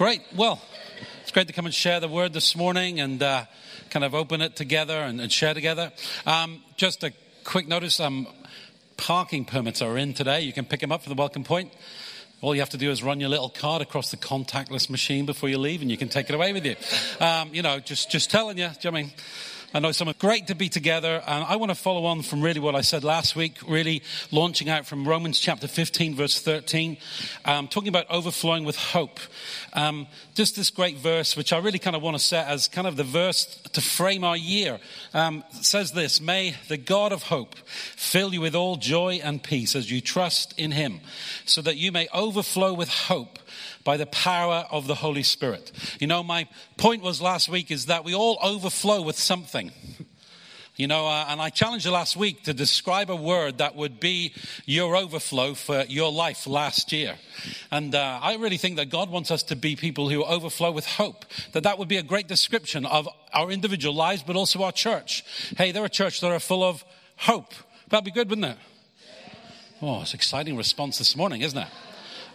Great. 0.00 0.22
Well, 0.34 0.58
it's 1.20 1.30
great 1.30 1.46
to 1.48 1.52
come 1.52 1.66
and 1.66 1.74
share 1.74 2.00
the 2.00 2.08
word 2.08 2.32
this 2.32 2.56
morning 2.56 3.00
and 3.00 3.22
uh, 3.22 3.44
kind 3.90 4.02
of 4.02 4.14
open 4.14 4.40
it 4.40 4.56
together 4.56 4.94
and, 4.94 5.20
and 5.20 5.30
share 5.30 5.52
together. 5.52 5.92
Um, 6.24 6.62
just 6.78 7.04
a 7.04 7.12
quick 7.44 7.68
notice 7.68 8.00
um, 8.00 8.26
parking 8.96 9.44
permits 9.44 9.82
are 9.82 9.98
in 9.98 10.14
today. 10.14 10.40
You 10.40 10.54
can 10.54 10.64
pick 10.64 10.80
them 10.80 10.90
up 10.90 11.02
for 11.02 11.10
the 11.10 11.14
welcome 11.14 11.44
point. 11.44 11.74
All 12.40 12.54
you 12.54 12.62
have 12.62 12.70
to 12.70 12.78
do 12.78 12.90
is 12.90 13.02
run 13.02 13.20
your 13.20 13.28
little 13.28 13.50
card 13.50 13.82
across 13.82 14.10
the 14.10 14.16
contactless 14.16 14.88
machine 14.88 15.26
before 15.26 15.50
you 15.50 15.58
leave, 15.58 15.82
and 15.82 15.90
you 15.90 15.98
can 15.98 16.08
take 16.08 16.30
it 16.30 16.34
away 16.34 16.54
with 16.54 16.64
you. 16.64 16.76
Um, 17.22 17.52
you 17.52 17.60
know, 17.60 17.78
just 17.78 18.10
just 18.10 18.30
telling 18.30 18.56
you. 18.56 18.68
Do 18.68 18.88
you 18.88 18.90
know 18.92 18.96
I 18.96 19.02
mean? 19.02 19.12
I 19.72 19.78
know 19.78 19.92
some 19.92 20.12
great 20.18 20.48
to 20.48 20.56
be 20.56 20.68
together. 20.68 21.22
And 21.24 21.44
I 21.44 21.54
want 21.54 21.70
to 21.70 21.76
follow 21.76 22.04
on 22.06 22.22
from 22.22 22.42
really 22.42 22.58
what 22.58 22.74
I 22.74 22.80
said 22.80 23.04
last 23.04 23.36
week, 23.36 23.58
really 23.68 24.02
launching 24.32 24.68
out 24.68 24.84
from 24.84 25.06
Romans 25.06 25.38
chapter 25.38 25.68
15, 25.68 26.16
verse 26.16 26.40
13, 26.40 26.96
um, 27.44 27.68
talking 27.68 27.88
about 27.88 28.10
overflowing 28.10 28.64
with 28.64 28.76
hope. 28.76 29.20
Um, 29.72 30.08
just 30.34 30.56
this 30.56 30.70
great 30.70 30.96
verse, 30.96 31.36
which 31.36 31.52
I 31.52 31.58
really 31.58 31.78
kind 31.78 31.94
of 31.94 32.02
want 32.02 32.16
to 32.16 32.22
set 32.22 32.48
as 32.48 32.66
kind 32.66 32.88
of 32.88 32.96
the 32.96 33.04
verse 33.04 33.44
to 33.72 33.80
frame 33.80 34.24
our 34.24 34.36
year, 34.36 34.80
um, 35.14 35.44
says 35.60 35.92
this 35.92 36.20
May 36.20 36.56
the 36.66 36.76
God 36.76 37.12
of 37.12 37.24
hope 37.24 37.54
fill 37.68 38.34
you 38.34 38.40
with 38.40 38.56
all 38.56 38.74
joy 38.74 39.20
and 39.22 39.40
peace 39.40 39.76
as 39.76 39.88
you 39.88 40.00
trust 40.00 40.52
in 40.58 40.72
him, 40.72 41.00
so 41.44 41.62
that 41.62 41.76
you 41.76 41.92
may 41.92 42.08
overflow 42.12 42.74
with 42.74 42.88
hope 42.88 43.38
by 43.84 43.96
the 43.96 44.06
power 44.06 44.66
of 44.70 44.86
the 44.86 44.94
Holy 44.96 45.22
Spirit. 45.22 45.72
You 46.00 46.06
know, 46.06 46.22
my 46.22 46.48
point 46.76 47.02
was 47.02 47.20
last 47.20 47.48
week 47.48 47.70
is 47.70 47.86
that 47.86 48.04
we 48.04 48.14
all 48.14 48.38
overflow 48.42 49.02
with 49.02 49.18
something. 49.18 49.72
You 50.76 50.86
know, 50.86 51.06
uh, 51.06 51.26
and 51.28 51.42
I 51.42 51.50
challenged 51.50 51.84
you 51.84 51.90
last 51.90 52.16
week 52.16 52.44
to 52.44 52.54
describe 52.54 53.10
a 53.10 53.14
word 53.14 53.58
that 53.58 53.76
would 53.76 54.00
be 54.00 54.32
your 54.64 54.96
overflow 54.96 55.52
for 55.52 55.82
your 55.82 56.10
life 56.10 56.46
last 56.46 56.90
year. 56.90 57.16
And 57.70 57.94
uh, 57.94 58.18
I 58.22 58.36
really 58.36 58.56
think 58.56 58.76
that 58.76 58.88
God 58.88 59.10
wants 59.10 59.30
us 59.30 59.42
to 59.42 59.56
be 59.56 59.76
people 59.76 60.08
who 60.08 60.24
overflow 60.24 60.70
with 60.72 60.86
hope. 60.86 61.26
That 61.52 61.64
that 61.64 61.78
would 61.78 61.88
be 61.88 61.98
a 61.98 62.02
great 62.02 62.28
description 62.28 62.86
of 62.86 63.06
our 63.34 63.50
individual 63.50 63.94
lives, 63.94 64.22
but 64.22 64.36
also 64.36 64.62
our 64.62 64.72
church. 64.72 65.22
Hey, 65.58 65.70
they're 65.70 65.84
a 65.84 65.90
church 65.90 66.22
that 66.22 66.30
are 66.30 66.40
full 66.40 66.64
of 66.64 66.82
hope. 67.16 67.52
That'd 67.90 68.06
be 68.06 68.10
good, 68.10 68.30
wouldn't 68.30 68.46
it? 68.46 68.56
Oh, 69.82 70.00
it's 70.00 70.12
an 70.12 70.16
exciting 70.16 70.56
response 70.56 70.96
this 70.96 71.14
morning, 71.14 71.42
isn't 71.42 71.58
it? 71.58 71.68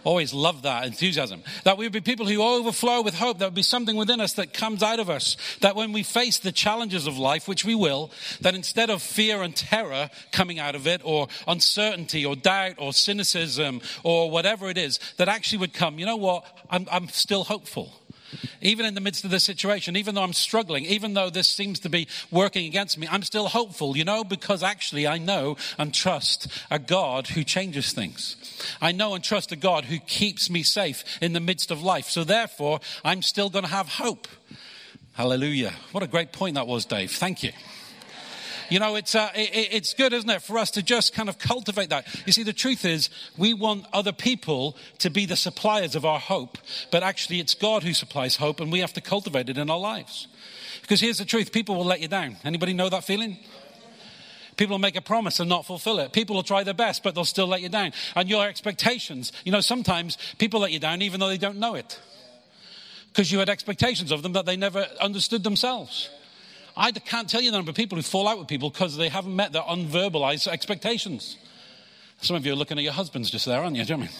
Always 0.06 0.32
love 0.32 0.62
that 0.62 0.84
enthusiasm. 0.84 1.42
That 1.64 1.78
we 1.78 1.84
would 1.84 1.92
be 1.92 2.00
people 2.00 2.26
who 2.26 2.40
overflow 2.40 3.02
with 3.02 3.16
hope. 3.16 3.38
That 3.38 3.46
would 3.46 3.54
be 3.54 3.62
something 3.64 3.96
within 3.96 4.20
us 4.20 4.34
that 4.34 4.54
comes 4.54 4.80
out 4.80 5.00
of 5.00 5.10
us. 5.10 5.36
That 5.62 5.74
when 5.74 5.90
we 5.90 6.04
face 6.04 6.38
the 6.38 6.52
challenges 6.52 7.08
of 7.08 7.18
life, 7.18 7.48
which 7.48 7.64
we 7.64 7.74
will, 7.74 8.12
that 8.40 8.54
instead 8.54 8.88
of 8.88 9.02
fear 9.02 9.42
and 9.42 9.56
terror 9.56 10.08
coming 10.30 10.60
out 10.60 10.76
of 10.76 10.86
it, 10.86 11.00
or 11.02 11.26
uncertainty, 11.48 12.24
or 12.24 12.36
doubt, 12.36 12.76
or 12.78 12.92
cynicism, 12.92 13.80
or 14.04 14.30
whatever 14.30 14.70
it 14.70 14.78
is, 14.78 15.00
that 15.16 15.28
actually 15.28 15.58
would 15.58 15.74
come, 15.74 15.98
you 15.98 16.06
know 16.06 16.14
what? 16.14 16.44
I'm, 16.70 16.86
I'm 16.88 17.08
still 17.08 17.42
hopeful. 17.42 17.92
Even 18.60 18.86
in 18.86 18.94
the 18.94 19.00
midst 19.00 19.24
of 19.24 19.30
this 19.30 19.44
situation, 19.44 19.96
even 19.96 20.14
though 20.14 20.22
I'm 20.22 20.32
struggling, 20.32 20.84
even 20.84 21.14
though 21.14 21.30
this 21.30 21.48
seems 21.48 21.80
to 21.80 21.88
be 21.88 22.08
working 22.30 22.66
against 22.66 22.98
me, 22.98 23.08
I'm 23.10 23.22
still 23.22 23.48
hopeful, 23.48 23.96
you 23.96 24.04
know, 24.04 24.24
because 24.24 24.62
actually 24.62 25.06
I 25.06 25.18
know 25.18 25.56
and 25.78 25.92
trust 25.92 26.48
a 26.70 26.78
God 26.78 27.28
who 27.28 27.44
changes 27.44 27.92
things. 27.92 28.36
I 28.80 28.92
know 28.92 29.14
and 29.14 29.22
trust 29.22 29.52
a 29.52 29.56
God 29.56 29.84
who 29.84 29.98
keeps 29.98 30.50
me 30.50 30.62
safe 30.62 31.04
in 31.20 31.32
the 31.32 31.40
midst 31.40 31.70
of 31.70 31.82
life. 31.82 32.08
So 32.08 32.24
therefore, 32.24 32.80
I'm 33.04 33.22
still 33.22 33.50
going 33.50 33.64
to 33.64 33.70
have 33.70 33.88
hope. 33.88 34.28
Hallelujah. 35.12 35.72
What 35.92 36.02
a 36.02 36.06
great 36.06 36.32
point 36.32 36.56
that 36.56 36.66
was, 36.66 36.84
Dave. 36.84 37.10
Thank 37.10 37.42
you. 37.42 37.52
You 38.68 38.78
know, 38.78 38.96
it's, 38.96 39.14
uh, 39.14 39.30
it, 39.34 39.68
it's 39.72 39.94
good, 39.94 40.12
isn't 40.12 40.28
it, 40.28 40.42
for 40.42 40.58
us 40.58 40.70
to 40.72 40.82
just 40.82 41.14
kind 41.14 41.28
of 41.28 41.38
cultivate 41.38 41.90
that. 41.90 42.06
You 42.26 42.32
see, 42.32 42.42
the 42.42 42.52
truth 42.52 42.84
is, 42.84 43.10
we 43.36 43.54
want 43.54 43.86
other 43.92 44.12
people 44.12 44.76
to 44.98 45.10
be 45.10 45.26
the 45.26 45.36
suppliers 45.36 45.94
of 45.94 46.04
our 46.04 46.18
hope, 46.18 46.58
but 46.90 47.02
actually, 47.02 47.40
it's 47.40 47.54
God 47.54 47.82
who 47.82 47.94
supplies 47.94 48.36
hope, 48.36 48.60
and 48.60 48.72
we 48.72 48.80
have 48.80 48.92
to 48.94 49.00
cultivate 49.00 49.48
it 49.48 49.58
in 49.58 49.70
our 49.70 49.78
lives. 49.78 50.28
Because 50.82 51.00
here's 51.00 51.18
the 51.18 51.24
truth 51.24 51.52
people 51.52 51.74
will 51.74 51.84
let 51.84 52.00
you 52.00 52.08
down. 52.08 52.36
Anybody 52.44 52.72
know 52.72 52.88
that 52.88 53.04
feeling? 53.04 53.38
People 54.56 54.74
will 54.74 54.80
make 54.80 54.96
a 54.96 55.02
promise 55.02 55.38
and 55.38 55.48
not 55.48 55.66
fulfill 55.66 55.98
it. 55.98 56.12
People 56.12 56.36
will 56.36 56.42
try 56.42 56.64
their 56.64 56.74
best, 56.74 57.02
but 57.02 57.14
they'll 57.14 57.24
still 57.24 57.46
let 57.46 57.60
you 57.60 57.68
down. 57.68 57.92
And 58.14 58.28
your 58.28 58.46
expectations, 58.46 59.32
you 59.44 59.52
know, 59.52 59.60
sometimes 59.60 60.16
people 60.38 60.60
let 60.60 60.72
you 60.72 60.78
down 60.78 61.02
even 61.02 61.20
though 61.20 61.28
they 61.28 61.36
don't 61.36 61.58
know 61.58 61.74
it. 61.74 62.00
Because 63.08 63.30
you 63.30 63.38
had 63.38 63.48
expectations 63.50 64.10
of 64.12 64.22
them 64.22 64.32
that 64.32 64.46
they 64.46 64.56
never 64.56 64.86
understood 65.00 65.44
themselves. 65.44 66.08
I 66.76 66.92
can't 66.92 67.28
tell 67.28 67.40
you 67.40 67.50
the 67.50 67.56
number 67.56 67.70
of 67.70 67.76
people 67.76 67.96
who 67.96 68.02
fall 68.02 68.28
out 68.28 68.38
with 68.38 68.48
people 68.48 68.70
because 68.70 68.96
they 68.96 69.08
haven't 69.08 69.34
met 69.34 69.52
their 69.52 69.62
unverbalized 69.62 70.46
expectations. 70.46 71.36
Some 72.20 72.36
of 72.36 72.44
you 72.44 72.52
are 72.52 72.56
looking 72.56 72.78
at 72.78 72.84
your 72.84 72.92
husbands 72.92 73.30
just 73.30 73.46
there, 73.46 73.62
aren't 73.62 73.76
you? 73.76 73.84
Do 73.84 73.92
you 73.92 73.96
know 73.98 74.04
I 74.04 74.06
mean? 74.06 74.16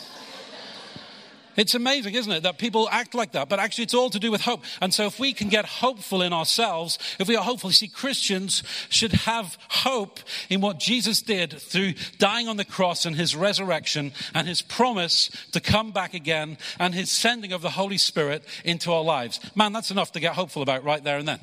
It's 1.57 1.75
amazing, 1.75 2.15
isn't 2.15 2.31
it, 2.31 2.43
that 2.43 2.59
people 2.59 2.87
act 2.91 3.15
like 3.15 3.33
that, 3.33 3.49
but 3.49 3.59
actually 3.59 3.85
it's 3.85 3.95
all 3.95 4.11
to 4.11 4.19
do 4.19 4.31
with 4.31 4.43
hope. 4.43 4.63
And 4.83 4.93
so 4.93 5.07
if 5.07 5.19
we 5.19 5.33
can 5.33 5.49
get 5.49 5.65
hopeful 5.65 6.21
in 6.21 6.33
ourselves, 6.33 6.99
if 7.19 7.29
we 7.29 7.37
are 7.37 7.43
hopeful, 7.43 7.71
see, 7.71 7.89
Christians 7.89 8.63
should 8.91 9.13
have 9.13 9.57
hope 9.69 10.21
in 10.51 10.61
what 10.61 10.79
Jesus 10.79 11.23
did 11.23 11.53
through 11.53 11.95
dying 12.19 12.47
on 12.47 12.59
the 12.59 12.65
cross 12.65 13.07
and 13.07 13.17
his 13.17 13.35
resurrection 13.35 14.13
and 14.35 14.47
his 14.47 14.61
promise 14.61 15.31
to 15.53 15.61
come 15.61 15.93
back 15.93 16.13
again 16.13 16.59
and 16.79 16.95
his 16.95 17.11
sending 17.11 17.53
of 17.53 17.63
the 17.63 17.71
Holy 17.71 17.99
Spirit 17.99 18.45
into 18.65 18.93
our 18.93 19.03
lives. 19.03 19.41
Man, 19.55 19.73
that's 19.73 19.91
enough 19.91 20.13
to 20.13 20.21
get 20.21 20.35
hopeful 20.35 20.61
about 20.61 20.85
right 20.85 21.03
there 21.03 21.17
and 21.17 21.27
then. 21.27 21.41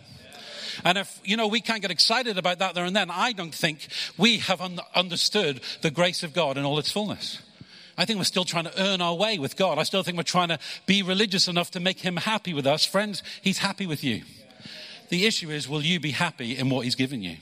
And 0.84 0.98
if, 0.98 1.20
you 1.24 1.38
know, 1.38 1.48
we 1.48 1.62
can't 1.62 1.82
get 1.82 1.92
excited 1.92 2.38
about 2.38 2.60
that 2.60 2.76
there 2.76 2.86
and 2.86 2.96
then, 2.96 3.10
I 3.12 3.32
don't 3.32 3.54
think 3.54 3.88
we 4.18 4.40
have 4.40 4.62
un- 4.62 4.80
understood 4.96 5.62
the 5.82 5.92
grace 5.92 6.24
of 6.24 6.34
God 6.34 6.58
in 6.58 6.66
all 6.66 6.80
its 6.80 6.92
fullness. 6.92 7.42
I 7.98 8.06
think 8.06 8.18
we're 8.18 8.26
still 8.26 8.46
trying 8.46 8.66
to 8.66 8.82
earn 8.82 9.02
our 9.02 9.16
way 9.16 9.38
with 9.38 9.56
God. 9.56 9.78
I 9.78 9.84
still 9.84 10.04
think 10.04 10.18
we're 10.18 10.24
trying 10.24 10.50
to 10.50 10.60
be 10.86 11.04
religious 11.04 11.48
enough 11.48 11.72
to 11.72 11.80
make 11.80 12.00
Him 12.00 12.18
happy 12.18 12.54
with 12.54 12.66
us. 12.66 12.86
Friends, 12.86 13.22
He's 13.42 13.60
happy 13.60 13.86
with 13.86 14.04
you. 14.04 14.24
The 15.10 15.26
issue 15.26 15.52
is, 15.52 15.70
will 15.70 15.84
you 15.84 16.00
be 16.00 16.12
happy 16.12 16.58
in 16.58 16.70
what 16.70 16.86
He's 16.86 16.96
given 16.96 17.22
you? 17.22 17.38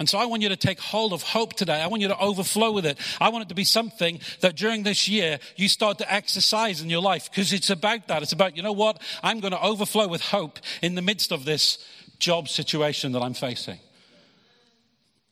And 0.00 0.08
so 0.08 0.18
I 0.18 0.24
want 0.24 0.40
you 0.40 0.48
to 0.48 0.56
take 0.56 0.80
hold 0.80 1.12
of 1.12 1.22
hope 1.22 1.52
today. 1.52 1.82
I 1.82 1.86
want 1.86 2.00
you 2.00 2.08
to 2.08 2.18
overflow 2.18 2.72
with 2.72 2.86
it. 2.86 2.96
I 3.20 3.28
want 3.28 3.42
it 3.42 3.48
to 3.50 3.54
be 3.54 3.64
something 3.64 4.18
that 4.40 4.56
during 4.56 4.82
this 4.82 5.08
year 5.08 5.38
you 5.56 5.68
start 5.68 5.98
to 5.98 6.10
exercise 6.10 6.80
in 6.80 6.88
your 6.88 7.02
life 7.02 7.30
because 7.30 7.52
it's 7.52 7.68
about 7.68 8.08
that. 8.08 8.22
It's 8.22 8.32
about, 8.32 8.56
you 8.56 8.62
know 8.62 8.72
what? 8.72 8.98
I'm 9.22 9.40
going 9.40 9.52
to 9.52 9.62
overflow 9.62 10.08
with 10.08 10.22
hope 10.22 10.58
in 10.80 10.94
the 10.94 11.02
midst 11.02 11.32
of 11.32 11.44
this 11.44 11.78
job 12.20 12.48
situation 12.48 13.12
that 13.12 13.22
I'm 13.22 13.34
facing. 13.34 13.78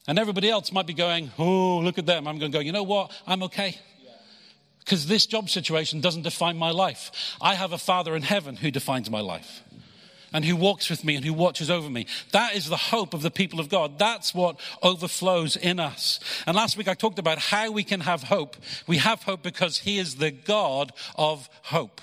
And 0.08 0.18
everybody 0.18 0.48
else 0.48 0.72
might 0.72 0.86
be 0.86 0.94
going, 0.94 1.30
oh, 1.38 1.78
look 1.78 1.98
at 1.98 2.06
them. 2.06 2.26
I'm 2.26 2.38
going 2.38 2.50
to 2.50 2.56
go, 2.56 2.62
you 2.62 2.72
know 2.72 2.82
what? 2.82 3.12
I'm 3.26 3.42
okay. 3.44 3.78
Because 4.80 5.06
this 5.06 5.26
job 5.26 5.50
situation 5.50 6.00
doesn't 6.00 6.22
define 6.22 6.56
my 6.56 6.70
life. 6.70 7.36
I 7.42 7.54
have 7.54 7.72
a 7.72 7.78
Father 7.78 8.16
in 8.16 8.22
heaven 8.22 8.56
who 8.56 8.70
defines 8.70 9.10
my 9.10 9.20
life 9.20 9.62
and 10.32 10.46
who 10.46 10.56
walks 10.56 10.88
with 10.88 11.04
me 11.04 11.14
and 11.14 11.24
who 11.24 11.34
watches 11.34 11.70
over 11.70 11.90
me. 11.90 12.06
That 12.32 12.56
is 12.56 12.68
the 12.68 12.76
hope 12.76 13.12
of 13.12 13.20
the 13.20 13.30
people 13.30 13.60
of 13.60 13.68
God. 13.68 13.98
That's 13.98 14.34
what 14.34 14.58
overflows 14.82 15.56
in 15.56 15.78
us. 15.78 16.20
And 16.46 16.56
last 16.56 16.78
week 16.78 16.88
I 16.88 16.94
talked 16.94 17.18
about 17.18 17.38
how 17.38 17.70
we 17.70 17.84
can 17.84 18.00
have 18.00 18.24
hope. 18.24 18.56
We 18.86 18.96
have 18.96 19.22
hope 19.22 19.42
because 19.42 19.78
He 19.78 19.98
is 19.98 20.16
the 20.16 20.30
God 20.30 20.92
of 21.16 21.50
hope. 21.64 22.00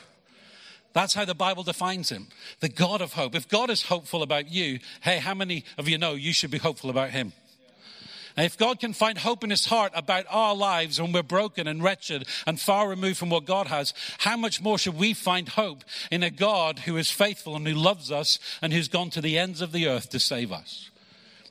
That's 0.95 1.13
how 1.13 1.25
the 1.25 1.35
Bible 1.35 1.63
defines 1.63 2.09
him 2.09 2.27
the 2.61 2.69
God 2.69 3.01
of 3.01 3.13
hope. 3.13 3.35
If 3.35 3.49
God 3.49 3.69
is 3.69 3.83
hopeful 3.83 4.23
about 4.23 4.49
you, 4.49 4.79
hey, 5.01 5.19
how 5.19 5.33
many 5.33 5.65
of 5.77 5.89
you 5.89 5.97
know 5.97 6.13
you 6.13 6.31
should 6.31 6.51
be 6.51 6.57
hopeful 6.57 6.89
about 6.89 7.09
him? 7.09 7.33
And 8.37 8.45
if 8.45 8.57
God 8.57 8.79
can 8.79 8.93
find 8.93 9.17
hope 9.17 9.43
in 9.43 9.49
his 9.49 9.65
heart 9.65 9.91
about 9.93 10.25
our 10.29 10.55
lives 10.55 10.99
when 10.99 11.11
we're 11.11 11.21
broken 11.21 11.67
and 11.67 11.83
wretched 11.83 12.27
and 12.47 12.59
far 12.59 12.87
removed 12.87 13.17
from 13.17 13.29
what 13.29 13.43
God 13.43 13.67
has, 13.67 13.93
how 14.19 14.37
much 14.37 14.61
more 14.61 14.77
should 14.77 14.95
we 14.95 15.13
find 15.13 15.49
hope 15.49 15.83
in 16.11 16.23
a 16.23 16.29
God 16.29 16.79
who 16.79 16.95
is 16.95 17.11
faithful 17.11 17.57
and 17.57 17.67
who 17.67 17.73
loves 17.73 18.09
us 18.09 18.39
and 18.61 18.71
who's 18.71 18.87
gone 18.87 19.09
to 19.11 19.21
the 19.21 19.37
ends 19.37 19.59
of 19.59 19.73
the 19.73 19.87
earth 19.87 20.09
to 20.11 20.19
save 20.19 20.53
us? 20.53 20.89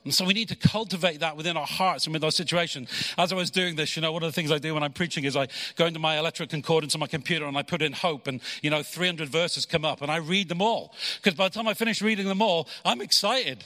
And 0.05 0.13
so 0.13 0.23
we 0.23 0.35
need 0.35 0.49
to 0.49 0.55
cultivate 0.55 1.21
that 1.21 1.35
within 1.35 1.57
our 1.57 1.65
hearts 1.65 2.05
and 2.05 2.13
with 2.13 2.23
our 2.23 2.31
situation. 2.31 2.87
As 3.17 3.33
I 3.33 3.35
was 3.35 3.49
doing 3.49 3.75
this, 3.75 3.95
you 3.95 4.03
know, 4.03 4.11
one 4.11 4.21
of 4.21 4.29
the 4.29 4.33
things 4.33 4.51
I 4.51 4.59
do 4.59 4.75
when 4.75 4.83
I'm 4.83 4.93
preaching 4.93 5.23
is 5.23 5.35
I 5.35 5.47
go 5.75 5.87
into 5.87 5.99
my 5.99 6.19
electric 6.19 6.49
concordance 6.51 6.93
on 6.93 6.99
my 6.99 7.07
computer 7.07 7.45
and 7.45 7.57
I 7.57 7.63
put 7.63 7.81
in 7.81 7.91
hope 7.91 8.27
and, 8.27 8.39
you 8.61 8.69
know, 8.69 8.83
300 8.83 9.27
verses 9.27 9.65
come 9.65 9.83
up 9.83 10.03
and 10.03 10.11
I 10.11 10.17
read 10.17 10.47
them 10.47 10.61
all. 10.61 10.93
Because 11.17 11.33
by 11.35 11.49
the 11.49 11.55
time 11.55 11.67
I 11.67 11.73
finish 11.73 12.03
reading 12.03 12.27
them 12.27 12.39
all, 12.39 12.69
I'm 12.85 13.01
excited. 13.01 13.63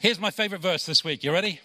Here's 0.00 0.18
my 0.18 0.32
favorite 0.32 0.60
verse 0.60 0.84
this 0.84 1.04
week. 1.04 1.22
You 1.22 1.32
ready? 1.32 1.60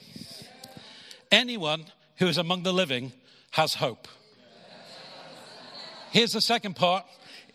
Anyone 1.32 1.86
who 2.18 2.28
is 2.28 2.38
among 2.38 2.62
the 2.62 2.74
living 2.74 3.12
has 3.52 3.74
hope. 3.74 4.08
Here's 6.12 6.34
the 6.34 6.42
second 6.42 6.76
part. 6.76 7.06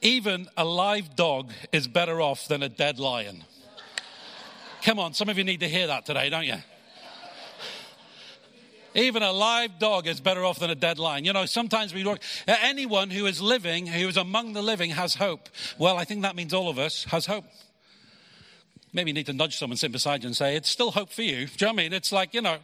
Even 0.00 0.48
a 0.56 0.64
live 0.64 1.14
dog 1.14 1.52
is 1.72 1.86
better 1.86 2.20
off 2.20 2.48
than 2.48 2.64
a 2.64 2.68
dead 2.68 2.98
lion. 2.98 3.44
Come 4.88 5.00
on, 5.00 5.12
some 5.12 5.28
of 5.28 5.36
you 5.36 5.44
need 5.44 5.60
to 5.60 5.68
hear 5.68 5.88
that 5.88 6.06
today, 6.06 6.30
don't 6.30 6.46
you? 6.46 6.56
Even 8.94 9.22
a 9.22 9.32
live 9.32 9.78
dog 9.78 10.06
is 10.06 10.18
better 10.18 10.42
off 10.46 10.60
than 10.60 10.70
a 10.70 10.74
dead 10.74 10.98
lion. 10.98 11.26
You 11.26 11.34
know, 11.34 11.44
sometimes 11.44 11.92
we 11.92 12.04
look, 12.04 12.20
uh, 12.48 12.54
anyone 12.62 13.10
who 13.10 13.26
is 13.26 13.42
living, 13.42 13.86
who 13.86 14.08
is 14.08 14.16
among 14.16 14.54
the 14.54 14.62
living, 14.62 14.88
has 14.88 15.14
hope. 15.14 15.50
Well, 15.76 15.98
I 15.98 16.04
think 16.04 16.22
that 16.22 16.36
means 16.36 16.54
all 16.54 16.70
of 16.70 16.78
us 16.78 17.04
has 17.04 17.26
hope. 17.26 17.44
Maybe 18.94 19.10
you 19.10 19.14
need 19.14 19.26
to 19.26 19.34
nudge 19.34 19.58
someone 19.58 19.76
sitting 19.76 19.92
beside 19.92 20.22
you 20.22 20.28
and 20.28 20.34
say, 20.34 20.56
it's 20.56 20.70
still 20.70 20.92
hope 20.92 21.12
for 21.12 21.20
you. 21.20 21.48
Do 21.48 21.52
you 21.52 21.66
know 21.66 21.68
I 21.68 21.72
mean? 21.74 21.92
It's 21.92 22.10
like, 22.10 22.32
you 22.32 22.40
know, 22.40 22.56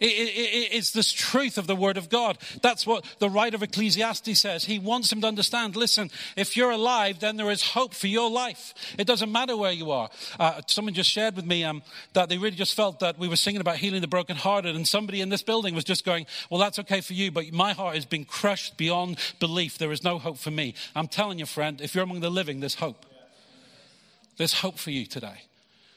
it's 0.00 0.90
this 0.90 1.12
truth 1.12 1.58
of 1.58 1.66
the 1.66 1.76
Word 1.76 1.96
of 1.96 2.08
God. 2.08 2.38
That's 2.62 2.86
what 2.86 3.04
the 3.18 3.28
writer 3.28 3.56
of 3.56 3.62
Ecclesiastes 3.62 4.38
says. 4.40 4.64
He 4.64 4.78
wants 4.78 5.12
him 5.12 5.20
to 5.22 5.26
understand 5.26 5.76
listen, 5.76 6.10
if 6.36 6.56
you're 6.56 6.70
alive, 6.70 7.20
then 7.20 7.36
there 7.36 7.50
is 7.50 7.62
hope 7.62 7.94
for 7.94 8.06
your 8.06 8.30
life. 8.30 8.74
It 8.98 9.06
doesn't 9.06 9.30
matter 9.30 9.56
where 9.56 9.72
you 9.72 9.90
are. 9.90 10.10
Uh, 10.38 10.60
someone 10.66 10.94
just 10.94 11.10
shared 11.10 11.36
with 11.36 11.46
me 11.46 11.64
um, 11.64 11.82
that 12.12 12.28
they 12.28 12.38
really 12.38 12.56
just 12.56 12.74
felt 12.74 13.00
that 13.00 13.18
we 13.18 13.28
were 13.28 13.36
singing 13.36 13.60
about 13.60 13.76
healing 13.76 14.00
the 14.00 14.08
brokenhearted, 14.08 14.76
and 14.76 14.86
somebody 14.86 15.20
in 15.20 15.28
this 15.28 15.42
building 15.42 15.74
was 15.74 15.84
just 15.84 16.04
going, 16.04 16.26
Well, 16.50 16.60
that's 16.60 16.78
okay 16.80 17.00
for 17.00 17.14
you, 17.14 17.30
but 17.30 17.52
my 17.52 17.72
heart 17.72 17.94
has 17.94 18.04
been 18.04 18.24
crushed 18.24 18.76
beyond 18.76 19.18
belief. 19.40 19.78
There 19.78 19.92
is 19.92 20.04
no 20.04 20.18
hope 20.18 20.38
for 20.38 20.50
me. 20.50 20.74
I'm 20.94 21.08
telling 21.08 21.38
you, 21.38 21.46
friend, 21.46 21.80
if 21.80 21.94
you're 21.94 22.04
among 22.04 22.20
the 22.20 22.30
living, 22.30 22.60
there's 22.60 22.76
hope. 22.76 23.04
There's 24.36 24.52
hope 24.52 24.78
for 24.78 24.90
you 24.90 25.04
today 25.04 25.42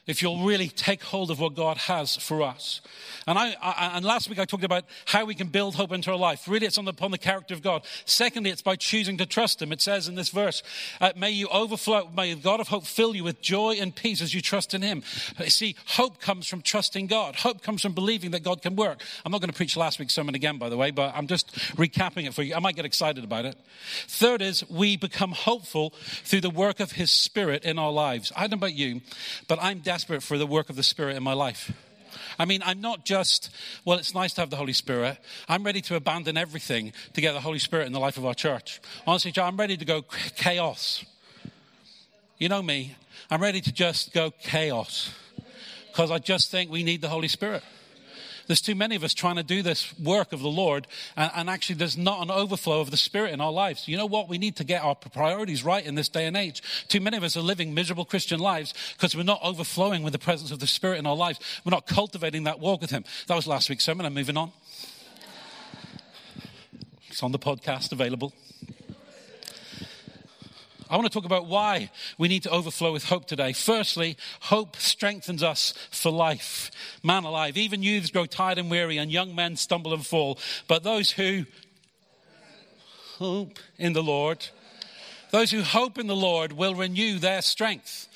if 0.06 0.20
you'll 0.20 0.44
really 0.44 0.68
take 0.68 1.02
hold 1.02 1.30
of 1.30 1.38
what 1.38 1.54
God 1.54 1.76
has 1.76 2.16
for 2.16 2.42
us. 2.42 2.80
And, 3.26 3.38
I, 3.38 3.54
I, 3.62 3.92
and 3.94 4.04
last 4.04 4.28
week 4.28 4.40
I 4.40 4.44
talked 4.44 4.64
about 4.64 4.84
how 5.04 5.24
we 5.24 5.34
can 5.34 5.46
build 5.46 5.76
hope 5.76 5.92
into 5.92 6.10
our 6.10 6.16
life. 6.16 6.48
Really, 6.48 6.66
it's 6.66 6.78
on 6.78 6.86
the, 6.86 6.90
upon 6.90 7.12
the 7.12 7.18
character 7.18 7.54
of 7.54 7.62
God. 7.62 7.82
Secondly, 8.04 8.50
it's 8.50 8.62
by 8.62 8.74
choosing 8.74 9.16
to 9.18 9.26
trust 9.26 9.62
Him. 9.62 9.70
It 9.70 9.80
says 9.80 10.08
in 10.08 10.16
this 10.16 10.30
verse, 10.30 10.64
uh, 11.00 11.12
may 11.16 11.30
you 11.30 11.46
overflow, 11.48 12.10
may 12.16 12.34
the 12.34 12.40
God 12.40 12.58
of 12.58 12.68
hope 12.68 12.84
fill 12.84 13.14
you 13.14 13.22
with 13.22 13.40
joy 13.40 13.76
and 13.80 13.94
peace 13.94 14.20
as 14.20 14.34
you 14.34 14.40
trust 14.40 14.74
in 14.74 14.82
Him. 14.82 15.04
Uh, 15.38 15.44
see, 15.44 15.76
hope 15.86 16.20
comes 16.20 16.48
from 16.48 16.62
trusting 16.62 17.06
God. 17.06 17.36
Hope 17.36 17.62
comes 17.62 17.82
from 17.82 17.92
believing 17.92 18.32
that 18.32 18.42
God 18.42 18.60
can 18.60 18.74
work. 18.74 19.00
I'm 19.24 19.30
not 19.30 19.40
going 19.40 19.50
to 19.50 19.56
preach 19.56 19.76
last 19.76 20.00
week's 20.00 20.14
sermon 20.14 20.34
again, 20.34 20.58
by 20.58 20.68
the 20.68 20.76
way, 20.76 20.90
but 20.90 21.14
I'm 21.14 21.28
just 21.28 21.54
recapping 21.76 22.26
it 22.26 22.34
for 22.34 22.42
you. 22.42 22.56
I 22.56 22.58
might 22.58 22.74
get 22.74 22.84
excited 22.84 23.22
about 23.22 23.44
it. 23.44 23.56
Third 24.08 24.42
is 24.42 24.68
we 24.68 24.96
become 24.96 25.30
hopeful 25.30 25.90
through 26.24 26.40
the 26.40 26.50
work 26.50 26.80
of 26.80 26.92
His 26.92 27.12
Spirit 27.12 27.64
in 27.64 27.78
our 27.78 27.92
lives. 27.92 28.32
I 28.34 28.42
don't 28.42 28.50
know 28.50 28.56
about 28.66 28.74
you, 28.74 29.00
but 29.46 29.62
I'm 29.62 29.78
desperate 29.92 30.22
for 30.22 30.38
the 30.38 30.46
work 30.46 30.70
of 30.70 30.76
the 30.76 30.82
Spirit 30.82 31.18
in 31.18 31.22
my 31.22 31.34
life. 31.34 31.70
I 32.38 32.46
mean, 32.46 32.62
I'm 32.64 32.80
not 32.80 33.04
just, 33.04 33.50
well, 33.84 33.98
it's 33.98 34.14
nice 34.14 34.32
to 34.34 34.40
have 34.40 34.48
the 34.48 34.56
Holy 34.56 34.72
Spirit. 34.72 35.18
I'm 35.50 35.62
ready 35.64 35.82
to 35.82 35.96
abandon 35.96 36.38
everything 36.38 36.94
to 37.12 37.20
get 37.20 37.34
the 37.34 37.40
Holy 37.40 37.58
Spirit 37.58 37.86
in 37.88 37.92
the 37.92 38.00
life 38.00 38.16
of 38.16 38.24
our 38.24 38.32
church. 38.32 38.80
Honestly, 39.06 39.32
John, 39.32 39.48
I'm 39.48 39.58
ready 39.58 39.76
to 39.76 39.84
go 39.84 40.00
chaos. 40.34 41.04
You 42.38 42.48
know 42.48 42.62
me, 42.62 42.96
I'm 43.30 43.42
ready 43.42 43.60
to 43.60 43.70
just 43.70 44.14
go 44.14 44.30
chaos 44.30 45.12
because 45.88 46.10
I 46.10 46.18
just 46.18 46.50
think 46.50 46.70
we 46.70 46.84
need 46.84 47.02
the 47.02 47.10
Holy 47.10 47.28
Spirit. 47.28 47.62
There's 48.52 48.60
too 48.60 48.74
many 48.74 48.96
of 48.96 49.02
us 49.02 49.14
trying 49.14 49.36
to 49.36 49.42
do 49.42 49.62
this 49.62 49.98
work 49.98 50.34
of 50.34 50.40
the 50.40 50.50
Lord, 50.50 50.86
and, 51.16 51.32
and, 51.34 51.48
actually, 51.48 51.76
there's 51.76 51.96
not 51.96 52.20
an 52.20 52.30
overflow 52.30 52.82
of 52.82 52.90
the 52.90 52.98
Spirit 52.98 53.32
in 53.32 53.40
our 53.40 53.50
lives. 53.50 53.88
You 53.88 53.96
know 53.96 54.04
what? 54.04 54.28
We 54.28 54.36
need 54.36 54.56
to 54.56 54.64
get 54.64 54.84
our 54.84 54.94
priorities 54.94 55.64
right 55.64 55.82
in 55.82 55.94
this 55.94 56.10
day 56.10 56.26
and 56.26 56.36
age. 56.36 56.62
Too 56.86 57.00
many 57.00 57.16
of 57.16 57.22
us 57.22 57.34
are 57.34 57.40
living 57.40 57.72
miserable 57.72 58.04
Christian 58.04 58.40
lives 58.40 58.74
because 58.92 59.16
we're 59.16 59.22
not 59.22 59.40
overflowing 59.42 60.02
with 60.02 60.12
the 60.12 60.18
presence 60.18 60.50
of 60.50 60.58
the 60.58 60.66
Spirit 60.66 60.98
in 60.98 61.06
our 61.06 61.16
lives. 61.16 61.40
We're 61.64 61.70
not 61.70 61.86
cultivating 61.86 62.44
that 62.44 62.60
walk 62.60 62.82
with 62.82 62.90
Him. 62.90 63.04
That 63.26 63.36
was 63.36 63.46
last 63.46 63.70
week's 63.70 63.84
sermon. 63.84 64.04
I'm 64.04 64.12
moving 64.12 64.36
on. 64.36 64.52
It's 67.08 67.22
on 67.22 67.32
the 67.32 67.38
podcast 67.38 67.90
available. 67.92 68.34
I 70.92 70.96
want 70.96 71.10
to 71.10 71.18
talk 71.18 71.24
about 71.24 71.46
why 71.46 71.90
we 72.18 72.28
need 72.28 72.42
to 72.42 72.50
overflow 72.50 72.92
with 72.92 73.04
hope 73.04 73.24
today. 73.24 73.54
Firstly, 73.54 74.18
hope 74.40 74.76
strengthens 74.76 75.42
us 75.42 75.72
for 75.90 76.12
life. 76.12 76.70
Man 77.02 77.24
alive, 77.24 77.56
even 77.56 77.82
youths 77.82 78.10
grow 78.10 78.26
tired 78.26 78.58
and 78.58 78.70
weary, 78.70 78.98
and 78.98 79.10
young 79.10 79.34
men 79.34 79.56
stumble 79.56 79.94
and 79.94 80.04
fall. 80.04 80.38
But 80.68 80.82
those 80.82 81.12
who 81.12 81.46
hope 83.16 83.58
in 83.78 83.94
the 83.94 84.02
Lord, 84.02 84.48
those 85.30 85.50
who 85.50 85.62
hope 85.62 85.96
in 85.96 86.08
the 86.08 86.14
Lord 86.14 86.52
will 86.52 86.74
renew 86.74 87.18
their 87.18 87.40
strength. 87.40 88.06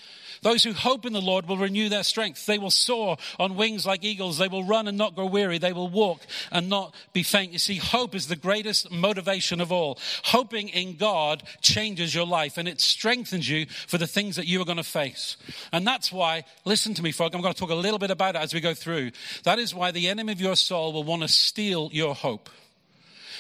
Those 0.47 0.63
who 0.63 0.75
hope 0.75 1.05
in 1.05 1.13
the 1.13 1.21
Lord 1.21 1.49
will 1.49 1.57
renew 1.57 1.89
their 1.89 2.05
strength. 2.05 2.47
They 2.47 2.57
will 2.57 2.71
soar 2.71 3.17
on 3.41 3.57
wings 3.57 3.85
like 3.85 4.05
eagles. 4.05 4.39
They 4.39 4.47
will 4.47 4.63
run 4.63 4.87
and 4.87 4.97
not 4.97 5.17
grow 5.17 5.27
weary. 5.27 5.59
They 5.59 5.73
will 5.73 5.89
walk 5.89 6.21
and 6.53 6.69
not 6.69 6.95
be 7.13 7.25
faint. 7.25 7.53
You 7.53 7.59
see, 7.59 7.79
hope 7.79 8.15
is 8.15 8.29
the 8.29 8.37
greatest 8.37 8.93
motivation 8.93 9.61
of 9.61 9.73
all. 9.73 9.99
Hoping 10.27 10.69
in 10.69 10.95
God 10.95 11.43
changes 11.63 12.15
your 12.15 12.29
life 12.29 12.59
and 12.59 12.69
it 12.69 12.81
strengthens 12.81 13.49
you 13.49 13.67
for 13.67 13.99
the 13.99 14.07
things 14.07 14.37
that 14.37 14.47
you 14.47 14.63
are 14.63 14.65
going 14.65 14.77
to 14.77 14.85
face. 14.85 15.37
And 15.73 15.85
that's 15.85 16.13
why, 16.13 16.45
listen 16.65 16.95
to 16.95 17.03
me, 17.03 17.11
folk, 17.11 17.35
I'm 17.35 17.43
going 17.43 17.53
to 17.53 17.59
talk 17.59 17.71
a 17.71 17.75
little 17.75 17.99
bit 17.99 18.13
about 18.13 18.37
it 18.37 18.41
as 18.41 18.55
we 18.55 18.61
go 18.61 18.73
through. 18.73 19.11
That 19.43 19.59
is 19.59 19.75
why 19.75 19.91
the 19.91 20.07
enemy 20.07 20.31
of 20.31 20.41
your 20.41 20.55
soul 20.55 20.93
will 20.93 21.03
want 21.03 21.23
to 21.23 21.29
steal 21.29 21.91
your 21.93 22.15
hope. 22.15 22.51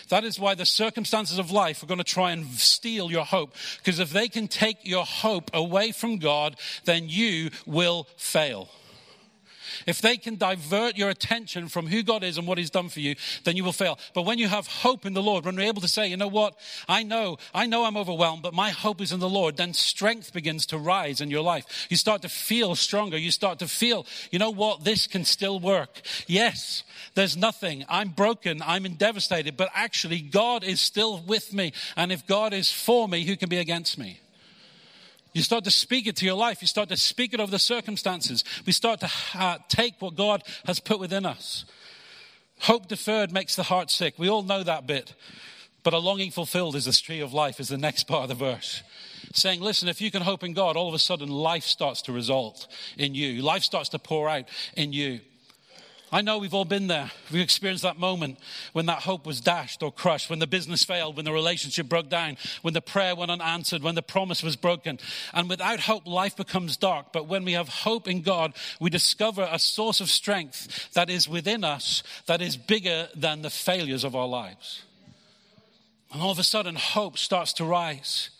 That 0.09 0.25
is 0.25 0.39
why 0.39 0.55
the 0.55 0.67
circumstances 0.67 1.39
of 1.39 1.51
life 1.51 1.83
are 1.83 1.87
going 1.87 1.99
to 1.99 2.05
try 2.05 2.33
and 2.33 2.47
steal 2.53 3.11
your 3.11 3.25
hope. 3.25 3.55
Because 3.79 3.99
if 3.99 4.11
they 4.11 4.29
can 4.29 4.49
take 4.49 4.79
your 4.83 5.05
hope 5.05 5.51
away 5.53 5.93
from 5.93 6.19
God, 6.19 6.57
then 6.85 7.09
you 7.09 7.51
will 7.67 8.07
fail. 8.17 8.69
If 9.87 10.01
they 10.01 10.17
can 10.17 10.37
divert 10.37 10.97
your 10.97 11.11
attention 11.11 11.69
from 11.69 11.87
who 11.87 12.03
God 12.03 12.23
is 12.23 12.39
and 12.39 12.47
what 12.47 12.59
He's 12.59 12.71
done 12.71 12.89
for 12.89 13.01
you, 13.01 13.17
then 13.45 13.57
you 13.57 13.65
will 13.65 13.73
fail. 13.73 13.99
But 14.15 14.23
when 14.23 14.39
you 14.39 14.49
have 14.49 14.67
hope 14.67 15.07
in 15.07 15.15
the 15.15 15.23
Lord, 15.23 15.45
when 15.45 15.55
you're 15.57 15.65
able 15.65 15.83
to 15.83 15.89
say, 15.89 16.09
you 16.09 16.17
know 16.17 16.29
what, 16.29 16.57
I 16.89 17.03
know, 17.03 17.39
I 17.55 17.67
know 17.67 17.85
I'm 17.85 17.97
overwhelmed, 17.97 18.43
but 18.43 18.55
my 18.55 18.71
hope 18.71 19.01
is 19.01 19.13
in 19.13 19.21
the 19.21 19.29
Lord, 19.29 19.57
then 19.57 19.75
strength 19.75 20.33
begins 20.33 20.67
to 20.67 20.79
rise 20.79 21.21
in 21.21 21.31
your 21.31 21.43
life. 21.43 21.87
You 21.91 21.97
start 21.97 22.23
to 22.23 22.29
feel 22.29 22.75
stronger. 22.75 23.19
You 23.19 23.31
start 23.31 23.59
to 23.61 23.69
feel, 23.69 24.07
you 24.31 24.39
know 24.39 24.51
what, 24.51 24.85
this 24.85 25.07
can 25.07 25.25
still 25.25 25.61
work. 25.61 26.03
Yes, 26.27 26.83
there's 27.15 27.37
nothing. 27.37 27.85
I'm 27.89 28.11
broken. 28.11 28.63
I'm 28.63 28.85
devastated, 28.95 29.57
but 29.57 29.71
actually 29.75 30.21
God 30.21 30.65
is 30.65 30.81
still 30.81 31.23
with 31.27 31.53
me. 31.53 31.73
And 31.97 32.13
if 32.13 32.27
God 32.27 32.53
is 32.53 32.71
for 32.71 33.09
me, 33.09 33.25
who 33.25 33.37
can 33.37 33.49
be 33.49 33.59
against 33.59 33.99
me? 33.99 34.21
You 35.37 35.43
start 35.43 35.65
to 35.65 35.71
speak 35.71 36.07
it 36.07 36.17
to 36.17 36.25
your 36.25 36.35
life. 36.35 36.63
You 36.63 36.67
start 36.67 36.89
to 36.89 36.97
speak 36.97 37.35
it 37.35 37.41
over 37.41 37.51
the 37.51 37.59
circumstances. 37.59 38.43
We 38.65 38.73
start 38.73 39.01
to 39.01 39.11
uh, 39.35 39.59
take 39.69 40.01
what 40.01 40.17
God 40.17 40.43
has 40.65 40.81
put 40.81 40.99
within 40.99 41.27
us. 41.27 41.67
Hope 42.61 42.89
deferred 42.89 43.33
makes 43.33 43.55
the 43.55 43.65
heart 43.65 43.91
sick. 43.91 44.15
We 44.17 44.31
all 44.31 44.43
know 44.43 44.63
that 44.63 44.87
bit. 44.87 45.13
But 45.83 45.93
a 45.93 45.99
longing 45.99 46.31
fulfilled 46.31 46.75
is 46.75 46.87
the 46.87 46.93
tree 46.93 47.21
of 47.21 47.35
life, 47.35 47.61
is 47.61 47.69
the 47.69 47.77
next 47.77 48.05
part 48.05 48.23
of 48.23 48.29
the 48.31 48.47
verse. 48.47 48.83
Saying, 49.35 49.61
listen, 49.61 49.91
if 49.91 50.01
you 50.01 50.11
can 50.11 50.23
hope 50.23 50.43
in 50.43 50.55
God, 50.55 50.75
all 50.75 50.89
of 50.89 50.95
a 50.95 50.99
sudden 50.99 51.29
life 51.29 51.65
starts 51.65 52.01
to 52.03 52.13
result 52.13 52.67
in 52.97 53.15
you. 53.15 53.43
Life 53.43 53.63
starts 53.63 53.91
to 53.91 53.99
pour 53.99 54.31
out 54.31 54.49
in 54.75 54.95
you. 54.95 55.21
I 56.17 56.23
know 56.23 56.39
we've 56.39 56.55
all 56.55 56.65
been 56.65 56.87
there. 56.87 57.11
We've 57.31 57.43
experienced 57.43 57.83
that 57.83 57.99
moment 57.99 58.39
when 58.73 58.87
that 58.87 59.01
hope 59.01 59.27
was 59.27 59.39
dashed 59.43 59.83
or 59.83 59.93
crushed, 59.93 60.31
when 60.31 60.39
the 60.39 60.47
business 60.47 60.83
failed, 60.83 61.15
when 61.15 61.27
the 61.27 61.33
relationship 61.33 61.91
broke 61.91 62.09
down, 62.09 62.39
when 62.63 62.73
the 62.73 62.81
prayer 62.81 63.15
went 63.15 63.31
unanswered, 63.31 63.83
when 63.83 63.97
the 63.97 64.01
promise 64.01 64.43
was 64.43 64.57
broken. 64.57 64.99
And 65.35 65.47
without 65.47 65.81
hope, 65.81 66.07
life 66.07 66.35
becomes 66.35 66.79
dark. 66.79 67.13
But 67.13 67.27
when 67.27 67.45
we 67.45 67.53
have 67.53 67.69
hope 67.69 68.09
in 68.09 68.23
God, 68.23 68.55
we 68.81 68.89
discover 68.89 69.47
a 69.53 69.59
source 69.59 70.01
of 70.01 70.09
strength 70.09 70.91
that 70.95 71.11
is 71.11 71.29
within 71.29 71.65
us 71.65 72.03
that 72.25 72.41
is 72.41 72.57
bigger 72.57 73.09
than 73.15 73.43
the 73.43 73.51
failures 73.51 74.03
of 74.03 74.17
our 74.17 74.27
lives. 74.27 74.85
And 76.15 76.23
all 76.23 76.31
of 76.31 76.39
a 76.39 76.45
sudden, 76.45 76.77
hope 76.77 77.19
starts 77.19 77.53
to 77.55 77.67
rise. 77.67 78.31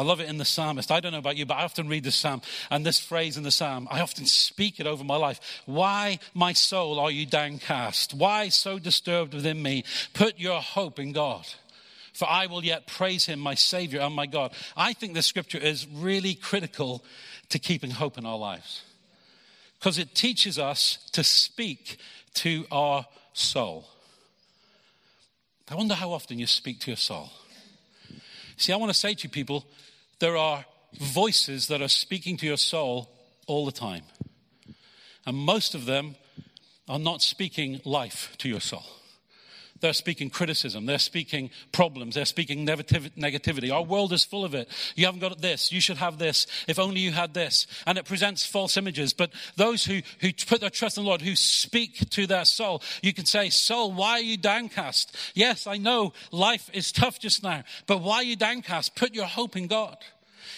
I 0.00 0.02
love 0.02 0.18
it 0.18 0.30
in 0.30 0.38
the 0.38 0.46
psalmist. 0.46 0.90
I 0.90 1.00
don't 1.00 1.12
know 1.12 1.18
about 1.18 1.36
you, 1.36 1.44
but 1.44 1.58
I 1.58 1.64
often 1.64 1.86
read 1.86 2.04
the 2.04 2.10
psalm 2.10 2.40
and 2.70 2.86
this 2.86 2.98
phrase 2.98 3.36
in 3.36 3.42
the 3.42 3.50
psalm, 3.50 3.86
I 3.90 4.00
often 4.00 4.24
speak 4.24 4.80
it 4.80 4.86
over 4.86 5.04
my 5.04 5.16
life. 5.16 5.62
Why, 5.66 6.20
my 6.32 6.54
soul, 6.54 6.98
are 6.98 7.10
you 7.10 7.26
downcast? 7.26 8.14
Why 8.14 8.48
so 8.48 8.78
disturbed 8.78 9.34
within 9.34 9.62
me? 9.62 9.84
Put 10.14 10.38
your 10.38 10.62
hope 10.62 10.98
in 10.98 11.12
God. 11.12 11.46
For 12.14 12.26
I 12.26 12.46
will 12.46 12.64
yet 12.64 12.86
praise 12.86 13.26
him, 13.26 13.40
my 13.40 13.54
Savior 13.54 14.00
and 14.00 14.14
my 14.14 14.24
God. 14.24 14.54
I 14.74 14.94
think 14.94 15.12
this 15.12 15.26
scripture 15.26 15.58
is 15.58 15.86
really 15.86 16.32
critical 16.32 17.04
to 17.50 17.58
keeping 17.58 17.90
hope 17.90 18.16
in 18.16 18.24
our 18.24 18.38
lives 18.38 18.82
because 19.78 19.98
it 19.98 20.14
teaches 20.14 20.58
us 20.58 21.10
to 21.12 21.22
speak 21.22 21.98
to 22.36 22.64
our 22.72 23.04
soul. 23.34 23.86
I 25.70 25.74
wonder 25.74 25.94
how 25.94 26.12
often 26.12 26.38
you 26.38 26.46
speak 26.46 26.80
to 26.80 26.90
your 26.90 26.96
soul. 26.96 27.28
See, 28.56 28.72
I 28.72 28.76
want 28.76 28.90
to 28.90 28.98
say 28.98 29.12
to 29.12 29.24
you 29.24 29.30
people, 29.30 29.66
there 30.20 30.36
are 30.36 30.64
voices 30.98 31.66
that 31.68 31.82
are 31.82 31.88
speaking 31.88 32.36
to 32.38 32.46
your 32.46 32.56
soul 32.56 33.10
all 33.46 33.66
the 33.66 33.72
time. 33.72 34.04
And 35.26 35.36
most 35.36 35.74
of 35.74 35.86
them 35.86 36.16
are 36.88 36.98
not 36.98 37.22
speaking 37.22 37.80
life 37.84 38.34
to 38.38 38.48
your 38.48 38.60
soul. 38.60 38.84
They're 39.80 39.92
speaking 39.92 40.30
criticism. 40.30 40.86
They're 40.86 40.98
speaking 40.98 41.50
problems. 41.72 42.14
They're 42.14 42.24
speaking 42.24 42.66
negativity. 42.66 43.72
Our 43.72 43.82
world 43.82 44.12
is 44.12 44.24
full 44.24 44.44
of 44.44 44.54
it. 44.54 44.68
You 44.94 45.06
haven't 45.06 45.20
got 45.20 45.40
this. 45.40 45.72
You 45.72 45.80
should 45.80 45.96
have 45.96 46.18
this. 46.18 46.46
If 46.68 46.78
only 46.78 47.00
you 47.00 47.12
had 47.12 47.34
this. 47.34 47.66
And 47.86 47.96
it 47.96 48.04
presents 48.04 48.44
false 48.44 48.76
images. 48.76 49.12
But 49.12 49.30
those 49.56 49.84
who, 49.84 50.00
who 50.20 50.32
put 50.46 50.60
their 50.60 50.70
trust 50.70 50.98
in 50.98 51.04
the 51.04 51.08
Lord, 51.08 51.22
who 51.22 51.34
speak 51.34 52.10
to 52.10 52.26
their 52.26 52.44
soul, 52.44 52.82
you 53.02 53.14
can 53.14 53.24
say, 53.24 53.48
Soul, 53.48 53.92
why 53.92 54.12
are 54.12 54.20
you 54.20 54.36
downcast? 54.36 55.16
Yes, 55.34 55.66
I 55.66 55.78
know 55.78 56.12
life 56.30 56.70
is 56.72 56.92
tough 56.92 57.18
just 57.18 57.42
now. 57.42 57.64
But 57.86 58.02
why 58.02 58.16
are 58.16 58.24
you 58.24 58.36
downcast? 58.36 58.96
Put 58.96 59.14
your 59.14 59.26
hope 59.26 59.56
in 59.56 59.66
God. 59.66 59.96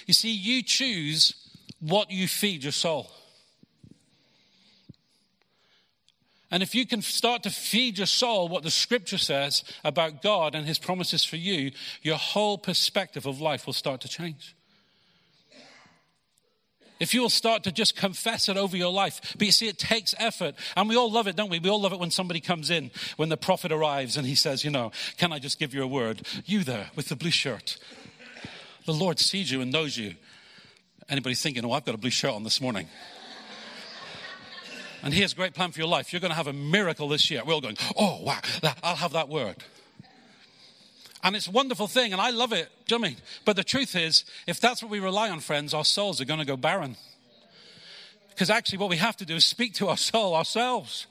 You 0.07 0.15
see, 0.15 0.33
you 0.33 0.63
choose 0.63 1.35
what 1.81 2.11
you 2.11 2.27
feed 2.29 2.63
your 2.65 2.73
soul. 2.73 3.11
And 6.53 6.63
if 6.63 6.75
you 6.75 6.87
can 6.87 7.01
start 7.01 7.43
to 7.45 7.51
feed 7.51 7.97
your 7.97 8.07
soul 8.07 8.47
what 8.47 8.63
the 8.63 8.71
scripture 8.71 9.17
says 9.17 9.65
about 9.85 10.21
God 10.21 10.55
and 10.55 10.67
his 10.67 10.79
promises 10.79 11.25
for 11.25 11.37
you, 11.37 11.73
your 12.03 12.19
whole 12.19 12.59
perspective 12.59 13.25
of 13.25 13.41
life 13.41 13.65
will 13.65 13.73
start 13.73 14.03
to 14.03 14.09
change. 14.09 14.55
If 17.01 17.15
you 17.15 17.23
will 17.23 17.31
start 17.31 17.65
to 17.65 17.73
just 17.73 17.97
confess 17.97 18.51
it 18.51 18.59
over 18.59 18.77
your 18.77 18.93
life. 18.93 19.35
But 19.39 19.47
you 19.47 19.51
see, 19.51 19.67
it 19.67 19.79
takes 19.79 20.15
effort. 20.19 20.55
And 20.77 20.91
we 20.91 20.97
all 20.97 21.11
love 21.11 21.27
it, 21.27 21.37
don't 21.37 21.49
we? 21.49 21.59
We 21.59 21.71
all 21.71 21.81
love 21.81 21.95
it 21.95 21.99
when 21.99 22.11
somebody 22.11 22.39
comes 22.39 22.71
in, 22.71 22.91
when 23.17 23.31
the 23.31 23.39
prophet 23.39 23.73
arrives 23.73 24.19
and 24.19 24.27
he 24.27 24.35
says, 24.35 24.63
You 24.63 24.71
know, 24.71 24.93
can 25.17 25.33
I 25.33 25.39
just 25.39 25.59
give 25.59 25.73
you 25.73 25.83
a 25.83 25.87
word? 25.87 26.21
You 26.45 26.65
there 26.65 26.91
with 26.95 27.09
the 27.09 27.17
blue 27.17 27.31
shirt. 27.31 27.79
The 28.85 28.93
Lord 28.93 29.19
sees 29.19 29.51
you 29.51 29.63
and 29.63 29.73
knows 29.73 29.97
you. 29.97 30.17
Anybody 31.09 31.35
thinking, 31.35 31.65
Oh, 31.65 31.73
I've 31.73 31.87
got 31.87 31.95
a 31.95 31.99
blue 31.99 32.11
shirt 32.11 32.35
on 32.35 32.45
this 32.45 32.61
morning? 32.61 32.89
And 35.03 35.13
he 35.13 35.21
has 35.23 35.33
a 35.33 35.37
great 35.37 35.55
plan 35.55 35.73
for 35.73 35.81
your 35.81 35.89
life. 35.89 36.13
You're 36.13 36.21
going 36.21 36.31
to 36.31 36.37
have 36.37 36.47
a 36.47 36.53
miracle 36.53 37.09
this 37.09 37.31
year. 37.31 37.43
We're 37.45 37.55
all 37.55 37.61
going, 37.61 37.77
Oh, 37.97 38.23
wow, 38.23 38.39
I'll 38.83 38.97
have 38.97 39.13
that 39.13 39.29
word. 39.29 39.57
And 41.25 41.37
it's 41.37 41.47
a 41.47 41.53
wonderful 41.53 41.87
thing, 41.87 42.13
and 42.13 42.21
I 42.21 42.31
love 42.31 42.53
it. 42.53 42.69
Do 42.87 42.97
you 42.97 43.01
know 43.01 43.07
I 43.07 43.09
mean? 43.11 43.19
But 43.45 43.55
the 43.55 43.63
truth 43.63 43.95
is, 43.95 44.25
if 44.47 44.59
that's 44.59 44.83
what 44.83 44.91
we 44.91 44.99
rely 44.99 45.31
on, 45.31 45.39
friends, 45.39 45.73
our 45.73 45.85
souls 45.85 46.21
are 46.21 46.25
going 46.25 46.41
to 46.41 46.47
go 46.47 46.57
barren. 46.57 46.97
Because 48.31 48.51
actually, 48.51 48.79
what 48.79 48.91
we 48.91 48.97
have 48.97 49.17
to 49.19 49.25
do 49.25 49.37
is 49.37 49.45
speak 49.45 49.75
to 49.75 49.89
our 49.89 49.97
soul 49.97 50.35
ourselves. 50.35 51.07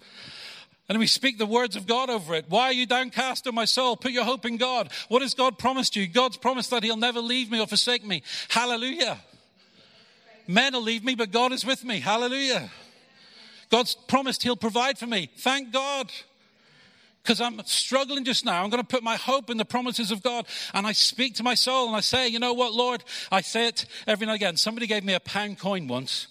And 0.89 0.99
we 0.99 1.07
speak 1.07 1.37
the 1.37 1.45
words 1.45 1.77
of 1.77 1.87
God 1.87 2.09
over 2.09 2.35
it. 2.35 2.45
Why 2.49 2.63
are 2.63 2.73
you 2.73 2.85
downcast, 2.85 3.47
O 3.47 3.53
my 3.53 3.63
soul? 3.63 3.95
Put 3.95 4.11
your 4.11 4.25
hope 4.25 4.45
in 4.45 4.57
God. 4.57 4.91
What 5.07 5.21
has 5.21 5.33
God 5.33 5.57
promised 5.57 5.95
you? 5.95 6.05
God's 6.07 6.35
promised 6.35 6.71
that 6.71 6.83
He'll 6.83 6.97
never 6.97 7.21
leave 7.21 7.49
me 7.49 7.61
or 7.61 7.67
forsake 7.67 8.05
me. 8.05 8.23
Hallelujah. 8.49 9.17
Men 10.47 10.73
will 10.73 10.81
leave 10.81 11.05
me, 11.05 11.15
but 11.15 11.31
God 11.31 11.53
is 11.53 11.65
with 11.65 11.85
me. 11.85 12.01
Hallelujah. 12.01 12.69
God's 13.71 13.95
promised 13.95 14.43
He'll 14.43 14.55
provide 14.55 14.97
for 14.97 15.07
me. 15.07 15.29
Thank 15.37 15.71
God 15.71 16.11
because 17.23 17.39
I'm 17.39 17.63
struggling 17.65 18.25
just 18.25 18.45
now. 18.45 18.63
I'm 18.63 18.69
going 18.69 18.81
to 18.81 18.87
put 18.87 19.03
my 19.03 19.15
hope 19.15 19.49
in 19.49 19.57
the 19.57 19.65
promises 19.65 20.11
of 20.11 20.23
God. 20.23 20.47
And 20.73 20.87
I 20.87 20.91
speak 20.91 21.35
to 21.35 21.43
my 21.43 21.53
soul 21.53 21.87
and 21.87 21.95
I 21.95 21.99
say, 21.99 22.27
you 22.27 22.39
know 22.39 22.53
what, 22.53 22.73
Lord? 22.73 23.03
I 23.31 23.41
say 23.41 23.67
it 23.67 23.85
every 24.07 24.25
now 24.25 24.33
and 24.33 24.41
again. 24.41 24.57
Somebody 24.57 24.87
gave 24.87 25.03
me 25.03 25.13
a 25.13 25.19
pound 25.19 25.59
coin 25.59 25.87
once. 25.87 26.27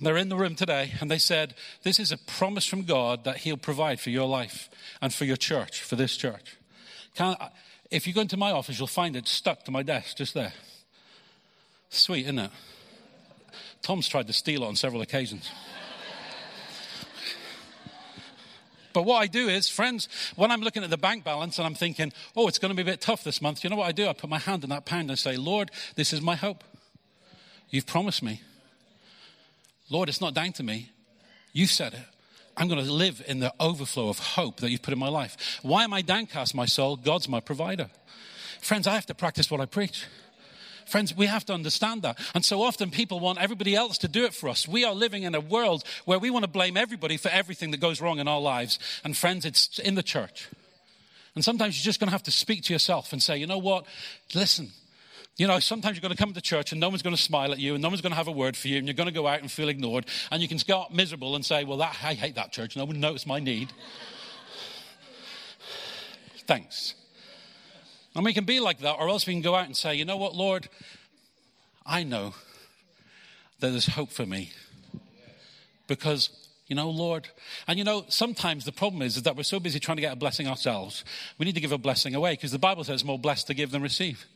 They're 0.00 0.16
in 0.16 0.30
the 0.30 0.36
room 0.36 0.54
today 0.54 0.92
and 1.00 1.10
they 1.10 1.18
said, 1.18 1.54
This 1.82 2.00
is 2.00 2.10
a 2.10 2.16
promise 2.16 2.64
from 2.64 2.84
God 2.84 3.24
that 3.24 3.38
He'll 3.38 3.58
provide 3.58 4.00
for 4.00 4.08
your 4.08 4.26
life 4.26 4.70
and 5.02 5.12
for 5.12 5.26
your 5.26 5.36
church, 5.36 5.82
for 5.82 5.94
this 5.94 6.16
church. 6.16 6.56
Can, 7.14 7.36
if 7.90 8.06
you 8.06 8.14
go 8.14 8.22
into 8.22 8.38
my 8.38 8.50
office, 8.50 8.78
you'll 8.78 8.86
find 8.86 9.14
it 9.14 9.28
stuck 9.28 9.64
to 9.64 9.70
my 9.70 9.82
desk 9.82 10.16
just 10.16 10.32
there. 10.32 10.54
Sweet, 11.90 12.24
isn't 12.24 12.38
it? 12.38 12.50
Tom's 13.82 14.08
tried 14.08 14.26
to 14.28 14.32
steal 14.32 14.62
it 14.62 14.68
on 14.68 14.76
several 14.76 15.02
occasions. 15.02 15.50
But 18.92 19.04
what 19.04 19.16
I 19.16 19.26
do 19.26 19.48
is, 19.48 19.68
friends, 19.68 20.08
when 20.36 20.50
I'm 20.50 20.60
looking 20.60 20.82
at 20.82 20.90
the 20.90 20.98
bank 20.98 21.24
balance 21.24 21.58
and 21.58 21.66
I'm 21.66 21.74
thinking, 21.74 22.12
oh, 22.36 22.48
it's 22.48 22.58
going 22.58 22.70
to 22.70 22.76
be 22.76 22.82
a 22.82 22.92
bit 22.92 23.00
tough 23.00 23.24
this 23.24 23.40
month, 23.40 23.62
you 23.62 23.70
know 23.70 23.76
what 23.76 23.88
I 23.88 23.92
do? 23.92 24.08
I 24.08 24.12
put 24.12 24.30
my 24.30 24.38
hand 24.38 24.64
in 24.64 24.70
that 24.70 24.84
pound 24.84 25.10
and 25.10 25.18
say, 25.18 25.36
Lord, 25.36 25.70
this 25.96 26.12
is 26.12 26.20
my 26.20 26.36
hope. 26.36 26.64
You've 27.70 27.86
promised 27.86 28.22
me. 28.22 28.42
Lord, 29.88 30.08
it's 30.08 30.20
not 30.20 30.34
down 30.34 30.52
to 30.54 30.62
me. 30.62 30.90
You 31.52 31.66
said 31.66 31.94
it. 31.94 32.06
I'm 32.56 32.68
going 32.68 32.84
to 32.84 32.92
live 32.92 33.22
in 33.26 33.40
the 33.40 33.54
overflow 33.58 34.08
of 34.08 34.18
hope 34.18 34.60
that 34.60 34.70
you've 34.70 34.82
put 34.82 34.92
in 34.92 34.98
my 34.98 35.08
life. 35.08 35.60
Why 35.62 35.84
am 35.84 35.92
I 35.92 36.02
downcast, 36.02 36.54
my 36.54 36.66
soul? 36.66 36.96
God's 36.96 37.28
my 37.28 37.40
provider. 37.40 37.90
Friends, 38.60 38.86
I 38.86 38.94
have 38.94 39.06
to 39.06 39.14
practice 39.14 39.50
what 39.50 39.60
I 39.60 39.66
preach. 39.66 40.04
Friends, 40.90 41.14
we 41.14 41.26
have 41.26 41.44
to 41.46 41.54
understand 41.54 42.02
that. 42.02 42.18
And 42.34 42.44
so 42.44 42.62
often 42.62 42.90
people 42.90 43.20
want 43.20 43.40
everybody 43.40 43.76
else 43.76 43.98
to 43.98 44.08
do 44.08 44.24
it 44.24 44.34
for 44.34 44.48
us. 44.48 44.66
We 44.66 44.84
are 44.84 44.94
living 44.94 45.22
in 45.22 45.34
a 45.34 45.40
world 45.40 45.84
where 46.04 46.18
we 46.18 46.30
want 46.30 46.44
to 46.44 46.50
blame 46.50 46.76
everybody 46.76 47.16
for 47.16 47.28
everything 47.28 47.70
that 47.70 47.80
goes 47.80 48.00
wrong 48.00 48.18
in 48.18 48.26
our 48.26 48.40
lives. 48.40 48.78
And 49.04 49.16
friends, 49.16 49.44
it's 49.44 49.78
in 49.78 49.94
the 49.94 50.02
church. 50.02 50.48
And 51.34 51.44
sometimes 51.44 51.78
you're 51.78 51.84
just 51.84 52.00
going 52.00 52.08
to 52.08 52.12
have 52.12 52.24
to 52.24 52.32
speak 52.32 52.64
to 52.64 52.72
yourself 52.72 53.12
and 53.12 53.22
say, 53.22 53.36
you 53.36 53.46
know 53.46 53.58
what? 53.58 53.86
Listen, 54.34 54.70
you 55.36 55.46
know, 55.46 55.60
sometimes 55.60 55.96
you're 55.96 56.02
going 56.02 56.14
to 56.14 56.22
come 56.22 56.34
to 56.34 56.40
church 56.40 56.72
and 56.72 56.80
no 56.80 56.88
one's 56.88 57.02
going 57.02 57.14
to 57.14 57.22
smile 57.22 57.52
at 57.52 57.58
you 57.58 57.74
and 57.74 57.82
no 57.82 57.88
one's 57.88 58.00
going 58.00 58.10
to 58.10 58.16
have 58.16 58.28
a 58.28 58.32
word 58.32 58.56
for 58.56 58.68
you 58.68 58.78
and 58.78 58.86
you're 58.86 58.94
going 58.94 59.08
to 59.08 59.14
go 59.14 59.28
out 59.28 59.40
and 59.40 59.50
feel 59.50 59.68
ignored 59.68 60.06
and 60.30 60.42
you 60.42 60.48
can 60.48 60.58
out 60.74 60.92
miserable 60.92 61.36
and 61.36 61.44
say, 61.44 61.64
well, 61.64 61.78
that, 61.78 61.96
I 62.02 62.14
hate 62.14 62.34
that 62.34 62.52
church. 62.52 62.76
No 62.76 62.84
one 62.84 62.98
noticed 62.98 63.26
my 63.26 63.38
need. 63.38 63.72
Thanks. 66.46 66.94
And 68.14 68.24
we 68.24 68.34
can 68.34 68.44
be 68.44 68.60
like 68.60 68.80
that, 68.80 68.94
or 68.94 69.08
else 69.08 69.26
we 69.26 69.32
can 69.32 69.42
go 69.42 69.54
out 69.54 69.66
and 69.66 69.76
say, 69.76 69.94
you 69.94 70.04
know 70.04 70.16
what, 70.16 70.34
Lord, 70.34 70.68
I 71.86 72.02
know 72.02 72.34
that 73.60 73.70
there's 73.70 73.86
hope 73.86 74.10
for 74.10 74.26
me. 74.26 74.52
Because, 75.86 76.30
you 76.66 76.74
know, 76.74 76.90
Lord, 76.90 77.28
and 77.68 77.78
you 77.78 77.84
know, 77.84 78.04
sometimes 78.08 78.64
the 78.64 78.72
problem 78.72 79.02
is, 79.02 79.16
is 79.16 79.22
that 79.24 79.36
we're 79.36 79.42
so 79.42 79.60
busy 79.60 79.78
trying 79.78 79.96
to 79.96 80.02
get 80.02 80.12
a 80.12 80.16
blessing 80.16 80.48
ourselves, 80.48 81.04
we 81.38 81.46
need 81.46 81.54
to 81.54 81.60
give 81.60 81.72
a 81.72 81.78
blessing 81.78 82.14
away 82.14 82.32
because 82.32 82.52
the 82.52 82.58
Bible 82.58 82.84
says 82.84 83.04
more 83.04 83.18
blessed 83.18 83.46
to 83.48 83.54
give 83.54 83.70
than 83.70 83.82
receive. 83.82 84.26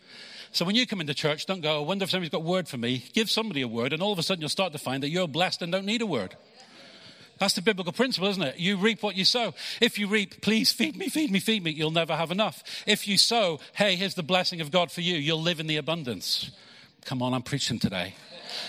So 0.53 0.65
when 0.65 0.77
you 0.77 0.87
come 0.87 1.01
into 1.01 1.15
church, 1.15 1.47
don't 1.47 1.61
go, 1.61 1.83
I 1.83 1.85
wonder 1.85 2.05
if 2.05 2.11
somebody's 2.11 2.31
got 2.31 2.39
a 2.39 2.41
word 2.45 2.69
for 2.69 2.77
me. 2.77 3.05
Give 3.13 3.29
somebody 3.29 3.63
a 3.63 3.69
word, 3.69 3.93
and 3.93 4.01
all 4.01 4.13
of 4.13 4.21
a 4.21 4.23
sudden 4.23 4.41
you'll 4.41 4.49
start 4.51 4.73
to 4.73 4.79
find 4.79 5.03
that 5.03 5.09
you're 5.09 5.27
blessed 5.27 5.63
and 5.63 5.73
don't 5.73 5.85
need 5.85 6.01
a 6.01 6.07
word. 6.07 6.37
That's 7.39 7.55
the 7.55 7.63
biblical 7.63 7.93
principle, 7.93 8.29
isn't 8.29 8.43
it? 8.43 8.59
You 8.59 8.77
reap 8.77 9.03
what 9.03 9.17
you 9.17 9.25
sow. 9.25 9.55
If 9.81 9.99
you 9.99 10.07
reap, 10.07 10.41
please 10.41 10.73
feed 10.73 10.97
me, 10.97 11.09
feed 11.09 11.31
me, 11.31 11.41
feed 11.41 11.65
me, 11.65 11.71
you'll 11.73 11.91
never 11.91 12.15
have 12.15 12.31
enough. 12.31 12.63
If 12.87 13.09
you 13.09 13.19
sow, 13.19 13.61
hey, 13.75 13.97
here's 13.97 14.15
the 14.15 14.23
blessing 14.23 14.61
of 14.61 14.71
God 14.71 14.93
for 14.93 15.01
you, 15.01 15.17
you'll 15.17 15.43
live 15.43 15.61
in 15.61 15.67
the 15.67 15.77
abundance. 15.77 16.51
Come 17.05 17.23
on, 17.23 17.35
I'm 17.35 17.43
preaching 17.43 17.79
today. 17.79 18.15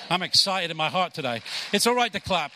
I'm 0.09 0.23
excited 0.23 0.71
in 0.71 0.77
my 0.77 0.89
heart 0.89 1.13
today. 1.13 1.41
It's 1.71 1.85
all 1.85 1.95
right 1.95 2.11
to 2.11 2.19
clap. 2.19 2.53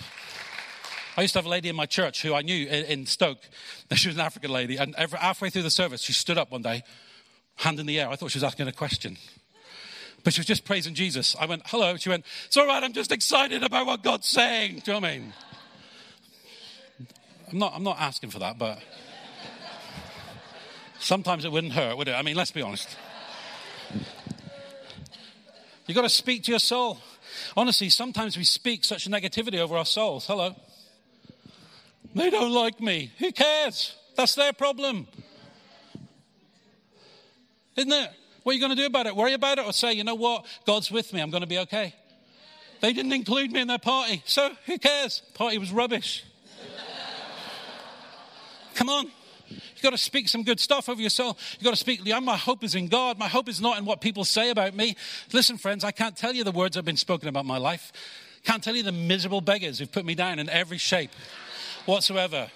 I 1.15 1.21
used 1.21 1.33
to 1.33 1.39
have 1.39 1.45
a 1.45 1.49
lady 1.49 1.69
in 1.69 1.75
my 1.75 1.85
church 1.85 2.21
who 2.21 2.33
I 2.33 2.41
knew 2.41 2.67
in 2.67 3.05
Stoke. 3.05 3.39
She 3.95 4.07
was 4.07 4.15
an 4.15 4.21
African 4.21 4.51
lady, 4.51 4.77
and 4.77 4.95
halfway 4.95 5.49
through 5.49 5.63
the 5.63 5.71
service, 5.71 6.01
she 6.01 6.13
stood 6.13 6.37
up 6.37 6.51
one 6.51 6.61
day, 6.61 6.83
hand 7.55 7.79
in 7.79 7.87
the 7.87 7.99
air. 7.99 8.07
I 8.07 8.15
thought 8.15 8.31
she 8.31 8.37
was 8.37 8.43
asking 8.43 8.67
a 8.67 8.71
question. 8.71 9.17
But 10.23 10.33
she 10.33 10.39
was 10.39 10.45
just 10.45 10.63
praising 10.63 10.93
Jesus. 10.93 11.35
I 11.39 11.45
went, 11.45 11.63
hello. 11.65 11.95
She 11.97 12.09
went, 12.09 12.25
it's 12.45 12.57
all 12.57 12.67
right, 12.67 12.83
I'm 12.83 12.93
just 12.93 13.11
excited 13.11 13.63
about 13.63 13.87
what 13.87 14.03
God's 14.03 14.27
saying. 14.27 14.81
Do 14.85 14.91
you 14.91 14.93
know 14.93 14.99
what 14.99 15.09
I 15.09 15.17
mean? 15.17 15.33
I'm 17.51 17.57
not, 17.57 17.73
I'm 17.75 17.83
not 17.83 17.99
asking 17.99 18.29
for 18.29 18.39
that, 18.39 18.57
but 18.57 18.79
sometimes 20.99 21.45
it 21.45 21.51
wouldn't 21.51 21.73
hurt, 21.73 21.97
would 21.97 22.07
it? 22.07 22.13
I 22.13 22.21
mean, 22.21 22.35
let's 22.35 22.51
be 22.51 22.61
honest. 22.61 22.95
You've 25.87 25.95
got 25.95 26.03
to 26.03 26.09
speak 26.09 26.43
to 26.43 26.51
your 26.51 26.59
soul. 26.59 26.99
Honestly, 27.57 27.89
sometimes 27.89 28.37
we 28.37 28.43
speak 28.43 28.85
such 28.85 29.09
negativity 29.09 29.57
over 29.57 29.75
our 29.75 29.85
souls. 29.85 30.27
Hello. 30.27 30.55
They 32.13 32.29
don't 32.29 32.51
like 32.51 32.79
me. 32.79 33.11
Who 33.17 33.31
cares? 33.31 33.95
That's 34.15 34.35
their 34.35 34.53
problem. 34.53 35.07
Isn't 37.75 37.91
it? 37.91 38.11
What 38.43 38.51
are 38.51 38.55
you 38.55 38.59
going 38.61 38.75
to 38.75 38.81
do 38.81 38.85
about 38.85 39.07
it? 39.07 39.15
Worry 39.15 39.33
about 39.33 39.57
it 39.57 39.65
or 39.65 39.73
say, 39.73 39.93
you 39.93 40.03
know 40.03 40.15
what? 40.15 40.45
God's 40.65 40.91
with 40.91 41.13
me. 41.13 41.21
I'm 41.21 41.31
going 41.31 41.41
to 41.41 41.47
be 41.47 41.59
okay. 41.59 41.95
They 42.81 42.93
didn't 42.93 43.13
include 43.13 43.51
me 43.51 43.61
in 43.61 43.67
their 43.67 43.79
party. 43.79 44.21
So 44.25 44.51
who 44.65 44.77
cares? 44.77 45.21
Party 45.33 45.57
was 45.57 45.71
rubbish. 45.71 46.23
Come 48.79 48.87
on. 48.87 49.11
You've 49.49 49.81
got 49.83 49.89
to 49.89 49.97
speak 49.97 50.29
some 50.29 50.43
good 50.43 50.57
stuff 50.57 50.87
over 50.87 51.01
yourself. 51.01 51.57
You've 51.59 51.65
got 51.65 51.71
to 51.71 51.75
speak, 51.75 52.05
my 52.05 52.37
hope 52.37 52.63
is 52.63 52.75
in 52.75 52.87
God. 52.87 53.19
My 53.19 53.27
hope 53.27 53.49
is 53.49 53.59
not 53.59 53.77
in 53.77 53.83
what 53.83 53.99
people 53.99 54.23
say 54.23 54.51
about 54.51 54.73
me. 54.73 54.95
Listen, 55.33 55.57
friends, 55.57 55.83
I 55.83 55.91
can't 55.91 56.15
tell 56.15 56.33
you 56.33 56.45
the 56.45 56.53
words 56.53 56.77
have 56.77 56.85
been 56.85 56.95
spoken 56.95 57.27
about 57.27 57.45
my 57.45 57.57
life. 57.57 57.91
Can't 58.45 58.63
tell 58.63 58.77
you 58.77 58.83
the 58.83 58.93
miserable 58.93 59.41
beggars 59.41 59.79
who've 59.79 59.91
put 59.91 60.05
me 60.05 60.15
down 60.15 60.39
in 60.39 60.47
every 60.47 60.77
shape 60.77 61.11
whatsoever. 61.85 62.49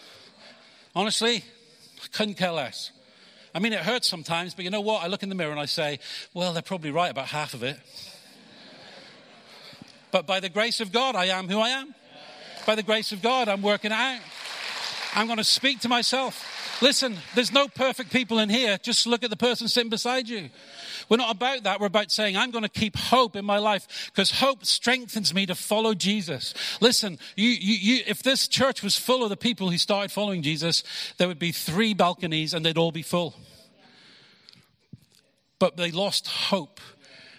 Honestly, 0.96 1.44
I 2.02 2.08
couldn't 2.14 2.36
care 2.36 2.54
less. 2.54 2.92
I 3.54 3.60
mean, 3.60 3.74
it 3.74 3.80
hurts 3.80 4.08
sometimes, 4.08 4.54
but 4.54 4.64
you 4.64 4.72
know 4.72 4.80
what? 4.80 5.04
I 5.04 5.08
look 5.08 5.24
in 5.24 5.30
the 5.30 5.36
mirror 5.36 5.52
and 5.52 5.60
I 5.60 5.66
say, 5.66 6.00
well, 6.34 6.54
they're 6.54 6.62
probably 6.62 6.92
right 6.92 7.12
about 7.12 7.28
half 7.28 7.54
of 7.54 7.64
it. 7.64 7.78
But 10.12 10.26
by 10.26 10.40
the 10.40 10.48
grace 10.48 10.80
of 10.80 10.94
God, 10.94 11.18
I 11.18 11.26
am 11.26 11.50
who 11.50 11.60
I 11.60 11.68
am. 11.68 11.94
By 12.66 12.76
the 12.76 12.84
grace 12.84 13.12
of 13.12 13.22
God, 13.22 13.50
I'm 13.50 13.62
working 13.62 13.92
out. 13.92 14.22
I'm 15.16 15.28
going 15.28 15.38
to 15.38 15.44
speak 15.44 15.82
to 15.82 15.90
myself. 15.90 16.80
Listen, 16.82 17.18
there's 17.36 17.52
no 17.52 17.68
perfect 17.68 18.12
people 18.12 18.40
in 18.40 18.50
here. 18.50 18.78
Just 18.82 19.06
look 19.06 19.24
at 19.24 19.30
the 19.30 19.38
person 19.38 19.68
sitting 19.68 19.90
beside 19.90 20.28
you. 20.28 20.50
We're 21.10 21.18
not 21.18 21.36
about 21.36 21.64
that. 21.64 21.80
We're 21.80 21.88
about 21.88 22.12
saying, 22.12 22.36
I'm 22.36 22.52
going 22.52 22.64
to 22.64 22.70
keep 22.70 22.96
hope 22.96 23.36
in 23.36 23.46
my 23.46 23.60
life 23.60 24.12
because 24.14 24.32
hope 24.32 24.66
strengthens 24.66 25.34
me 25.34 25.46
to 25.46 25.56
follow 25.56 25.94
Jesus. 25.94 26.54
Listen, 26.82 27.20
you, 27.36 27.50
you, 27.50 27.76
you, 27.96 28.04
if 28.08 28.24
this 28.24 28.48
church 28.48 28.82
was 28.82 28.98
full 28.98 29.24
of 29.24 29.30
the 29.30 29.38
people 29.38 29.70
who 29.70 29.78
started 29.78 30.12
following 30.12 30.42
Jesus, 30.42 30.84
there 31.18 31.28
would 31.28 31.40
be 31.40 31.52
three 31.52 31.94
balconies 31.94 32.54
and 32.54 32.66
they'd 32.66 32.78
all 32.78 32.92
be 32.92 33.04
full. 33.04 33.36
But 35.60 35.78
they 35.78 35.92
lost 35.92 36.28
hope 36.28 36.80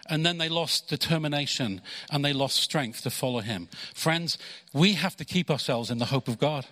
and 0.08 0.24
then 0.24 0.38
they 0.38 0.48
lost 0.48 0.88
determination 0.88 1.80
and 2.10 2.24
they 2.24 2.32
lost 2.32 2.56
strength 2.56 3.02
to 3.02 3.10
follow 3.10 3.40
him. 3.40 3.68
Friends, 3.94 4.38
we 4.72 4.92
have 4.92 5.16
to 5.16 5.24
keep 5.24 5.50
ourselves 5.50 5.90
in 5.90 5.98
the 5.98 6.06
hope 6.06 6.28
of 6.28 6.38
God. 6.38 6.66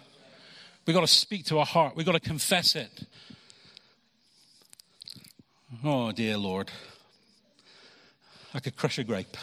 We've 0.87 0.95
got 0.95 1.03
to 1.03 1.07
speak 1.07 1.47
to 1.47 1.59
our 1.59 1.67
heart. 1.67 1.95
We've 1.97 2.07
got 2.07 2.13
to 2.13 2.21
confess 2.21 2.75
it. 2.75 2.91
Oh, 5.85 6.13
dear 6.13 6.37
Lord. 6.37 6.71
I 8.55 8.61
could 8.61 8.77
crush 8.77 8.99
a 8.99 9.05
grape. 9.05 9.37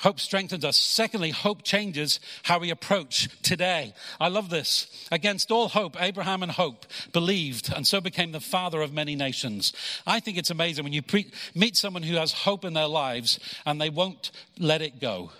Hope 0.00 0.20
strengthens 0.20 0.64
us. 0.64 0.76
Secondly, 0.76 1.30
hope 1.30 1.64
changes 1.64 2.20
how 2.44 2.60
we 2.60 2.70
approach 2.70 3.28
today. 3.42 3.94
I 4.20 4.28
love 4.28 4.48
this. 4.48 4.86
Against 5.10 5.50
all 5.50 5.68
hope, 5.68 6.00
Abraham 6.00 6.44
and 6.44 6.52
hope 6.52 6.86
believed 7.12 7.72
and 7.74 7.84
so 7.84 8.00
became 8.00 8.30
the 8.30 8.38
father 8.38 8.80
of 8.80 8.92
many 8.92 9.16
nations. 9.16 9.72
I 10.06 10.20
think 10.20 10.38
it's 10.38 10.50
amazing 10.50 10.84
when 10.84 10.92
you 10.92 11.02
pre- 11.02 11.32
meet 11.52 11.76
someone 11.76 12.04
who 12.04 12.14
has 12.14 12.32
hope 12.32 12.64
in 12.64 12.74
their 12.74 12.86
lives 12.86 13.40
and 13.66 13.80
they 13.80 13.90
won't 13.90 14.30
let 14.56 14.82
it 14.82 15.00
go. 15.00 15.32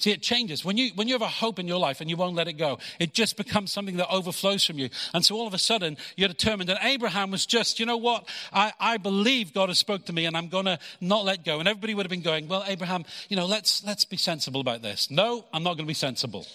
See, 0.00 0.12
it 0.12 0.22
changes. 0.22 0.64
When 0.64 0.78
you, 0.78 0.92
when 0.94 1.08
you 1.08 1.14
have 1.14 1.20
a 1.20 1.28
hope 1.28 1.58
in 1.58 1.68
your 1.68 1.78
life 1.78 2.00
and 2.00 2.08
you 2.08 2.16
won't 2.16 2.34
let 2.34 2.48
it 2.48 2.54
go, 2.54 2.78
it 2.98 3.12
just 3.12 3.36
becomes 3.36 3.70
something 3.70 3.98
that 3.98 4.08
overflows 4.08 4.64
from 4.64 4.78
you. 4.78 4.88
And 5.12 5.22
so 5.22 5.36
all 5.36 5.46
of 5.46 5.52
a 5.52 5.58
sudden, 5.58 5.98
you're 6.16 6.28
determined. 6.28 6.70
And 6.70 6.78
Abraham 6.82 7.30
was 7.30 7.44
just, 7.44 7.78
you 7.78 7.84
know 7.84 7.98
what? 7.98 8.26
I, 8.50 8.72
I 8.80 8.96
believe 8.96 9.52
God 9.52 9.68
has 9.68 9.78
spoke 9.78 10.06
to 10.06 10.14
me 10.14 10.24
and 10.24 10.38
I'm 10.38 10.48
going 10.48 10.64
to 10.64 10.78
not 11.02 11.26
let 11.26 11.44
go. 11.44 11.58
And 11.58 11.68
everybody 11.68 11.92
would 11.92 12.06
have 12.06 12.10
been 12.10 12.22
going, 12.22 12.48
well, 12.48 12.64
Abraham, 12.66 13.04
you 13.28 13.36
know, 13.36 13.44
let's, 13.44 13.84
let's 13.84 14.06
be 14.06 14.16
sensible 14.16 14.62
about 14.62 14.80
this. 14.80 15.10
No, 15.10 15.44
I'm 15.52 15.62
not 15.62 15.74
going 15.74 15.84
to 15.84 15.90
be 15.90 15.92
sensible. 15.92 16.46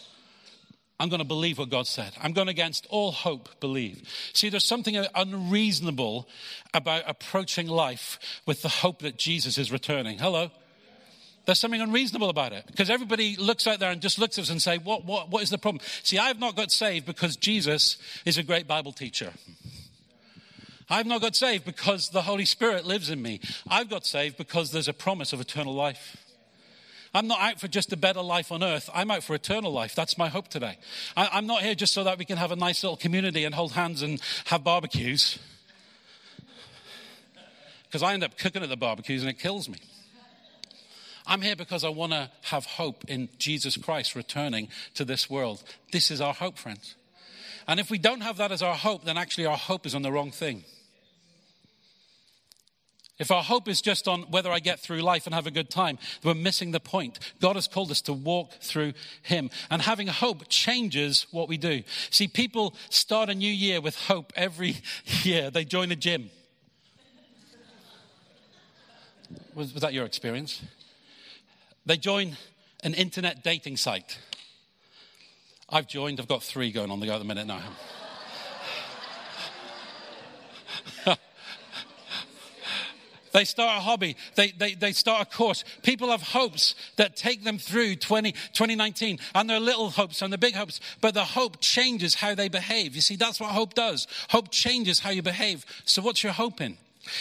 I'm 0.99 1.09
going 1.09 1.19
to 1.19 1.27
believe 1.27 1.59
what 1.59 1.69
God 1.69 1.85
said. 1.85 2.13
I'm 2.19 2.33
going 2.33 2.47
against 2.47 2.87
all 2.89 3.11
hope, 3.11 3.59
believe. 3.59 4.01
See, 4.33 4.49
there's 4.49 4.65
something 4.65 4.97
unreasonable 5.13 6.27
about 6.73 7.03
approaching 7.05 7.67
life 7.67 8.17
with 8.47 8.63
the 8.63 8.69
hope 8.69 9.03
that 9.03 9.17
Jesus 9.17 9.59
is 9.59 9.71
returning. 9.71 10.17
Hello? 10.17 10.49
There's 11.45 11.59
something 11.59 11.81
unreasonable 11.81 12.29
about 12.29 12.53
it 12.53 12.65
because 12.67 12.89
everybody 12.89 13.35
looks 13.35 13.67
out 13.67 13.79
there 13.79 13.91
and 13.91 14.01
just 14.01 14.17
looks 14.17 14.37
at 14.37 14.43
us 14.43 14.49
and 14.49 14.61
say, 14.61 14.79
what, 14.79 15.05
what, 15.05 15.29
what 15.29 15.43
is 15.43 15.51
the 15.51 15.57
problem? 15.57 15.83
See, 16.03 16.17
I've 16.17 16.39
not 16.39 16.55
got 16.55 16.71
saved 16.71 17.05
because 17.05 17.35
Jesus 17.35 17.97
is 18.25 18.37
a 18.37 18.43
great 18.43 18.67
Bible 18.67 18.91
teacher. 18.91 19.31
I've 20.89 21.05
not 21.05 21.21
got 21.21 21.35
saved 21.35 21.65
because 21.65 22.09
the 22.09 22.23
Holy 22.23 22.45
Spirit 22.45 22.85
lives 22.85 23.09
in 23.09 23.21
me. 23.21 23.41
I've 23.67 23.89
got 23.89 24.05
saved 24.05 24.37
because 24.37 24.71
there's 24.71 24.87
a 24.87 24.93
promise 24.93 25.33
of 25.33 25.41
eternal 25.41 25.73
life. 25.73 26.17
I'm 27.13 27.27
not 27.27 27.39
out 27.39 27.61
for 27.61 27.67
just 27.67 27.93
a 27.93 27.97
better 27.97 28.21
life 28.21 28.51
on 28.51 28.61
earth. 28.61 28.89
I'm 28.93 29.09
out 29.09 29.23
for 29.23 29.35
eternal 29.35 29.71
life. 29.71 29.95
That's 29.95 30.17
my 30.17 30.27
hope 30.27 30.49
today. 30.49 30.77
I, 31.15 31.37
am 31.37 31.47
not 31.47 31.61
here 31.61 31.73
just 31.73 31.93
so 31.93 32.03
that 32.03 32.17
we 32.17 32.25
can 32.25 32.37
have 32.37 32.51
a 32.51 32.57
nice 32.57 32.83
little 32.83 32.97
community 32.97 33.45
and 33.45 33.55
hold 33.55 33.71
hands 33.71 34.01
and 34.01 34.19
have 34.45 34.63
barbecues. 34.63 35.39
Because 37.85 38.03
I 38.03 38.13
end 38.13 38.23
up 38.23 38.37
cooking 38.37 38.63
at 38.63 38.69
the 38.69 38.75
barbecues 38.75 39.21
and 39.21 39.29
it 39.29 39.39
kills 39.39 39.69
me. 39.69 39.77
I'm 41.27 41.41
here 41.41 41.55
because 41.55 41.83
I 41.83 41.89
want 41.89 42.11
to 42.11 42.29
have 42.43 42.65
hope 42.65 43.05
in 43.07 43.29
Jesus 43.37 43.77
Christ 43.77 44.15
returning 44.15 44.67
to 44.93 45.05
this 45.05 45.29
world. 45.29 45.63
This 45.91 46.11
is 46.11 46.21
our 46.21 46.33
hope, 46.33 46.57
friends. 46.57 46.95
And 47.67 47.79
if 47.79 47.89
we 47.89 47.97
don't 47.97 48.21
have 48.21 48.37
that 48.37 48.51
as 48.51 48.61
our 48.61 48.75
hope, 48.75 49.05
then 49.05 49.17
actually 49.17 49.47
our 49.47 49.57
hope 49.57 49.85
is 49.85 49.95
on 49.95 50.03
the 50.03 50.11
wrong 50.11 50.31
thing. 50.31 50.63
If 53.17 53.31
our 53.31 53.43
hope 53.43 53.69
is 53.69 53.81
just 53.81 54.09
on 54.09 54.23
whether 54.23 54.51
I 54.51 54.59
get 54.59 54.81
through 54.81 54.99
life 54.99 55.25
and 55.25 55.33
have 55.33 55.47
a 55.47 55.51
good 55.51 55.69
time, 55.69 55.97
we're 56.21 56.33
missing 56.33 56.71
the 56.71 56.81
point. 56.81 57.17
God 57.39 57.55
has 57.55 57.67
called 57.67 57.89
us 57.89 58.01
to 58.01 58.13
walk 58.13 58.51
through 58.59 58.91
Him. 59.21 59.49
And 59.69 59.81
having 59.81 60.07
hope 60.07 60.49
changes 60.49 61.25
what 61.31 61.47
we 61.47 61.57
do. 61.57 61.83
See, 62.09 62.27
people 62.27 62.75
start 62.89 63.29
a 63.29 63.35
new 63.35 63.51
year 63.51 63.79
with 63.79 63.95
hope 63.95 64.33
every 64.35 64.77
year. 65.23 65.49
They 65.49 65.63
join 65.63 65.91
a 65.91 65.95
gym. 65.95 66.29
Was, 69.53 69.73
was 69.73 69.81
that 69.81 69.93
your 69.93 70.05
experience? 70.05 70.61
They 71.85 71.97
join 71.97 72.35
an 72.83 72.93
internet 72.95 73.43
dating 73.43 73.77
site. 73.77 74.17
I've 75.69 75.87
joined, 75.87 76.19
I've 76.19 76.27
got 76.27 76.43
three 76.43 76.71
going 76.71 76.91
on 76.91 76.99
the 76.99 77.05
go 77.05 77.13
at 77.13 77.19
the 77.19 77.25
minute 77.25 77.47
now. 77.47 77.61
they 83.33 83.45
start 83.45 83.77
a 83.77 83.81
hobby, 83.81 84.15
they, 84.35 84.51
they, 84.51 84.73
they 84.73 84.91
start 84.93 85.27
a 85.27 85.37
course. 85.37 85.63
People 85.83 86.09
have 86.09 86.21
hopes 86.21 86.73
that 86.97 87.15
take 87.15 87.43
them 87.43 87.57
through 87.59 87.95
20, 87.97 88.31
2019, 88.31 89.19
and 89.33 89.49
they're 89.49 89.59
little 89.59 89.89
hopes 89.91 90.21
and 90.21 90.31
they're 90.31 90.37
big 90.37 90.55
hopes, 90.55 90.79
but 91.01 91.13
the 91.13 91.25
hope 91.25 91.59
changes 91.59 92.15
how 92.15 92.33
they 92.33 92.47
behave. 92.47 92.95
You 92.95 93.01
see, 93.01 93.15
that's 93.15 93.39
what 93.39 93.51
hope 93.51 93.75
does. 93.75 94.07
Hope 94.29 94.49
changes 94.51 94.99
how 94.99 95.11
you 95.11 95.21
behave. 95.21 95.65
So, 95.85 96.01
what's 96.01 96.23
your 96.23 96.33
hope 96.33 96.61
in? 96.61 96.77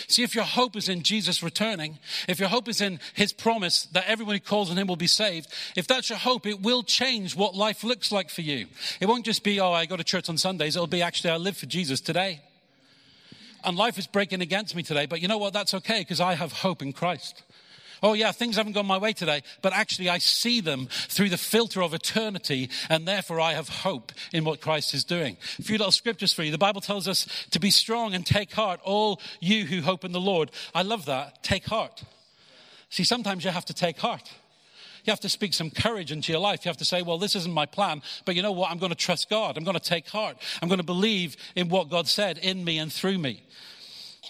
See, 0.08 0.22
if 0.22 0.34
your 0.34 0.44
hope 0.44 0.76
is 0.76 0.88
in 0.88 1.02
Jesus 1.02 1.42
returning, 1.42 1.98
if 2.28 2.38
your 2.38 2.48
hope 2.48 2.68
is 2.68 2.80
in 2.80 3.00
his 3.14 3.32
promise 3.32 3.84
that 3.92 4.08
everyone 4.08 4.36
who 4.36 4.40
calls 4.40 4.70
on 4.70 4.78
him 4.78 4.86
will 4.86 4.96
be 4.96 5.06
saved, 5.06 5.52
if 5.76 5.86
that's 5.86 6.08
your 6.08 6.18
hope, 6.18 6.46
it 6.46 6.62
will 6.62 6.82
change 6.82 7.36
what 7.36 7.54
life 7.54 7.84
looks 7.84 8.10
like 8.10 8.30
for 8.30 8.42
you. 8.42 8.66
It 9.00 9.06
won't 9.06 9.24
just 9.24 9.44
be, 9.44 9.60
oh, 9.60 9.72
I 9.72 9.86
go 9.86 9.96
to 9.96 10.04
church 10.04 10.28
on 10.28 10.38
Sundays. 10.38 10.76
It'll 10.76 10.86
be 10.86 11.02
actually, 11.02 11.30
I 11.30 11.36
live 11.36 11.56
for 11.56 11.66
Jesus 11.66 12.00
today. 12.00 12.40
And 13.64 13.76
life 13.76 13.98
is 13.98 14.06
breaking 14.06 14.42
against 14.42 14.76
me 14.76 14.82
today, 14.82 15.06
but 15.06 15.22
you 15.22 15.28
know 15.28 15.38
what? 15.38 15.54
That's 15.54 15.72
okay 15.74 16.00
because 16.00 16.20
I 16.20 16.34
have 16.34 16.52
hope 16.52 16.82
in 16.82 16.92
Christ. 16.92 17.42
Oh, 18.04 18.12
yeah, 18.12 18.32
things 18.32 18.56
haven't 18.56 18.74
gone 18.74 18.84
my 18.84 18.98
way 18.98 19.14
today, 19.14 19.42
but 19.62 19.72
actually 19.72 20.10
I 20.10 20.18
see 20.18 20.60
them 20.60 20.88
through 20.90 21.30
the 21.30 21.38
filter 21.38 21.82
of 21.82 21.94
eternity, 21.94 22.68
and 22.90 23.08
therefore 23.08 23.40
I 23.40 23.54
have 23.54 23.70
hope 23.70 24.12
in 24.30 24.44
what 24.44 24.60
Christ 24.60 24.92
is 24.92 25.04
doing. 25.04 25.38
A 25.58 25.62
few 25.62 25.78
little 25.78 25.90
scriptures 25.90 26.30
for 26.30 26.42
you. 26.42 26.52
The 26.52 26.58
Bible 26.58 26.82
tells 26.82 27.08
us 27.08 27.26
to 27.52 27.58
be 27.58 27.70
strong 27.70 28.12
and 28.12 28.26
take 28.26 28.52
heart, 28.52 28.78
all 28.84 29.22
you 29.40 29.64
who 29.64 29.80
hope 29.80 30.04
in 30.04 30.12
the 30.12 30.20
Lord. 30.20 30.50
I 30.74 30.82
love 30.82 31.06
that. 31.06 31.42
Take 31.42 31.64
heart. 31.64 32.04
See, 32.90 33.04
sometimes 33.04 33.42
you 33.42 33.50
have 33.50 33.64
to 33.64 33.74
take 33.74 33.96
heart. 33.96 34.30
You 35.06 35.10
have 35.10 35.20
to 35.20 35.30
speak 35.30 35.54
some 35.54 35.70
courage 35.70 36.12
into 36.12 36.30
your 36.30 36.42
life. 36.42 36.66
You 36.66 36.68
have 36.68 36.76
to 36.76 36.84
say, 36.84 37.00
well, 37.00 37.16
this 37.16 37.34
isn't 37.34 37.54
my 37.54 37.64
plan, 37.64 38.02
but 38.26 38.34
you 38.34 38.42
know 38.42 38.52
what? 38.52 38.70
I'm 38.70 38.78
going 38.78 38.92
to 38.92 38.96
trust 38.96 39.30
God. 39.30 39.56
I'm 39.56 39.64
going 39.64 39.78
to 39.78 39.82
take 39.82 40.08
heart. 40.08 40.36
I'm 40.60 40.68
going 40.68 40.76
to 40.76 40.84
believe 40.84 41.38
in 41.56 41.70
what 41.70 41.88
God 41.88 42.06
said 42.06 42.36
in 42.36 42.64
me 42.64 42.76
and 42.76 42.92
through 42.92 43.16
me. 43.16 43.44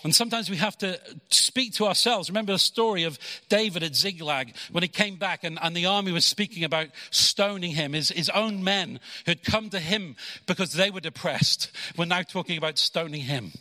And 0.04 0.14
sometimes 0.14 0.50
we 0.50 0.58
have 0.58 0.76
to 0.78 1.00
speak 1.30 1.72
to 1.74 1.86
ourselves. 1.86 2.28
Remember 2.28 2.52
the 2.52 2.58
story 2.58 3.04
of 3.04 3.18
David 3.48 3.82
at 3.82 3.96
Ziklag 3.96 4.54
when 4.70 4.82
he 4.82 4.88
came 4.88 5.16
back 5.16 5.44
and, 5.44 5.58
and 5.62 5.74
the 5.74 5.86
army 5.86 6.12
was 6.12 6.26
speaking 6.26 6.62
about 6.62 6.88
stoning 7.10 7.70
him. 7.70 7.94
His, 7.94 8.10
his 8.10 8.28
own 8.28 8.62
men 8.62 9.00
who 9.24 9.30
had 9.30 9.42
come 9.42 9.70
to 9.70 9.80
him 9.80 10.14
because 10.46 10.74
they 10.74 10.90
were 10.90 11.00
depressed 11.00 11.70
were 11.96 12.04
now 12.04 12.20
talking 12.20 12.58
about 12.58 12.76
stoning 12.76 13.22
him. 13.22 13.52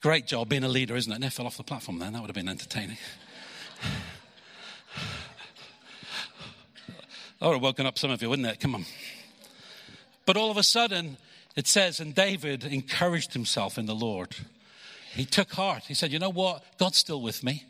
Great 0.00 0.26
job 0.26 0.48
being 0.48 0.64
a 0.64 0.68
leader, 0.68 0.96
isn't 0.96 1.12
it? 1.12 1.22
And 1.22 1.32
fell 1.32 1.46
off 1.46 1.56
the 1.56 1.62
platform 1.62 2.00
then. 2.00 2.12
That 2.12 2.22
would 2.22 2.28
have 2.28 2.34
been 2.34 2.48
entertaining. 2.48 2.98
That 7.38 7.46
would 7.46 7.54
have 7.54 7.62
woken 7.62 7.86
up 7.86 7.98
some 7.98 8.10
of 8.10 8.20
you, 8.20 8.28
wouldn't 8.28 8.48
it? 8.48 8.58
Come 8.58 8.74
on. 8.74 8.84
But 10.26 10.36
all 10.36 10.50
of 10.50 10.56
a 10.56 10.64
sudden, 10.64 11.18
it 11.54 11.68
says, 11.68 12.00
and 12.00 12.14
David 12.14 12.64
encouraged 12.64 13.32
himself 13.32 13.78
in 13.78 13.86
the 13.86 13.94
Lord. 13.94 14.34
He 15.14 15.24
took 15.24 15.52
heart. 15.52 15.84
He 15.84 15.94
said, 15.94 16.12
You 16.12 16.18
know 16.18 16.30
what? 16.30 16.64
God's 16.78 16.98
still 16.98 17.20
with 17.20 17.44
me. 17.44 17.64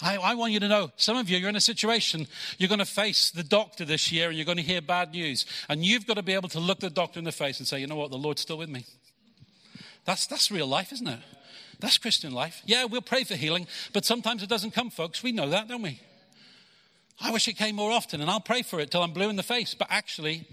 I, 0.00 0.16
I, 0.16 0.34
want 0.34 0.52
you 0.52 0.60
to 0.60 0.68
know 0.68 0.90
some 0.96 1.16
of 1.16 1.30
you, 1.30 1.38
you're 1.38 1.48
in 1.48 1.54
a 1.54 1.60
situation, 1.60 2.26
you're 2.58 2.68
going 2.68 2.80
to 2.80 2.84
face 2.84 3.30
the 3.30 3.44
doctor 3.44 3.84
this 3.84 4.10
year 4.10 4.28
and 4.28 4.36
you're 4.36 4.44
going 4.44 4.56
to 4.56 4.62
hear 4.62 4.80
bad 4.80 5.12
news. 5.12 5.46
And 5.68 5.84
you've 5.84 6.06
got 6.06 6.14
to 6.14 6.24
be 6.24 6.32
able 6.32 6.48
to 6.48 6.60
look 6.60 6.80
the 6.80 6.90
doctor 6.90 7.20
in 7.20 7.24
the 7.24 7.32
face 7.32 7.58
and 7.58 7.68
say, 7.68 7.78
You 7.78 7.86
know 7.86 7.96
what? 7.96 8.10
The 8.10 8.18
Lord's 8.18 8.42
still 8.42 8.58
with 8.58 8.68
me. 8.68 8.86
That's, 10.04 10.26
that's 10.26 10.50
real 10.50 10.66
life, 10.66 10.92
isn't 10.92 11.06
it? 11.06 11.20
That's 11.78 11.98
Christian 11.98 12.32
life. 12.32 12.62
Yeah, 12.64 12.84
we'll 12.84 13.02
pray 13.02 13.24
for 13.24 13.34
healing, 13.34 13.66
but 13.92 14.04
sometimes 14.04 14.42
it 14.42 14.48
doesn't 14.48 14.72
come, 14.72 14.90
folks. 14.90 15.22
We 15.22 15.32
know 15.32 15.50
that, 15.50 15.68
don't 15.68 15.82
we? 15.82 16.00
I 17.20 17.30
wish 17.30 17.46
it 17.46 17.54
came 17.54 17.76
more 17.76 17.92
often, 17.92 18.20
and 18.20 18.30
I'll 18.30 18.40
pray 18.40 18.62
for 18.62 18.80
it 18.80 18.90
till 18.90 19.02
I'm 19.02 19.12
blue 19.12 19.28
in 19.28 19.36
the 19.36 19.42
face. 19.42 19.74
But 19.74 19.88
actually, 19.90 20.48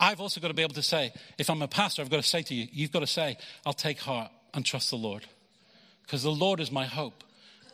I've 0.00 0.20
also 0.20 0.40
got 0.40 0.48
to 0.48 0.54
be 0.54 0.62
able 0.62 0.74
to 0.74 0.82
say, 0.82 1.12
if 1.36 1.50
I'm 1.50 1.60
a 1.60 1.68
pastor, 1.68 2.00
I've 2.00 2.10
got 2.10 2.22
to 2.22 2.28
say 2.28 2.42
to 2.42 2.54
you, 2.54 2.68
you've 2.70 2.92
got 2.92 3.00
to 3.00 3.06
say, 3.06 3.36
I'll 3.66 3.72
take 3.72 3.98
heart 3.98 4.30
and 4.54 4.64
trust 4.64 4.90
the 4.90 4.96
Lord 4.96 5.26
because 6.08 6.22
the 6.22 6.30
Lord 6.30 6.58
is 6.58 6.72
my 6.72 6.86
hope, 6.86 7.22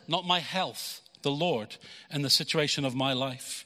not 0.09 0.27
my 0.27 0.41
health, 0.41 1.01
the 1.23 1.31
Lord 1.31 1.77
and 2.11 2.25
the 2.25 2.31
situation 2.31 2.85
of 2.85 2.93
my 2.93 3.13
life. 3.13 3.65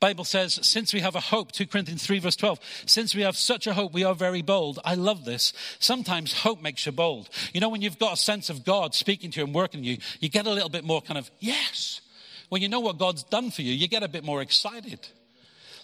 Bible 0.00 0.24
says, 0.24 0.58
since 0.62 0.94
we 0.94 1.00
have 1.00 1.14
a 1.14 1.20
hope, 1.20 1.52
2 1.52 1.66
Corinthians 1.66 2.04
3, 2.06 2.18
verse 2.18 2.36
12, 2.36 2.58
since 2.86 3.14
we 3.14 3.20
have 3.20 3.36
such 3.36 3.66
a 3.66 3.74
hope, 3.74 3.92
we 3.92 4.02
are 4.02 4.14
very 4.14 4.40
bold. 4.40 4.78
I 4.86 4.94
love 4.94 5.26
this. 5.26 5.52
Sometimes 5.80 6.32
hope 6.32 6.62
makes 6.62 6.86
you 6.86 6.92
bold. 6.92 7.28
You 7.52 7.60
know, 7.60 7.68
when 7.68 7.82
you've 7.82 7.98
got 7.98 8.14
a 8.14 8.16
sense 8.16 8.48
of 8.48 8.64
God 8.64 8.94
speaking 8.94 9.30
to 9.32 9.40
you 9.40 9.44
and 9.44 9.54
working 9.54 9.84
you, 9.84 9.98
you 10.18 10.30
get 10.30 10.46
a 10.46 10.50
little 10.50 10.70
bit 10.70 10.84
more 10.84 11.02
kind 11.02 11.18
of, 11.18 11.30
yes. 11.38 12.00
When 12.48 12.62
you 12.62 12.70
know 12.70 12.80
what 12.80 12.98
God's 12.98 13.22
done 13.22 13.50
for 13.50 13.60
you, 13.60 13.74
you 13.74 13.86
get 13.86 14.02
a 14.02 14.08
bit 14.08 14.24
more 14.24 14.40
excited. 14.40 15.06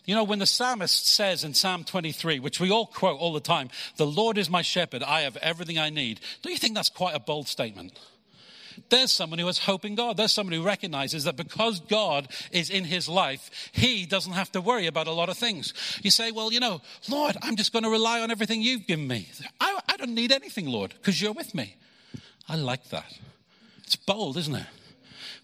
You 0.04 0.14
know, 0.14 0.24
when 0.24 0.38
the 0.38 0.46
psalmist 0.46 1.06
says 1.06 1.44
in 1.44 1.54
Psalm 1.54 1.84
23, 1.84 2.40
which 2.40 2.58
we 2.58 2.70
all 2.70 2.86
quote 2.86 3.20
all 3.20 3.32
the 3.32 3.40
time, 3.40 3.68
the 3.96 4.06
Lord 4.06 4.38
is 4.38 4.48
my 4.48 4.62
shepherd, 4.62 5.02
I 5.02 5.22
have 5.22 5.36
everything 5.38 5.78
I 5.78 5.90
need. 5.90 6.20
Don't 6.42 6.52
you 6.52 6.58
think 6.58 6.74
that's 6.74 6.88
quite 6.88 7.14
a 7.14 7.20
bold 7.20 7.48
statement? 7.48 7.98
There's 8.88 9.12
someone 9.12 9.38
who 9.38 9.46
has 9.46 9.58
hope 9.58 9.84
in 9.84 9.94
God. 9.94 10.16
There's 10.16 10.32
someone 10.32 10.54
who 10.54 10.62
recognizes 10.62 11.24
that 11.24 11.36
because 11.36 11.80
God 11.80 12.28
is 12.50 12.70
in 12.70 12.84
his 12.84 13.08
life, 13.08 13.70
he 13.72 14.06
doesn't 14.06 14.32
have 14.32 14.50
to 14.52 14.60
worry 14.60 14.86
about 14.86 15.06
a 15.06 15.12
lot 15.12 15.28
of 15.28 15.36
things. 15.36 15.74
You 16.02 16.10
say, 16.10 16.30
Well, 16.30 16.52
you 16.52 16.60
know, 16.60 16.80
Lord, 17.08 17.36
I'm 17.42 17.56
just 17.56 17.72
going 17.72 17.82
to 17.82 17.90
rely 17.90 18.20
on 18.20 18.30
everything 18.30 18.62
you've 18.62 18.86
given 18.86 19.06
me. 19.06 19.28
I, 19.60 19.80
I 19.88 19.96
don't 19.96 20.14
need 20.14 20.32
anything, 20.32 20.66
Lord, 20.66 20.94
because 20.94 21.20
you're 21.20 21.32
with 21.32 21.54
me. 21.54 21.76
I 22.48 22.56
like 22.56 22.88
that. 22.88 23.18
It's 23.84 23.96
bold, 23.96 24.36
isn't 24.36 24.54
it? 24.54 24.66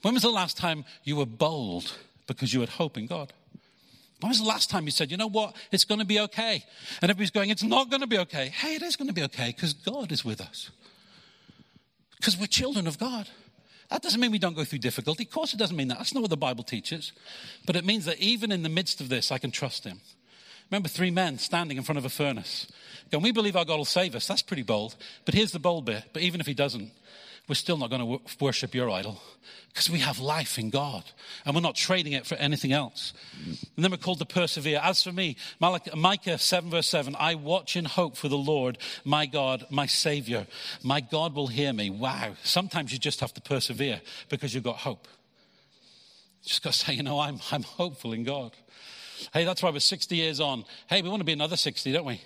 When 0.02 0.14
was 0.14 0.22
the 0.22 0.30
last 0.30 0.56
time 0.56 0.84
you 1.04 1.16
were 1.16 1.26
bold 1.26 1.96
because 2.26 2.54
you 2.54 2.60
had 2.60 2.70
hope 2.70 2.96
in 2.96 3.06
God? 3.06 3.32
When 4.20 4.30
was 4.30 4.38
the 4.38 4.46
last 4.46 4.70
time 4.70 4.84
you 4.84 4.90
said, 4.90 5.10
you 5.10 5.16
know 5.16 5.28
what, 5.28 5.54
it's 5.70 5.84
going 5.84 5.98
to 5.98 6.06
be 6.06 6.20
okay? 6.20 6.64
And 7.02 7.10
everybody's 7.10 7.30
going, 7.30 7.50
it's 7.50 7.62
not 7.62 7.90
going 7.90 8.00
to 8.00 8.06
be 8.06 8.18
okay. 8.18 8.48
Hey, 8.48 8.74
it 8.74 8.82
is 8.82 8.96
going 8.96 9.08
to 9.08 9.14
be 9.14 9.22
okay 9.24 9.52
because 9.54 9.74
God 9.74 10.10
is 10.10 10.24
with 10.24 10.40
us. 10.40 10.70
Because 12.16 12.36
we're 12.38 12.46
children 12.46 12.86
of 12.86 12.98
God. 12.98 13.28
That 13.90 14.02
doesn't 14.02 14.20
mean 14.20 14.32
we 14.32 14.38
don't 14.38 14.56
go 14.56 14.64
through 14.64 14.80
difficulty. 14.80 15.24
Of 15.24 15.30
course, 15.30 15.52
it 15.52 15.58
doesn't 15.58 15.76
mean 15.76 15.88
that. 15.88 15.98
That's 15.98 16.14
not 16.14 16.22
what 16.22 16.30
the 16.30 16.36
Bible 16.36 16.64
teaches. 16.64 17.12
But 17.66 17.76
it 17.76 17.84
means 17.84 18.06
that 18.06 18.18
even 18.18 18.50
in 18.50 18.62
the 18.62 18.68
midst 18.68 19.00
of 19.00 19.08
this, 19.08 19.30
I 19.30 19.38
can 19.38 19.50
trust 19.50 19.84
Him. 19.84 20.00
Remember 20.70 20.88
three 20.88 21.12
men 21.12 21.38
standing 21.38 21.76
in 21.76 21.84
front 21.84 21.98
of 21.98 22.04
a 22.04 22.08
furnace. 22.08 22.66
Going, 23.12 23.22
we 23.22 23.30
believe 23.30 23.54
our 23.54 23.64
God 23.64 23.76
will 23.76 23.84
save 23.84 24.16
us. 24.16 24.26
That's 24.26 24.42
pretty 24.42 24.64
bold. 24.64 24.96
But 25.24 25.34
here's 25.34 25.52
the 25.52 25.60
bold 25.60 25.84
bit. 25.84 26.04
But 26.12 26.22
even 26.22 26.40
if 26.40 26.46
He 26.46 26.54
doesn't, 26.54 26.90
we're 27.48 27.54
still 27.54 27.76
not 27.76 27.90
going 27.90 28.00
to 28.00 28.20
worship 28.40 28.74
your 28.74 28.90
idol 28.90 29.20
because 29.68 29.88
we 29.88 30.00
have 30.00 30.18
life 30.18 30.58
in 30.58 30.70
God 30.70 31.04
and 31.44 31.54
we're 31.54 31.60
not 31.60 31.76
trading 31.76 32.12
it 32.12 32.26
for 32.26 32.34
anything 32.36 32.72
else. 32.72 33.12
And 33.76 33.84
then 33.84 33.90
we're 33.90 33.98
called 33.98 34.18
to 34.18 34.24
persevere. 34.24 34.80
As 34.82 35.02
for 35.02 35.12
me, 35.12 35.36
Micah 35.60 36.38
7, 36.38 36.70
verse 36.70 36.88
7, 36.88 37.14
I 37.18 37.36
watch 37.36 37.76
in 37.76 37.84
hope 37.84 38.16
for 38.16 38.28
the 38.28 38.38
Lord, 38.38 38.78
my 39.04 39.26
God, 39.26 39.66
my 39.70 39.86
Savior. 39.86 40.46
My 40.82 41.00
God 41.00 41.34
will 41.34 41.46
hear 41.46 41.72
me. 41.72 41.90
Wow. 41.90 42.34
Sometimes 42.42 42.92
you 42.92 42.98
just 42.98 43.20
have 43.20 43.34
to 43.34 43.40
persevere 43.40 44.00
because 44.28 44.52
you've 44.52 44.64
got 44.64 44.78
hope. 44.78 45.06
You 46.42 46.48
just 46.48 46.64
got 46.64 46.72
to 46.72 46.78
say, 46.78 46.94
you 46.94 47.02
know, 47.04 47.20
I'm, 47.20 47.38
I'm 47.52 47.62
hopeful 47.62 48.12
in 48.12 48.24
God. 48.24 48.52
Hey, 49.32 49.44
that's 49.44 49.62
why 49.62 49.70
we're 49.70 49.80
60 49.80 50.16
years 50.16 50.40
on. 50.40 50.64
Hey, 50.88 51.00
we 51.00 51.08
want 51.08 51.20
to 51.20 51.24
be 51.24 51.32
another 51.32 51.56
60, 51.56 51.92
don't 51.92 52.04
we? 52.04 52.20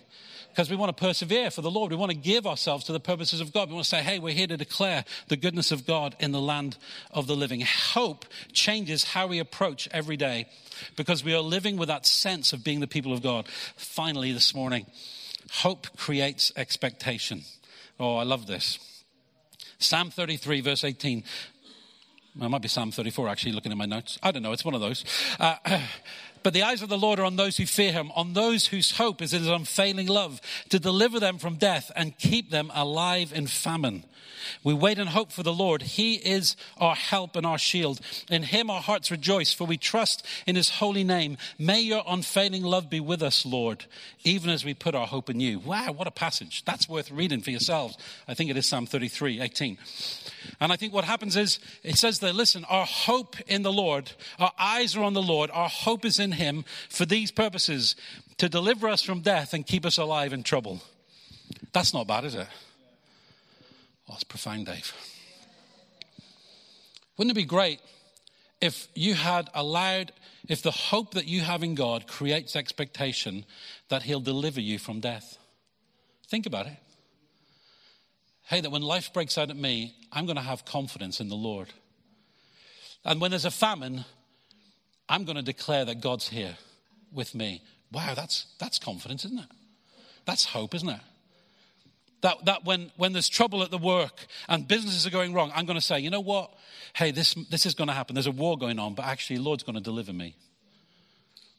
Because 0.60 0.68
we 0.68 0.76
want 0.76 0.94
to 0.94 1.02
persevere 1.02 1.50
for 1.50 1.62
the 1.62 1.70
Lord. 1.70 1.90
We 1.90 1.96
want 1.96 2.10
to 2.10 2.18
give 2.18 2.46
ourselves 2.46 2.84
to 2.84 2.92
the 2.92 3.00
purposes 3.00 3.40
of 3.40 3.50
God. 3.50 3.70
We 3.70 3.74
want 3.76 3.84
to 3.84 3.88
say, 3.88 4.02
hey, 4.02 4.18
we're 4.18 4.34
here 4.34 4.46
to 4.46 4.58
declare 4.58 5.06
the 5.28 5.38
goodness 5.38 5.72
of 5.72 5.86
God 5.86 6.14
in 6.20 6.32
the 6.32 6.40
land 6.40 6.76
of 7.12 7.26
the 7.26 7.34
living. 7.34 7.62
Hope 7.62 8.26
changes 8.52 9.04
how 9.04 9.26
we 9.26 9.38
approach 9.38 9.88
every 9.90 10.18
day 10.18 10.48
because 10.96 11.24
we 11.24 11.32
are 11.32 11.40
living 11.40 11.78
with 11.78 11.88
that 11.88 12.04
sense 12.04 12.52
of 12.52 12.62
being 12.62 12.80
the 12.80 12.86
people 12.86 13.14
of 13.14 13.22
God. 13.22 13.48
Finally, 13.74 14.32
this 14.32 14.54
morning, 14.54 14.84
hope 15.50 15.86
creates 15.96 16.52
expectation. 16.56 17.40
Oh, 17.98 18.16
I 18.16 18.24
love 18.24 18.46
this. 18.46 19.02
Psalm 19.78 20.10
33, 20.10 20.60
verse 20.60 20.84
18. 20.84 21.24
Well, 22.36 22.46
it 22.46 22.50
might 22.50 22.62
be 22.62 22.68
Psalm 22.68 22.90
34, 22.90 23.28
actually, 23.28 23.52
looking 23.52 23.72
at 23.72 23.78
my 23.78 23.86
notes. 23.86 24.18
I 24.22 24.30
don't 24.30 24.42
know. 24.42 24.52
It's 24.52 24.64
one 24.64 24.74
of 24.74 24.82
those. 24.82 25.06
Uh, 25.40 25.56
But 26.42 26.54
the 26.54 26.62
eyes 26.62 26.82
of 26.82 26.88
the 26.88 26.98
Lord 26.98 27.18
are 27.18 27.24
on 27.24 27.36
those 27.36 27.56
who 27.56 27.66
fear 27.66 27.92
him, 27.92 28.10
on 28.14 28.32
those 28.32 28.66
whose 28.66 28.92
hope 28.92 29.20
is 29.20 29.32
in 29.32 29.40
his 29.40 29.48
unfailing 29.48 30.06
love, 30.06 30.40
to 30.70 30.78
deliver 30.78 31.20
them 31.20 31.38
from 31.38 31.56
death 31.56 31.90
and 31.94 32.16
keep 32.18 32.50
them 32.50 32.70
alive 32.74 33.32
in 33.34 33.46
famine. 33.46 34.04
We 34.64 34.74
wait 34.74 34.98
and 34.98 35.08
hope 35.08 35.32
for 35.32 35.42
the 35.42 35.52
Lord. 35.52 35.82
He 35.82 36.14
is 36.14 36.56
our 36.78 36.94
help 36.94 37.36
and 37.36 37.46
our 37.46 37.58
shield. 37.58 38.00
In 38.30 38.42
him 38.42 38.70
our 38.70 38.80
hearts 38.80 39.10
rejoice, 39.10 39.52
for 39.52 39.66
we 39.66 39.76
trust 39.76 40.26
in 40.46 40.56
his 40.56 40.70
holy 40.70 41.04
name. 41.04 41.36
May 41.58 41.80
your 41.80 42.02
unfailing 42.06 42.62
love 42.62 42.90
be 42.90 43.00
with 43.00 43.22
us, 43.22 43.44
Lord, 43.44 43.84
even 44.24 44.50
as 44.50 44.64
we 44.64 44.74
put 44.74 44.94
our 44.94 45.06
hope 45.06 45.30
in 45.30 45.40
you. 45.40 45.58
Wow, 45.58 45.92
what 45.92 46.06
a 46.06 46.12
passage. 46.12 46.64
That's 46.64 46.88
worth 46.88 47.10
reading 47.10 47.40
for 47.42 47.50
yourselves. 47.50 47.96
I 48.26 48.34
think 48.34 48.50
it 48.50 48.56
is 48.56 48.66
Psalm 48.66 48.86
33, 48.86 49.40
18. 49.40 49.78
And 50.60 50.70
I 50.70 50.76
think 50.76 50.92
what 50.92 51.04
happens 51.04 51.36
is, 51.36 51.58
it 51.82 51.96
says 51.96 52.18
there, 52.18 52.34
listen, 52.34 52.64
our 52.66 52.84
hope 52.84 53.40
in 53.48 53.62
the 53.62 53.72
Lord, 53.72 54.12
our 54.38 54.52
eyes 54.58 54.94
are 54.94 55.02
on 55.02 55.14
the 55.14 55.22
Lord, 55.22 55.50
our 55.52 55.70
hope 55.70 56.04
is 56.04 56.18
in 56.18 56.32
Him 56.32 56.66
for 56.90 57.06
these 57.06 57.30
purposes 57.30 57.96
to 58.36 58.48
deliver 58.48 58.86
us 58.86 59.02
from 59.02 59.20
death 59.20 59.54
and 59.54 59.66
keep 59.66 59.86
us 59.86 59.96
alive 59.96 60.34
in 60.34 60.42
trouble. 60.42 60.82
That's 61.72 61.94
not 61.94 62.06
bad, 62.06 62.24
is 62.26 62.34
it? 62.34 62.46
Oh, 64.08 64.14
it's 64.14 64.24
profound, 64.24 64.66
Dave. 64.66 64.92
Wouldn't 67.16 67.30
it 67.30 67.40
be 67.40 67.44
great 67.44 67.80
if 68.60 68.88
you 68.94 69.14
had 69.14 69.48
allowed, 69.54 70.12
if 70.46 70.60
the 70.62 70.70
hope 70.70 71.14
that 71.14 71.26
you 71.26 71.40
have 71.40 71.62
in 71.62 71.74
God 71.74 72.06
creates 72.06 72.54
expectation 72.54 73.46
that 73.88 74.02
He'll 74.02 74.20
deliver 74.20 74.60
you 74.60 74.78
from 74.78 75.00
death? 75.00 75.38
Think 76.28 76.44
about 76.44 76.66
it 76.66 76.76
hey, 78.50 78.60
that 78.60 78.70
when 78.70 78.82
life 78.82 79.12
breaks 79.12 79.38
out 79.38 79.48
at 79.48 79.56
me, 79.56 79.94
I'm 80.10 80.26
going 80.26 80.36
to 80.36 80.42
have 80.42 80.64
confidence 80.64 81.20
in 81.20 81.28
the 81.28 81.36
Lord. 81.36 81.68
And 83.04 83.20
when 83.20 83.30
there's 83.30 83.44
a 83.44 83.50
famine, 83.50 84.04
I'm 85.08 85.24
going 85.24 85.36
to 85.36 85.42
declare 85.42 85.84
that 85.84 86.00
God's 86.00 86.28
here 86.28 86.56
with 87.12 87.32
me. 87.32 87.62
Wow, 87.92 88.14
that's, 88.14 88.46
that's 88.58 88.80
confidence, 88.80 89.24
isn't 89.24 89.38
it? 89.38 89.46
That's 90.26 90.44
hope, 90.44 90.74
isn't 90.74 90.88
it? 90.88 91.00
That, 92.22 92.44
that 92.46 92.64
when, 92.64 92.90
when 92.96 93.12
there's 93.12 93.28
trouble 93.28 93.62
at 93.62 93.70
the 93.70 93.78
work 93.78 94.26
and 94.48 94.66
businesses 94.66 95.06
are 95.06 95.10
going 95.10 95.32
wrong, 95.32 95.52
I'm 95.54 95.64
going 95.64 95.78
to 95.78 95.84
say, 95.84 96.00
you 96.00 96.10
know 96.10 96.20
what? 96.20 96.52
Hey, 96.92 97.12
this, 97.12 97.34
this 97.50 97.66
is 97.66 97.74
going 97.74 97.88
to 97.88 97.94
happen. 97.94 98.14
There's 98.14 98.26
a 98.26 98.32
war 98.32 98.58
going 98.58 98.80
on, 98.80 98.94
but 98.94 99.06
actually, 99.06 99.38
Lord's 99.38 99.62
going 99.62 99.76
to 99.76 99.80
deliver 99.80 100.12
me. 100.12 100.34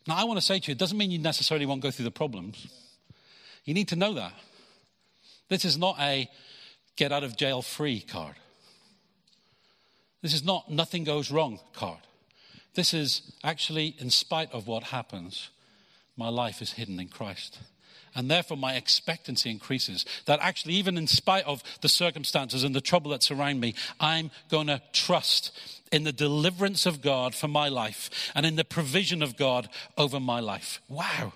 Now, 0.07 0.17
I 0.17 0.25
want 0.25 0.39
to 0.39 0.45
say 0.45 0.59
to 0.59 0.67
you, 0.67 0.73
it 0.73 0.77
doesn't 0.77 0.97
mean 0.97 1.09
you 1.09 1.19
necessarily 1.19 1.65
won't 1.65 1.81
go 1.81 1.89
through 1.89 2.05
the 2.05 2.11
problems. 2.11 2.67
You 3.63 3.73
need 3.73 3.87
to 3.87 3.95
know 3.95 4.13
that. 4.15 4.33
This 5.47 5.63
is 5.63 5.77
not 5.77 5.95
a, 5.99 6.29
get 7.01 7.11
out 7.11 7.23
of 7.23 7.35
jail 7.35 7.63
free 7.63 7.99
card. 7.99 8.35
This 10.21 10.35
is 10.35 10.45
not 10.45 10.69
nothing 10.69 11.03
goes 11.03 11.31
wrong 11.31 11.59
card. 11.73 11.97
This 12.75 12.93
is 12.93 13.33
actually, 13.43 13.95
in 13.97 14.11
spite 14.11 14.51
of 14.51 14.67
what 14.67 14.83
happens, 14.83 15.49
my 16.15 16.29
life 16.29 16.61
is 16.61 16.73
hidden 16.73 16.99
in 16.99 17.07
Christ. 17.07 17.57
And 18.13 18.29
therefore, 18.29 18.55
my 18.55 18.75
expectancy 18.75 19.49
increases. 19.49 20.05
That 20.27 20.41
actually, 20.43 20.75
even 20.75 20.95
in 20.95 21.07
spite 21.07 21.43
of 21.45 21.63
the 21.81 21.89
circumstances 21.89 22.63
and 22.63 22.75
the 22.75 22.81
trouble 22.81 23.09
that 23.11 23.23
surround 23.23 23.59
me, 23.59 23.73
I'm 23.99 24.29
going 24.49 24.67
to 24.67 24.79
trust 24.93 25.57
in 25.91 26.03
the 26.03 26.11
deliverance 26.11 26.85
of 26.85 27.01
God 27.01 27.33
for 27.33 27.47
my 27.47 27.67
life 27.67 28.31
and 28.35 28.45
in 28.45 28.57
the 28.57 28.63
provision 28.63 29.23
of 29.23 29.37
God 29.37 29.69
over 29.97 30.19
my 30.19 30.39
life. 30.39 30.79
Wow. 30.87 31.33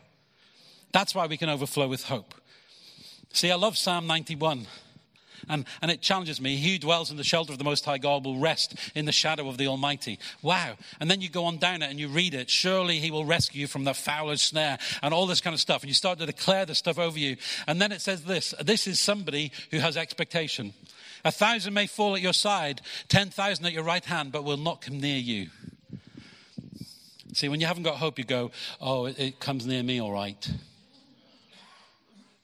That's 0.91 1.15
why 1.15 1.25
we 1.25 1.38
can 1.38 1.49
overflow 1.49 1.88
with 1.88 2.04
hope. 2.04 2.36
See, 3.34 3.49
I 3.49 3.56
love 3.56 3.78
Psalm 3.78 4.06
91. 4.06 4.67
And, 5.50 5.65
and 5.82 5.91
it 5.91 6.02
challenges 6.02 6.41
me. 6.41 6.56
He 6.58 6.74
who 6.74 6.80
dwells 6.80 7.12
in 7.12 7.17
the 7.17 7.24
shelter 7.24 7.52
of 7.52 7.58
the 7.58 7.63
Most 7.63 7.86
High 7.86 7.98
God 7.98 8.26
will 8.26 8.39
rest 8.39 8.76
in 8.95 9.06
the 9.06 9.12
shadow 9.12 9.48
of 9.48 9.58
the 9.58 9.67
Almighty. 9.67 10.19
Wow. 10.41 10.76
And 11.00 11.10
then 11.10 11.21
you 11.21 11.30
go 11.30 11.45
on 11.45 11.58
down 11.58 11.82
it 11.82 11.89
and 11.89 12.00
you 12.00 12.08
read 12.08 12.34
it. 12.34 12.50
Surely 12.50 13.00
he 13.00 13.12
will 13.12 13.26
rescue 13.26 13.62
you 13.62 13.67
from 13.67 13.84
the 13.84 13.93
fowler's 13.93 14.41
snare 14.41 14.78
and 15.02 15.13
all 15.13 15.28
this 15.28 15.41
kind 15.41 15.54
of 15.54 15.60
stuff. 15.60 15.82
And 15.82 15.89
you 15.89 15.93
start 15.93 16.19
to 16.19 16.26
declare 16.26 16.65
this 16.65 16.78
stuff 16.78 17.00
over 17.00 17.17
you. 17.17 17.38
And 17.67 17.82
then 17.82 17.91
it 17.91 18.02
says 18.02 18.24
this 18.24 18.54
this 18.62 18.88
is 18.88 19.00
somebody 19.00 19.52
who 19.71 19.80
has 19.80 19.98
expectation. 19.98 20.74
A 21.24 21.32
thousand 21.32 21.74
may 21.74 21.88
fall 21.88 22.15
at 22.15 22.21
your 22.21 22.34
side, 22.34 22.82
10,000 23.10 23.65
at 23.65 23.74
your 23.74 23.84
right 23.84 24.06
hand, 24.06 24.32
but 24.32 24.43
will 24.43 24.58
not 24.58 24.82
come 24.82 25.00
near 25.00 25.17
you. 25.17 25.48
See, 27.34 27.50
when 27.50 27.60
you 27.60 27.67
haven't 27.67 27.84
got 27.84 27.98
hope, 27.98 28.19
you 28.19 28.24
go, 28.24 28.52
oh, 28.80 29.06
it, 29.06 29.19
it 29.19 29.39
comes 29.39 29.65
near 29.65 29.82
me, 29.82 30.00
all 30.00 30.12
right. 30.12 30.50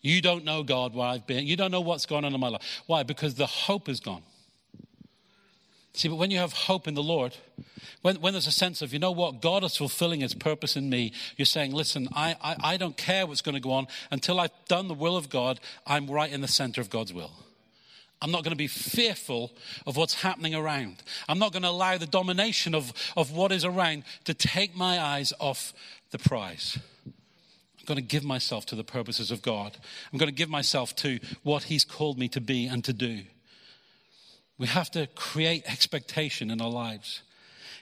You 0.02 0.22
don't 0.22 0.44
know 0.44 0.64
God 0.64 0.96
where 0.96 1.08
I've 1.08 1.28
been. 1.28 1.46
You 1.46 1.56
don't 1.56 1.72
know 1.72 1.82
what's 1.82 2.06
going 2.06 2.26
on 2.26 2.34
in 2.34 2.40
my 2.40 2.50
life. 2.50 2.82
Why? 2.88 3.04
Because 3.04 3.36
the 3.36 3.46
hope 3.46 3.88
is 3.88 4.00
gone. 4.00 4.24
See, 5.94 6.08
but 6.08 6.16
when 6.16 6.32
you 6.32 6.38
have 6.40 6.54
hope 6.54 6.88
in 6.88 6.94
the 6.94 7.04
Lord, 7.04 7.36
when, 8.02 8.16
when 8.22 8.34
there's 8.34 8.48
a 8.48 8.52
sense 8.52 8.82
of, 8.82 8.94
you 8.94 9.00
know 9.00 9.12
what, 9.12 9.42
God 9.42 9.64
is 9.64 9.76
fulfilling 9.76 10.22
his 10.22 10.34
purpose 10.34 10.76
in 10.76 10.90
me, 10.90 11.12
you're 11.36 11.46
saying, 11.46 11.74
listen, 11.74 12.08
I, 12.16 12.36
I, 12.42 12.56
I 12.64 12.78
don't 12.78 12.96
care 12.96 13.28
what's 13.28 13.42
going 13.42 13.56
to 13.56 13.62
go 13.62 13.72
on. 13.72 13.88
Until 14.10 14.40
I've 14.40 14.52
done 14.68 14.88
the 14.88 14.94
will 14.94 15.18
of 15.18 15.30
God, 15.30 15.60
I'm 15.86 16.10
right 16.10 16.32
in 16.32 16.42
the 16.42 16.48
center 16.48 16.82
of 16.82 16.90
God's 16.90 17.14
will. 17.14 17.32
I'm 18.22 18.32
not 18.32 18.44
going 18.44 18.52
to 18.52 18.58
be 18.58 18.68
fearful 18.68 19.52
of 19.86 19.98
what's 19.98 20.14
happening 20.14 20.54
around. 20.56 21.04
I'm 21.28 21.40
not 21.40 21.52
going 21.52 21.64
to 21.64 21.70
allow 21.70 21.98
the 21.98 22.06
domination 22.06 22.74
of, 22.76 22.94
of 23.18 23.32
what 23.32 23.52
is 23.52 23.66
around 23.66 24.04
to 24.26 24.34
take 24.34 24.76
my 24.76 25.00
eyes 25.00 25.34
off 25.40 25.74
the 26.12 26.20
prize. 26.20 26.78
Going 27.92 28.08
to 28.08 28.10
give 28.10 28.24
myself 28.24 28.66
to 28.68 28.76
the 28.76 28.86
purposes 28.86 29.32
of 29.32 29.42
God. 29.42 29.76
I'm 30.14 30.18
going 30.18 30.30
to 30.30 30.34
give 30.34 30.48
myself 30.48 30.96
to 30.98 31.20
what 31.44 31.64
He's 31.64 31.84
called 31.84 32.18
me 32.18 32.30
to 32.30 32.40
be 32.40 32.66
and 32.66 32.86
to 32.86 32.94
do. 32.94 33.24
We 34.58 34.68
have 34.68 34.90
to 34.92 35.08
create 35.08 35.70
expectation 35.70 36.50
in 36.50 36.62
our 36.62 36.70
lives. 36.70 37.22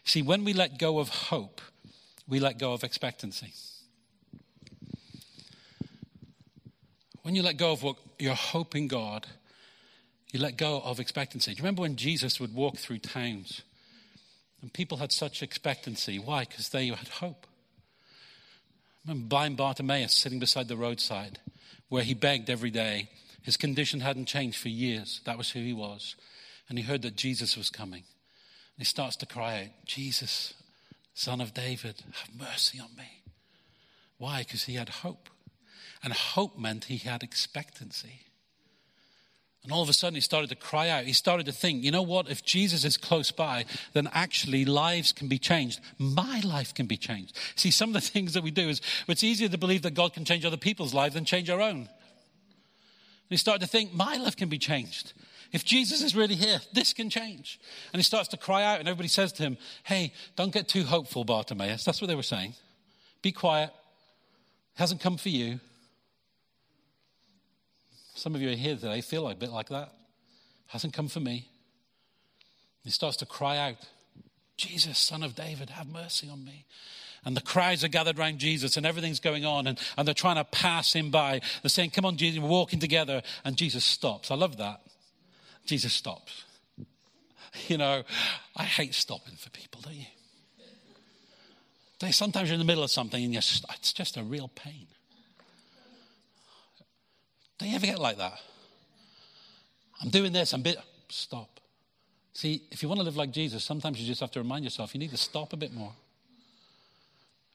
See, 0.03 0.23
when 0.23 0.43
we 0.43 0.53
let 0.53 0.79
go 0.79 0.97
of 0.97 1.09
hope, 1.09 1.61
we 2.27 2.39
let 2.39 2.57
go 2.57 2.73
of 2.73 2.83
expectancy. 2.83 3.53
When 7.21 7.35
you 7.35 7.43
let 7.43 7.57
go 7.57 7.71
of 7.71 7.83
what 7.83 7.97
you're 8.17 8.33
hoping 8.33 8.87
God, 8.87 9.27
you 10.33 10.39
let 10.39 10.57
go 10.57 10.81
of 10.83 10.99
expectancy. 10.99 11.51
Do 11.51 11.57
you 11.57 11.63
remember 11.63 11.83
when 11.83 11.97
Jesus 11.97 12.39
would 12.39 12.55
walk 12.55 12.77
through 12.77 12.97
towns 12.97 13.61
and 14.63 14.73
people 14.73 14.97
had 14.97 15.11
such 15.11 15.43
expectancy? 15.43 16.17
Why? 16.17 16.45
Because 16.45 16.69
they 16.69 16.87
had 16.87 17.09
hope. 17.09 17.45
Remember 19.05 19.27
blind 19.27 19.57
Bartimaeus 19.57 20.13
sitting 20.13 20.39
beside 20.39 20.67
the 20.67 20.77
roadside 20.77 21.39
where 21.89 22.03
he 22.03 22.13
begged 22.13 22.49
every 22.49 22.71
day. 22.71 23.09
His 23.41 23.57
condition 23.57 23.99
hadn't 23.99 24.25
changed 24.25 24.57
for 24.57 24.69
years. 24.69 25.21
That 25.25 25.37
was 25.37 25.51
who 25.51 25.59
he 25.59 25.73
was. 25.73 26.15
And 26.67 26.77
he 26.77 26.83
heard 26.83 27.01
that 27.01 27.15
Jesus 27.15 27.57
was 27.57 27.69
coming. 27.69 28.03
And 28.03 28.79
he 28.79 28.85
starts 28.85 29.15
to 29.17 29.25
cry 29.25 29.61
out, 29.61 29.85
Jesus, 29.85 30.53
son 31.13 31.41
of 31.41 31.53
David, 31.53 31.95
have 32.05 32.39
mercy 32.39 32.79
on 32.79 32.95
me. 32.95 33.23
Why? 34.17 34.39
Because 34.39 34.65
he 34.65 34.75
had 34.75 34.89
hope. 34.89 35.29
And 36.03 36.13
hope 36.13 36.57
meant 36.57 36.85
he 36.85 36.97
had 36.97 37.23
expectancy. 37.23 38.21
And 39.63 39.73
all 39.73 39.83
of 39.83 39.89
a 39.89 39.93
sudden, 39.93 40.15
he 40.15 40.21
started 40.21 40.49
to 40.49 40.55
cry 40.55 40.87
out. 40.87 41.03
He 41.03 41.13
started 41.13 41.45
to 41.47 41.51
think, 41.51 41.83
you 41.83 41.91
know 41.91 42.01
what? 42.01 42.29
If 42.29 42.43
Jesus 42.43 42.85
is 42.85 42.95
close 42.95 43.29
by, 43.29 43.65
then 43.93 44.09
actually 44.13 44.63
lives 44.63 45.11
can 45.11 45.27
be 45.27 45.37
changed. 45.37 45.81
My 45.97 46.39
life 46.45 46.73
can 46.73 46.85
be 46.85 46.95
changed. 46.95 47.37
See, 47.55 47.69
some 47.71 47.89
of 47.89 47.93
the 47.93 48.01
things 48.09 48.33
that 48.33 48.43
we 48.43 48.51
do 48.51 48.69
is 48.69 48.81
it's 49.07 49.23
easier 49.23 49.49
to 49.49 49.57
believe 49.57 49.81
that 49.81 49.93
God 49.93 50.13
can 50.13 50.23
change 50.23 50.45
other 50.45 50.57
people's 50.57 50.93
lives 50.93 51.15
than 51.15 51.25
change 51.25 51.49
our 51.49 51.61
own. 51.61 51.77
And 51.77 51.87
he 53.29 53.37
started 53.37 53.61
to 53.61 53.67
think, 53.67 53.93
my 53.93 54.15
life 54.15 54.37
can 54.37 54.49
be 54.49 54.57
changed. 54.57 55.13
If 55.51 55.65
Jesus 55.65 56.01
is 56.01 56.15
really 56.15 56.35
here, 56.35 56.61
this 56.73 56.93
can 56.93 57.09
change. 57.09 57.59
And 57.91 57.99
he 57.99 58.03
starts 58.03 58.29
to 58.29 58.37
cry 58.37 58.63
out, 58.63 58.79
and 58.79 58.87
everybody 58.87 59.07
says 59.07 59.31
to 59.33 59.43
him, 59.43 59.57
Hey, 59.83 60.13
don't 60.35 60.53
get 60.53 60.67
too 60.67 60.83
hopeful, 60.83 61.23
Bartimaeus. 61.23 61.83
That's 61.83 62.01
what 62.01 62.07
they 62.07 62.15
were 62.15 62.23
saying. 62.23 62.53
Be 63.21 63.31
quiet. 63.31 63.71
It 64.75 64.79
hasn't 64.79 65.01
come 65.01 65.17
for 65.17 65.29
you. 65.29 65.59
Some 68.19 68.35
of 68.35 68.41
you 68.41 68.49
are 68.49 68.55
here 68.55 68.75
today 68.75 68.99
feel 68.99 69.29
a 69.29 69.33
bit 69.33 69.49
like 69.49 69.69
that. 69.69 69.93
Hasn't 70.67 70.93
come 70.93 71.07
for 71.07 71.21
me. 71.21 71.47
He 72.83 72.91
starts 72.91 73.15
to 73.17 73.25
cry 73.25 73.57
out, 73.57 73.75
Jesus, 74.57 74.97
son 74.97 75.23
of 75.23 75.35
David, 75.35 75.69
have 75.69 75.87
mercy 75.87 76.27
on 76.29 76.43
me. 76.43 76.65
And 77.23 77.37
the 77.37 77.41
crowds 77.41 77.81
are 77.85 77.87
gathered 77.87 78.19
around 78.19 78.39
Jesus 78.39 78.75
and 78.75 78.85
everything's 78.85 79.21
going 79.21 79.45
on 79.45 79.67
and, 79.67 79.79
and 79.97 80.05
they're 80.05 80.13
trying 80.13 80.35
to 80.35 80.43
pass 80.43 80.91
him 80.91 81.11
by. 81.11 81.39
They're 81.63 81.69
saying, 81.69 81.91
Come 81.91 82.03
on, 82.03 82.17
Jesus, 82.17 82.41
we're 82.41 82.49
walking 82.49 82.79
together. 82.79 83.21
And 83.45 83.55
Jesus 83.55 83.85
stops. 83.85 84.31
I 84.31 84.35
love 84.35 84.57
that. 84.57 84.81
Jesus 85.65 85.93
stops. 85.93 86.43
You 87.67 87.77
know, 87.77 88.03
I 88.55 88.63
hate 88.63 88.93
stopping 88.93 89.35
for 89.37 89.49
people, 89.49 89.81
don't 89.81 89.95
you? 89.95 90.05
Sometimes 92.11 92.49
you're 92.49 92.55
in 92.55 92.59
the 92.59 92.65
middle 92.65 92.83
of 92.83 92.91
something 92.91 93.23
and 93.23 93.33
it's 93.33 93.93
just 93.93 94.17
a 94.17 94.23
real 94.23 94.49
pain. 94.49 94.87
Don't 97.59 97.69
you 97.69 97.75
ever 97.75 97.85
get 97.85 97.99
like 97.99 98.17
that? 98.17 98.39
I'm 100.01 100.09
doing 100.09 100.31
this, 100.31 100.53
I'm 100.53 100.61
bit. 100.61 100.77
Stop. 101.09 101.59
See, 102.33 102.63
if 102.71 102.81
you 102.81 102.87
want 102.87 102.99
to 102.99 103.03
live 103.05 103.17
like 103.17 103.31
Jesus, 103.31 103.63
sometimes 103.63 103.99
you 103.99 104.07
just 104.07 104.21
have 104.21 104.31
to 104.31 104.39
remind 104.39 104.63
yourself 104.63 104.93
you 104.93 104.99
need 104.99 105.11
to 105.11 105.17
stop 105.17 105.51
a 105.51 105.57
bit 105.57 105.73
more. 105.73 105.91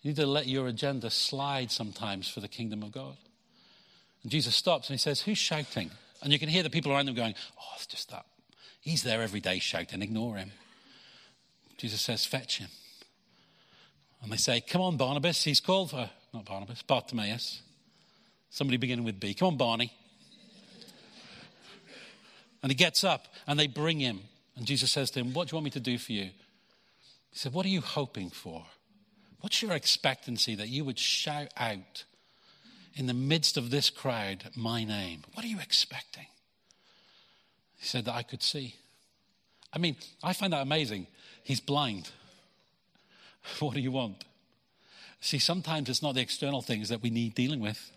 You 0.02 0.10
need 0.10 0.16
to 0.16 0.26
let 0.26 0.46
your 0.46 0.66
agenda 0.66 1.08
slide 1.08 1.70
sometimes 1.70 2.28
for 2.28 2.40
the 2.40 2.48
kingdom 2.48 2.82
of 2.82 2.92
God. 2.92 3.16
And 4.22 4.30
Jesus 4.30 4.54
stops 4.54 4.90
and 4.90 4.94
he 4.94 4.98
says, 4.98 5.22
Who's 5.22 5.38
shouting? 5.38 5.90
And 6.22 6.32
you 6.32 6.38
can 6.38 6.50
hear 6.50 6.62
the 6.62 6.70
people 6.70 6.92
around 6.92 7.06
them 7.06 7.14
going, 7.14 7.34
Oh, 7.58 7.72
it's 7.76 7.86
just 7.86 8.10
that. 8.10 8.26
He's 8.80 9.02
there 9.02 9.22
every 9.22 9.40
day 9.40 9.58
shouting, 9.58 10.02
ignore 10.02 10.36
him. 10.36 10.52
Jesus 11.78 12.02
says, 12.02 12.26
Fetch 12.26 12.58
him. 12.58 12.68
And 14.22 14.30
they 14.30 14.36
say, 14.36 14.60
Come 14.60 14.82
on, 14.82 14.98
Barnabas. 14.98 15.44
He's 15.44 15.60
called 15.60 15.90
for, 15.90 16.10
not 16.34 16.44
Barnabas, 16.44 16.82
Bartimaeus. 16.82 17.62
Somebody 18.54 18.76
beginning 18.76 19.04
with 19.04 19.18
B. 19.18 19.34
Come 19.34 19.48
on, 19.48 19.56
Barney. 19.56 19.92
And 22.62 22.70
he 22.70 22.76
gets 22.76 23.02
up 23.02 23.26
and 23.48 23.58
they 23.58 23.66
bring 23.66 23.98
him. 23.98 24.20
And 24.54 24.64
Jesus 24.64 24.92
says 24.92 25.10
to 25.10 25.18
him, 25.18 25.32
What 25.32 25.48
do 25.48 25.52
you 25.52 25.56
want 25.56 25.64
me 25.64 25.70
to 25.72 25.80
do 25.80 25.98
for 25.98 26.12
you? 26.12 26.26
He 27.30 27.38
said, 27.38 27.52
What 27.52 27.66
are 27.66 27.70
you 27.70 27.80
hoping 27.80 28.30
for? 28.30 28.64
What's 29.40 29.60
your 29.60 29.72
expectancy 29.72 30.54
that 30.54 30.68
you 30.68 30.84
would 30.84 31.00
shout 31.00 31.48
out 31.56 32.04
in 32.94 33.08
the 33.08 33.12
midst 33.12 33.56
of 33.56 33.70
this 33.70 33.90
crowd 33.90 34.44
my 34.54 34.84
name? 34.84 35.24
What 35.32 35.44
are 35.44 35.48
you 35.48 35.58
expecting? 35.58 36.26
He 37.78 37.86
said 37.86 38.04
that 38.04 38.14
I 38.14 38.22
could 38.22 38.44
see. 38.44 38.76
I 39.72 39.78
mean, 39.78 39.96
I 40.22 40.32
find 40.32 40.52
that 40.52 40.62
amazing. 40.62 41.08
He's 41.42 41.58
blind. 41.58 42.10
What 43.58 43.74
do 43.74 43.80
you 43.80 43.90
want? 43.90 44.24
See, 45.20 45.40
sometimes 45.40 45.88
it's 45.88 46.02
not 46.02 46.14
the 46.14 46.20
external 46.20 46.62
things 46.62 46.88
that 46.90 47.02
we 47.02 47.10
need 47.10 47.34
dealing 47.34 47.58
with. 47.58 47.90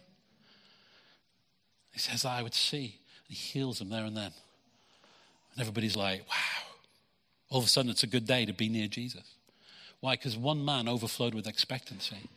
He 1.97 2.01
says, 2.01 2.25
I 2.25 2.43
would 2.43 2.53
see. 2.53 2.99
And 3.27 3.36
He 3.36 3.60
heals 3.60 3.79
them 3.79 3.89
there 3.89 4.05
and 4.05 4.15
then. 4.15 4.31
And 5.53 5.62
everybody's 5.62 5.95
like, 5.95 6.21
wow. 6.29 6.67
All 7.49 7.57
of 7.57 7.65
a 7.65 7.67
sudden, 7.67 7.89
it's 7.89 8.03
a 8.03 8.07
good 8.07 8.27
day 8.27 8.45
to 8.45 8.53
be 8.53 8.69
near 8.69 8.88
Jesus. 8.88 9.23
Why? 9.99 10.13
Because 10.13 10.38
one 10.38 10.63
man 10.63 10.88
overflowed 10.88 11.33
with 11.33 11.47
expectancy. 11.47 12.29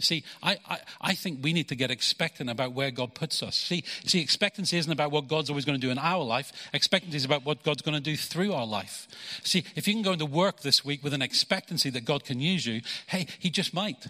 See, 0.00 0.24
I, 0.42 0.58
I, 0.68 0.78
I, 1.00 1.14
think 1.14 1.44
we 1.44 1.52
need 1.52 1.68
to 1.68 1.76
get 1.76 1.92
expectant 1.92 2.50
about 2.50 2.72
where 2.72 2.90
God 2.90 3.14
puts 3.14 3.40
us. 3.40 3.54
See, 3.54 3.84
see, 4.04 4.20
expectancy 4.20 4.78
isn't 4.78 4.90
about 4.90 5.12
what 5.12 5.28
God's 5.28 5.48
always 5.48 5.64
going 5.64 5.78
to 5.78 5.86
do 5.86 5.92
in 5.92 5.98
our 5.98 6.24
life. 6.24 6.52
Expectancy 6.72 7.18
is 7.18 7.24
about 7.24 7.44
what 7.44 7.62
God's 7.62 7.82
going 7.82 7.94
to 7.94 8.00
do 8.00 8.16
through 8.16 8.52
our 8.52 8.66
life. 8.66 9.06
See, 9.44 9.62
if 9.76 9.86
you 9.86 9.94
can 9.94 10.02
go 10.02 10.12
into 10.12 10.26
work 10.26 10.60
this 10.60 10.84
week 10.84 11.04
with 11.04 11.12
an 11.12 11.22
expectancy 11.22 11.90
that 11.90 12.04
God 12.04 12.24
can 12.24 12.40
use 12.40 12.66
you, 12.66 12.80
hey, 13.06 13.26
He 13.38 13.50
just 13.50 13.74
might. 13.74 14.06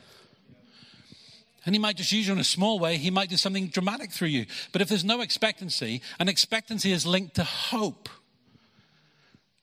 And 1.67 1.75
he 1.75 1.79
might 1.79 1.97
just 1.97 2.13
use 2.13 2.27
you 2.27 2.33
in 2.33 2.39
a 2.39 2.45
small 2.45 2.79
way. 2.79 2.97
He 2.99 3.11
might 3.11 3.31
do 3.31 3.37
something 3.37 3.69
dramatic 3.69 4.11
through 4.11 4.29
you. 4.29 4.47
But 4.73 4.83
if 4.83 4.89
there's 4.89 5.05
no 5.05 5.21
expectancy, 5.21 6.03
and 6.19 6.29
expectancy 6.29 6.93
is 6.93 7.07
linked 7.07 7.37
to 7.37 7.45
hope. 7.45 8.09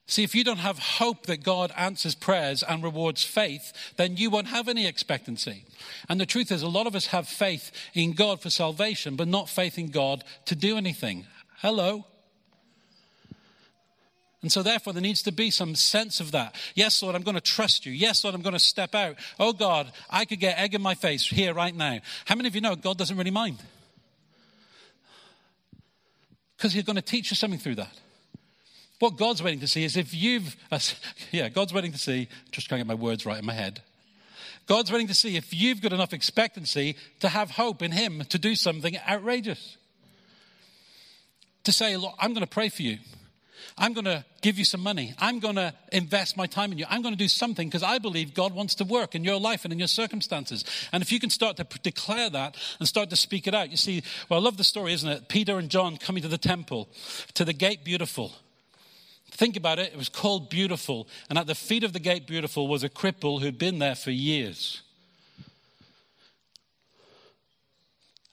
See, 0.06 0.24
if 0.24 0.34
you 0.34 0.44
don't 0.44 0.58
have 0.58 0.78
hope 0.78 1.26
that 1.26 1.44
God 1.44 1.72
answers 1.76 2.14
prayers 2.14 2.62
and 2.62 2.82
rewards 2.82 3.24
faith, 3.24 3.72
then 3.96 4.16
you 4.16 4.30
won't 4.30 4.48
have 4.48 4.68
any 4.68 4.86
expectancy. 4.86 5.64
And 6.08 6.20
the 6.20 6.26
truth 6.26 6.50
is, 6.50 6.62
a 6.62 6.68
lot 6.68 6.86
of 6.86 6.96
us 6.96 7.06
have 7.06 7.28
faith 7.28 7.70
in 7.94 8.12
God 8.12 8.40
for 8.40 8.50
salvation, 8.50 9.16
but 9.16 9.28
not 9.28 9.48
faith 9.48 9.78
in 9.78 9.88
God 9.88 10.24
to 10.46 10.56
do 10.56 10.76
anything. 10.76 11.26
Hello? 11.58 12.04
And 14.42 14.50
so, 14.50 14.62
therefore, 14.62 14.92
there 14.92 15.02
needs 15.02 15.22
to 15.22 15.32
be 15.32 15.50
some 15.50 15.76
sense 15.76 16.18
of 16.18 16.32
that. 16.32 16.56
Yes, 16.74 17.00
Lord, 17.00 17.14
I'm 17.14 17.22
going 17.22 17.36
to 17.36 17.40
trust 17.40 17.86
you. 17.86 17.92
Yes, 17.92 18.24
Lord, 18.24 18.34
I'm 18.34 18.42
going 18.42 18.54
to 18.54 18.58
step 18.58 18.92
out. 18.92 19.14
Oh, 19.38 19.52
God, 19.52 19.92
I 20.10 20.24
could 20.24 20.40
get 20.40 20.58
egg 20.58 20.74
in 20.74 20.82
my 20.82 20.94
face 20.94 21.24
here 21.24 21.54
right 21.54 21.74
now. 21.74 22.00
How 22.24 22.34
many 22.34 22.48
of 22.48 22.54
you 22.56 22.60
know 22.60 22.74
God 22.74 22.98
doesn't 22.98 23.16
really 23.16 23.30
mind? 23.30 23.58
Because 26.56 26.72
He's 26.72 26.82
going 26.82 26.96
to 26.96 27.02
teach 27.02 27.30
you 27.30 27.36
something 27.36 27.60
through 27.60 27.76
that. 27.76 27.96
What 28.98 29.16
God's 29.16 29.42
waiting 29.42 29.60
to 29.60 29.68
see 29.68 29.84
is 29.84 29.96
if 29.96 30.12
you've, 30.12 30.56
yeah, 31.30 31.48
God's 31.48 31.72
waiting 31.72 31.92
to 31.92 31.98
see, 31.98 32.28
just 32.50 32.68
trying 32.68 32.80
to 32.80 32.84
get 32.84 32.88
my 32.88 33.00
words 33.00 33.24
right 33.24 33.38
in 33.38 33.46
my 33.46 33.52
head. 33.52 33.80
God's 34.66 34.90
waiting 34.90 35.08
to 35.08 35.14
see 35.14 35.36
if 35.36 35.52
you've 35.54 35.80
got 35.80 35.92
enough 35.92 36.12
expectancy 36.12 36.96
to 37.20 37.28
have 37.28 37.52
hope 37.52 37.82
in 37.82 37.92
Him 37.92 38.24
to 38.28 38.38
do 38.38 38.54
something 38.56 38.96
outrageous. 39.08 39.76
To 41.64 41.72
say, 41.72 41.96
Look, 41.96 42.14
I'm 42.18 42.32
going 42.32 42.44
to 42.44 42.50
pray 42.50 42.68
for 42.68 42.82
you. 42.82 42.98
I'm 43.78 43.92
going 43.92 44.04
to 44.04 44.24
give 44.40 44.58
you 44.58 44.64
some 44.64 44.80
money. 44.80 45.14
I'm 45.18 45.38
going 45.38 45.56
to 45.56 45.72
invest 45.92 46.36
my 46.36 46.46
time 46.46 46.72
in 46.72 46.78
you. 46.78 46.84
I'm 46.88 47.02
going 47.02 47.14
to 47.14 47.18
do 47.18 47.28
something 47.28 47.68
because 47.68 47.82
I 47.82 47.98
believe 47.98 48.34
God 48.34 48.54
wants 48.54 48.74
to 48.76 48.84
work 48.84 49.14
in 49.14 49.24
your 49.24 49.38
life 49.40 49.64
and 49.64 49.72
in 49.72 49.78
your 49.78 49.88
circumstances. 49.88 50.64
And 50.92 51.02
if 51.02 51.12
you 51.12 51.20
can 51.20 51.30
start 51.30 51.56
to 51.56 51.64
declare 51.82 52.30
that 52.30 52.56
and 52.78 52.88
start 52.88 53.10
to 53.10 53.16
speak 53.16 53.46
it 53.46 53.54
out, 53.54 53.70
you 53.70 53.76
see, 53.76 54.02
well, 54.28 54.40
I 54.40 54.42
love 54.42 54.56
the 54.56 54.64
story, 54.64 54.92
isn't 54.92 55.08
it? 55.08 55.28
Peter 55.28 55.58
and 55.58 55.70
John 55.70 55.96
coming 55.96 56.22
to 56.22 56.28
the 56.28 56.38
temple, 56.38 56.88
to 57.34 57.44
the 57.44 57.52
gate 57.52 57.84
beautiful. 57.84 58.32
Think 59.30 59.56
about 59.56 59.78
it, 59.78 59.92
it 59.92 59.98
was 59.98 60.10
called 60.10 60.50
Beautiful. 60.50 61.08
And 61.30 61.38
at 61.38 61.46
the 61.46 61.54
feet 61.54 61.84
of 61.84 61.92
the 61.92 62.00
gate 62.00 62.26
Beautiful 62.26 62.68
was 62.68 62.84
a 62.84 62.88
cripple 62.88 63.40
who'd 63.40 63.58
been 63.58 63.78
there 63.78 63.94
for 63.94 64.10
years. 64.10 64.82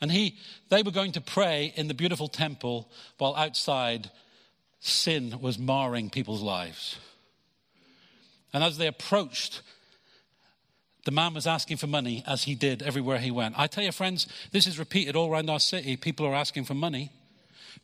And 0.02 0.12
he, 0.12 0.38
they 0.70 0.84
were 0.84 0.92
going 0.92 1.12
to 1.13 1.22
pray 1.22 1.74
in 1.76 1.88
the 1.88 1.94
beautiful 1.94 2.28
temple 2.28 2.89
while 3.18 3.36
outside 3.36 4.10
sin 4.80 5.39
was 5.42 5.60
marring 5.60 6.10
people's 6.10 6.42
lives. 6.42 6.98
And 8.54 8.63
as 8.63 8.78
they 8.78 8.88
approached, 8.88 9.62
the 11.06 11.12
man 11.12 11.34
was 11.34 11.48
asking 11.48 11.78
for 11.78 11.88
money 11.88 12.24
as 12.28 12.44
he 12.44 12.56
did 12.56 12.82
everywhere 12.82 13.20
he 13.20 13.32
went. 13.32 13.56
I 13.58 13.68
tell 13.68 13.84
you, 13.84 13.92
friends, 13.92 14.28
this 14.52 14.68
is 14.68 14.80
repeated 14.80 15.15
all 15.15 15.32
around 15.32 15.50
our 15.50 15.60
city. 15.60 15.98
People 15.98 16.26
are 16.26 16.36
asking 16.36 16.65
for 16.65 16.74
money, 16.74 17.12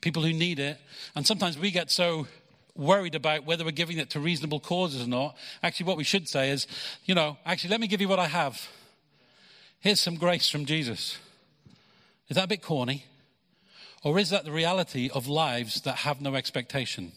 people 0.01 0.23
who 0.23 0.33
need 0.33 0.59
it. 0.59 0.77
And 1.15 1.25
sometimes 1.25 1.57
we 1.57 1.71
get 1.71 1.91
so 1.91 2.27
worried 2.75 3.15
about 3.15 3.45
whether 3.45 3.63
we're 3.63 3.71
giving 3.71 3.97
it 3.97 4.09
to 4.11 4.19
reasonable 4.19 4.59
causes 4.59 5.01
or 5.01 5.09
not. 5.09 5.37
Actually, 5.63 5.85
what 5.85 5.97
we 5.97 6.03
should 6.03 6.27
say 6.27 6.51
is, 6.51 6.67
you 7.05 7.15
know, 7.15 7.37
actually, 7.45 7.69
let 7.69 7.79
me 7.79 7.87
give 7.87 8.01
you 8.01 8.07
what 8.07 8.19
I 8.19 8.27
have. 8.27 8.67
Here's 9.79 9.99
some 9.99 10.15
grace 10.15 10.49
from 10.49 10.65
Jesus. 10.65 11.17
Is 12.27 12.35
that 12.35 12.45
a 12.45 12.47
bit 12.47 12.61
corny? 12.61 13.05
Or 14.05 14.19
is 14.19 14.29
that 14.29 14.45
the 14.45 14.51
reality 14.51 15.09
of 15.11 15.27
lives 15.27 15.81
that 15.81 15.95
have 15.95 16.21
no 16.21 16.35
expectation? 16.35 17.11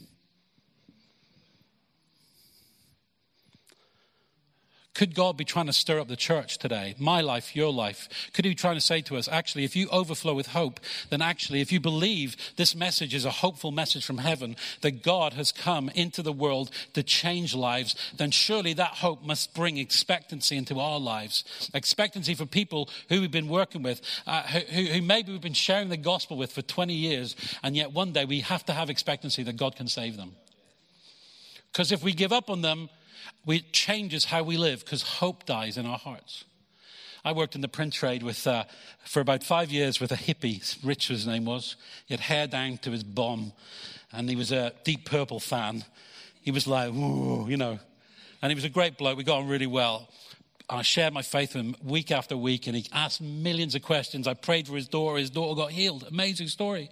Could 4.99 5.15
God 5.15 5.37
be 5.37 5.45
trying 5.45 5.67
to 5.67 5.73
stir 5.73 6.01
up 6.01 6.09
the 6.09 6.17
church 6.17 6.59
today? 6.59 6.97
My 6.99 7.21
life, 7.21 7.55
your 7.55 7.73
life. 7.73 8.09
Could 8.33 8.45
He 8.45 8.51
be 8.51 8.57
trying 8.57 8.75
to 8.75 8.81
say 8.81 9.01
to 9.03 9.17
us, 9.17 9.29
actually, 9.29 9.63
if 9.63 9.77
you 9.77 9.89
overflow 9.91 10.35
with 10.35 10.49
hope, 10.49 10.81
then 11.09 11.23
actually, 11.23 11.61
if 11.61 11.71
you 11.71 11.79
believe 11.79 12.37
this 12.57 12.75
message 12.75 13.15
is 13.15 13.25
a 13.25 13.31
hopeful 13.31 13.71
message 13.71 14.05
from 14.05 14.19
heaven, 14.19 14.57
that 14.81 15.05
God 15.05 15.35
has 15.35 15.53
come 15.53 15.89
into 15.91 16.21
the 16.21 16.33
world 16.33 16.73
to 16.95 17.05
change 17.05 17.55
lives, 17.55 17.95
then 18.17 18.33
surely 18.33 18.73
that 18.73 18.95
hope 18.95 19.23
must 19.23 19.55
bring 19.55 19.79
expectancy 19.79 20.57
into 20.57 20.81
our 20.81 20.99
lives. 20.99 21.45
Expectancy 21.75 22.35
for 22.35 22.45
people 22.45 22.91
who 23.09 23.21
we've 23.21 23.31
been 23.31 23.47
working 23.47 23.85
with, 23.85 24.01
uh, 24.27 24.43
who, 24.43 24.83
who 24.83 25.01
maybe 25.01 25.31
we've 25.31 25.41
been 25.41 25.53
sharing 25.53 25.91
the 25.91 25.97
gospel 25.97 26.37
with 26.37 26.51
for 26.51 26.63
20 26.63 26.93
years, 26.93 27.37
and 27.63 27.77
yet 27.77 27.93
one 27.93 28.11
day 28.11 28.25
we 28.25 28.41
have 28.41 28.67
to 28.67 28.73
have 28.73 28.91
expectancy 28.91 29.45
that 29.45 29.57
God 29.57 29.77
can 29.77 29.87
save 29.87 30.17
them. 30.17 30.35
Because 31.73 31.93
if 31.93 32.03
we 32.03 32.13
give 32.13 32.33
up 32.33 32.51
on 32.51 32.63
them, 32.63 32.89
it 33.47 33.73
changes 33.73 34.27
how 34.27 34.43
we 34.43 34.57
live 34.57 34.85
because 34.85 35.03
hope 35.03 35.47
dies 35.47 35.77
in 35.77 35.87
our 35.87 35.99
hearts. 35.99 36.45
I 37.25 37.33
worked 37.33 37.55
in 37.55 37.61
the 37.61 37.69
print 37.69 37.93
trade 37.93 38.23
with, 38.23 38.47
uh, 38.47 38.65
for 39.05 39.21
about 39.21 39.43
five 39.43 39.71
years 39.71 40.01
with 40.01 40.13
a 40.13 40.17
hippie, 40.17 40.77
Rich 40.85 41.09
his 41.09 41.27
name 41.27 41.45
was. 41.45 41.77
He 42.07 42.15
had 42.15 42.21
hair 42.21 42.47
down 42.47 42.79
to 42.79 42.91
his 42.91 43.03
bum, 43.05 43.53
and 44.13 44.29
he 44.29 44.37
was 44.37 44.53
a 44.53 44.73
Deep 44.85 45.05
Purple 45.05 45.41
fan. 45.41 45.85
He 46.41 46.51
was 46.51 46.67
like, 46.67 46.91
ooh, 46.91 47.47
you 47.49 47.57
know. 47.57 47.79
And 48.41 48.51
he 48.51 48.55
was 48.55 48.65
a 48.65 48.69
great 48.69 48.97
bloke. 48.97 49.19
We 49.19 49.25
got 49.25 49.39
on 49.39 49.49
really 49.49 49.67
well. 49.67 50.09
I 50.71 50.83
shared 50.83 51.15
my 51.15 51.23
faith 51.23 51.55
with 51.55 51.65
him 51.65 51.77
week 51.83 52.11
after 52.11 52.37
week, 52.37 52.67
and 52.67 52.77
he 52.77 52.87
asked 52.93 53.21
millions 53.21 53.75
of 53.75 53.83
questions. 53.83 54.29
I 54.29 54.35
prayed 54.35 54.69
for 54.69 54.77
his 54.77 54.87
daughter. 54.87 55.19
His 55.19 55.31
daughter 55.31 55.57
got 55.57 55.73
healed. 55.73 56.05
Amazing 56.09 56.49
story. 56.49 56.91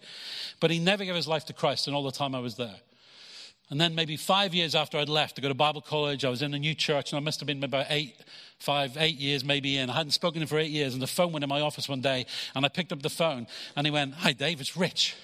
But 0.61 0.71
he 0.71 0.79
never 0.79 1.05
gave 1.05 1.15
his 1.15 1.29
life 1.29 1.45
to 1.47 1.53
Christ, 1.53 1.87
and 1.87 1.95
all 1.95 2.03
the 2.03 2.11
time 2.11 2.35
I 2.35 2.41
was 2.41 2.57
there. 2.57 2.77
And 3.69 3.81
then 3.81 3.97
maybe 3.97 4.17
five 4.17 4.55
years 4.55 4.75
after 4.77 4.97
I'd 4.97 5.09
left 5.09 5.37
to 5.37 5.43
go 5.43 5.49
to 5.49 5.55
Bible 5.55 5.81
college, 5.81 6.25
I 6.25 6.29
was 6.29 6.41
in 6.41 6.55
a 6.55 6.59
new 6.59 6.75
church, 6.75 7.11
and 7.11 7.17
I 7.17 7.21
must 7.21 7.41
have 7.41 7.49
been 7.49 7.63
about 7.65 7.87
eight, 7.91 8.15
five, 8.61 8.97
eight 8.97 9.17
years 9.17 9.45
maybe 9.45 9.77
in. 9.77 9.91
I 9.91 9.95
hadn't 9.95 10.13
spoken 10.13 10.41
to 10.41 10.43
him 10.43 10.49
for 10.49 10.59
eight 10.59 10.71
years, 10.71 10.93
and 10.93 11.03
the 11.03 11.09
phone 11.09 11.33
went 11.33 11.43
in 11.43 11.49
my 11.49 11.61
office 11.61 11.89
one 11.89 12.01
day, 12.01 12.27
and 12.55 12.65
I 12.65 12.69
picked 12.69 12.93
up 12.93 13.03
the 13.03 13.11
phone, 13.11 13.49
and 13.75 13.87
he 13.87 13.91
went, 13.91 14.15
Hi, 14.15 14.33
Dave, 14.33 14.61
it's 14.61 14.77
Rich. 14.77 15.17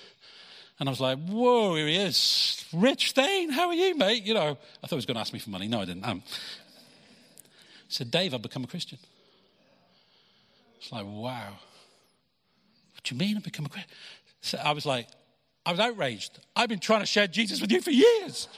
And 0.80 0.88
I 0.88 0.90
was 0.90 1.00
like, 1.00 1.18
Whoa, 1.18 1.76
here 1.76 1.86
he 1.86 1.96
is. 1.96 2.64
Rich 2.72 3.12
Thane, 3.12 3.50
how 3.50 3.68
are 3.68 3.74
you, 3.74 3.96
mate? 3.96 4.24
You 4.24 4.34
know, 4.34 4.58
I 4.82 4.86
thought 4.86 4.90
he 4.90 4.96
was 4.96 5.06
going 5.06 5.14
to 5.14 5.20
ask 5.20 5.32
me 5.32 5.38
for 5.38 5.50
money. 5.50 5.68
No, 5.68 5.80
I 5.80 5.84
didn't. 5.84 6.04
Um, 6.04 6.22
he 6.26 7.94
said, 7.94 8.10
Dave, 8.10 8.34
I've 8.34 8.42
become 8.42 8.64
a 8.64 8.66
Christian. 8.66 8.98
It's 10.80 10.90
like, 10.90 11.04
wow. 11.06 11.50
What 12.94 13.04
do 13.04 13.14
you 13.14 13.18
mean 13.20 13.36
I've 13.36 13.44
become 13.44 13.66
a 13.66 13.68
Christian? 13.68 13.92
So 14.40 14.58
I 14.58 14.72
was 14.72 14.84
like, 14.84 15.06
I 15.64 15.70
was 15.70 15.80
outraged. 15.80 16.40
I've 16.56 16.68
been 16.68 16.80
trying 16.80 17.00
to 17.00 17.06
share 17.06 17.26
Jesus 17.26 17.60
with 17.60 17.70
you 17.70 17.80
for 17.80 17.90
years. 17.90 18.48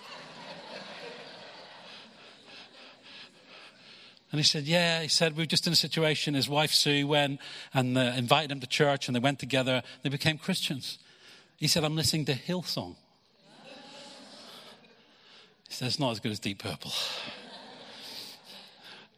And 4.35 4.41
he 4.41 4.45
said, 4.45 4.65
Yeah. 4.65 5.01
He 5.01 5.07
said, 5.07 5.37
We 5.37 5.43
were 5.43 5.47
just 5.47 5.69
in 5.69 5.73
a 5.73 5.77
situation. 5.77 6.35
His 6.35 6.49
wife 6.49 6.73
Sue 6.73 7.07
went 7.07 7.39
and 7.73 7.97
uh, 7.97 8.15
invited 8.17 8.51
him 8.51 8.59
to 8.59 8.67
church, 8.67 9.07
and 9.07 9.15
they 9.15 9.21
went 9.21 9.39
together. 9.39 9.81
They 10.03 10.09
became 10.09 10.39
Christians. 10.39 10.99
He 11.57 11.69
said, 11.69 11.85
I'm 11.85 11.95
listening 11.95 12.25
to 12.25 12.35
Hillsong. 12.35 12.97
He 15.69 15.75
said, 15.75 15.87
It's 15.87 16.01
not 16.01 16.11
as 16.11 16.19
good 16.19 16.33
as 16.33 16.41
Deep 16.41 16.59
Purple. 16.59 16.91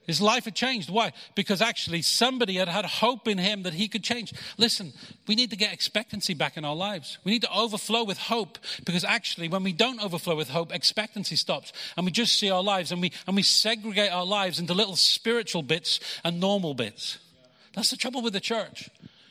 His 0.06 0.20
life 0.20 0.44
had 0.44 0.54
changed. 0.54 0.88
Why? 0.88 1.12
Because 1.34 1.60
actually 1.60 2.02
somebody 2.02 2.56
had 2.56 2.68
had 2.68 2.84
hope 2.84 3.26
in 3.26 3.38
him 3.38 3.64
that 3.64 3.74
he 3.74 3.88
could 3.88 4.04
change. 4.04 4.32
Listen, 4.56 4.92
we 5.26 5.34
need 5.34 5.50
to 5.50 5.56
get 5.56 5.72
expectancy 5.72 6.32
back 6.34 6.56
in 6.56 6.64
our 6.64 6.76
lives. 6.76 7.18
We 7.24 7.32
need 7.32 7.42
to 7.42 7.52
overflow 7.52 8.04
with 8.04 8.18
hope 8.18 8.58
because 8.84 9.04
actually 9.04 9.48
when 9.48 9.64
we 9.64 9.72
don't 9.72 10.02
overflow 10.02 10.36
with 10.36 10.50
hope, 10.50 10.72
expectancy 10.72 11.36
stops 11.36 11.72
and 11.96 12.06
we 12.06 12.12
just 12.12 12.38
see 12.38 12.50
our 12.50 12.62
lives 12.62 12.92
and 12.92 13.02
we, 13.02 13.12
and 13.26 13.34
we 13.34 13.42
segregate 13.42 14.12
our 14.12 14.26
lives 14.26 14.58
into 14.60 14.74
little 14.74 14.96
spiritual 14.96 15.62
bits 15.62 15.98
and 16.22 16.38
normal 16.38 16.74
bits. 16.74 17.18
That's 17.74 17.90
the 17.90 17.96
trouble 17.96 18.22
with 18.22 18.32
the 18.32 18.40
church. 18.40 18.88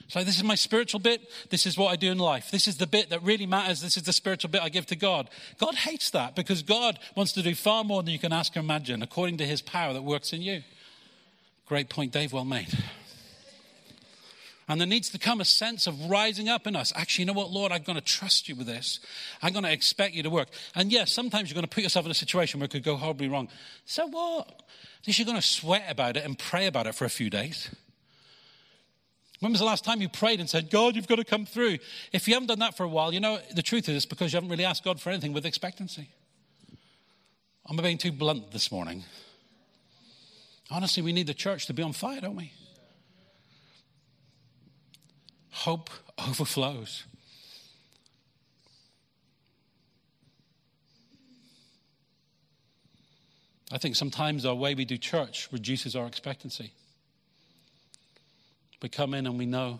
So 0.08 0.24
this 0.24 0.38
is 0.38 0.44
my 0.44 0.56
spiritual 0.56 1.00
bit. 1.00 1.22
This 1.50 1.66
is 1.66 1.78
what 1.78 1.92
I 1.92 1.96
do 1.96 2.12
in 2.12 2.20
life. 2.20 2.52
This 2.52 2.68
is 2.68 2.78
the 2.78 2.86
bit 2.86 3.10
that 3.10 3.24
really 3.24 3.48
matters. 3.48 3.82
This 3.82 3.98
is 3.98 4.04
the 4.04 4.14
spiritual 4.14 4.52
bit 4.52 4.62
I 4.62 4.70
give 4.70 4.86
to 4.88 4.96
God. 4.96 5.30
God 5.58 5.76
hates 5.76 6.12
that 6.12 6.36
because 6.36 6.62
God 6.62 7.00
wants 7.16 7.32
to 7.34 7.42
do 7.42 7.56
far 7.56 7.84
more 7.84 8.04
than 8.04 8.14
you 8.14 8.20
can 8.20 8.32
ask 8.32 8.56
or 8.56 8.60
imagine 8.60 9.02
according 9.02 9.38
to 9.38 9.46
his 9.46 9.62
power 9.62 9.94
that 9.94 10.04
works 10.04 10.32
in 10.32 10.42
you. 10.42 10.62
Great 11.66 11.90
point, 11.90 12.12
Dave. 12.12 12.34
Well 12.34 12.46
made. 12.46 12.78
And 14.68 14.80
there 14.80 14.88
needs 14.88 15.10
to 15.12 15.20
come 15.20 15.42
a 15.42 15.46
sense 15.46 15.86
of 15.86 16.10
rising 16.10 16.50
up 16.50 16.66
in 16.66 16.76
us. 16.76 16.92
Actually, 16.96 17.24
you 17.24 17.28
know 17.28 17.34
what, 17.34 17.52
Lord, 17.52 17.72
I'm 17.72 17.84
going 17.84 17.98
to 17.98 18.04
trust 18.04 18.50
you 18.50 18.56
with 18.56 18.66
this. 18.66 19.00
I'm 19.42 19.54
going 19.54 19.64
to 19.64 19.72
expect 19.72 20.16
you 20.16 20.24
to 20.24 20.30
work. 20.30 20.48
And 20.74 20.92
yes, 20.92 21.12
sometimes 21.12 21.50
you're 21.50 21.56
going 21.56 21.68
to 21.68 21.74
put 21.74 21.84
yourself 21.84 22.06
in 22.06 22.12
a 22.12 22.16
situation 22.16 22.60
where 22.60 22.66
it 22.66 22.72
could 22.72 22.84
go 22.84 22.96
horribly 22.96 23.28
wrong. 23.28 23.48
So 23.86 24.08
what? 24.08 24.48
At 24.48 25.08
least 25.08 25.20
you're 25.20 25.28
going 25.28 25.38
to 25.38 25.48
sweat 25.48 25.86
about 25.88 26.18
it 26.18 26.26
and 26.26 26.38
pray 26.38 26.66
about 26.66 26.88
it 26.88 26.96
for 26.96 27.06
a 27.06 27.10
few 27.10 27.30
days. 27.30 27.70
When 29.46 29.52
was 29.52 29.60
the 29.60 29.68
last 29.68 29.86
time 29.86 30.02
you 30.02 30.10
prayed 30.10 30.40
and 30.40 30.50
said, 30.50 30.72
God, 30.72 30.96
you've 30.96 31.08
got 31.08 31.18
to 31.18 31.24
come 31.24 31.46
through? 31.46 31.78
If 32.12 32.28
you 32.28 32.34
haven't 32.34 32.48
done 32.48 32.58
that 32.58 32.76
for 32.76 32.84
a 32.84 32.88
while, 32.88 33.14
you 33.14 33.20
know, 33.20 33.38
the 33.54 33.62
truth 33.62 33.88
is 33.88 33.98
it's 33.98 34.06
because 34.08 34.34
you 34.34 34.38
haven't 34.38 34.50
really 34.50 34.66
asked 34.66 34.84
God 34.84 35.00
for 35.00 35.12
anything 35.12 35.34
with 35.34 35.46
expectancy. 35.46 36.10
I'm 37.68 37.78
being 37.78 38.00
too 38.00 38.12
blunt 38.12 38.50
this 38.50 38.72
morning. 38.72 39.04
Honestly, 40.72 41.04
we 41.04 41.14
need 41.14 41.28
the 41.28 41.36
church 41.36 41.68
to 41.68 41.76
be 41.76 41.84
on 41.84 41.94
fire, 41.94 42.22
don't 42.22 42.36
we? 42.36 42.54
Hope 45.52 45.92
overflows. 46.28 47.04
I 53.72 53.78
think 53.78 53.96
sometimes 53.96 54.44
our 54.44 54.56
way 54.56 54.74
we 54.74 54.86
do 54.86 54.98
church 54.98 55.50
reduces 55.52 55.96
our 55.96 56.08
expectancy. 56.08 56.74
We 58.86 58.90
come 58.90 59.16
in 59.16 59.26
and 59.26 59.40
we 59.40 59.48
know 59.48 59.80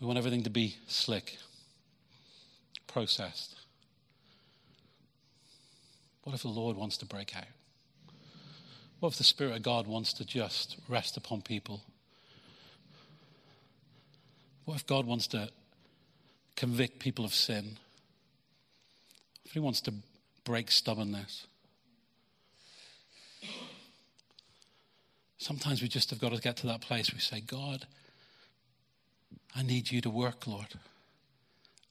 we 0.00 0.06
want 0.06 0.18
everything 0.18 0.44
to 0.44 0.48
be 0.48 0.74
slick, 0.86 1.36
processed. 2.86 3.56
What 6.22 6.34
if 6.34 6.40
the 6.40 6.48
Lord 6.48 6.78
wants 6.78 6.96
to 6.96 7.04
break 7.04 7.36
out? 7.36 7.44
What 9.00 9.10
if 9.12 9.18
the 9.18 9.24
Spirit 9.24 9.54
of 9.54 9.62
God 9.62 9.86
wants 9.86 10.14
to 10.14 10.24
just 10.24 10.78
rest 10.88 11.18
upon 11.18 11.42
people? 11.42 11.82
What 14.64 14.76
if 14.76 14.86
God 14.86 15.04
wants 15.04 15.26
to 15.26 15.50
convict 16.56 17.00
people 17.00 17.26
of 17.26 17.34
sin? 17.34 17.76
If 19.44 19.52
He 19.52 19.60
wants 19.60 19.82
to 19.82 19.92
break 20.44 20.70
stubbornness? 20.70 21.46
Sometimes 25.42 25.82
we 25.82 25.88
just 25.88 26.10
have 26.10 26.20
got 26.20 26.30
to 26.30 26.40
get 26.40 26.56
to 26.58 26.68
that 26.68 26.82
place 26.82 27.12
we 27.12 27.18
say, 27.18 27.40
God, 27.40 27.84
I 29.56 29.64
need 29.64 29.90
you 29.90 30.00
to 30.02 30.08
work, 30.08 30.46
Lord. 30.46 30.68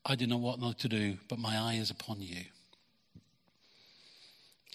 I 0.05 0.15
do 0.15 0.25
not 0.25 0.39
know 0.39 0.67
what 0.67 0.79
to 0.79 0.87
do, 0.87 1.17
but 1.27 1.37
my 1.37 1.57
eye 1.57 1.73
is 1.73 1.89
upon 1.91 2.21
you. 2.21 2.45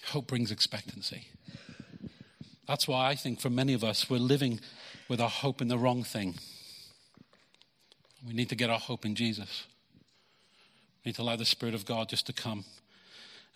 Hope 0.09 0.27
brings 0.27 0.51
expectancy. 0.51 1.29
That's 2.69 2.87
why 2.87 3.09
I 3.09 3.15
think 3.15 3.41
for 3.41 3.49
many 3.49 3.73
of 3.73 3.83
us, 3.83 4.11
we're 4.11 4.19
living 4.19 4.61
with 5.09 5.23
our 5.23 5.31
hope 5.31 5.63
in 5.63 5.69
the 5.69 5.79
wrong 5.79 6.05
thing. 6.05 6.35
We 8.29 8.35
need 8.35 8.51
to 8.51 8.57
get 8.57 8.69
our 8.69 8.79
hope 8.79 9.07
in 9.07 9.15
Jesus. 9.15 9.65
We 11.03 11.09
need 11.09 11.15
to 11.15 11.23
allow 11.23 11.37
the 11.37 11.47
Spirit 11.47 11.75
of 11.75 11.87
God 11.87 12.11
just 12.11 12.27
to 12.27 12.35
come 12.35 12.67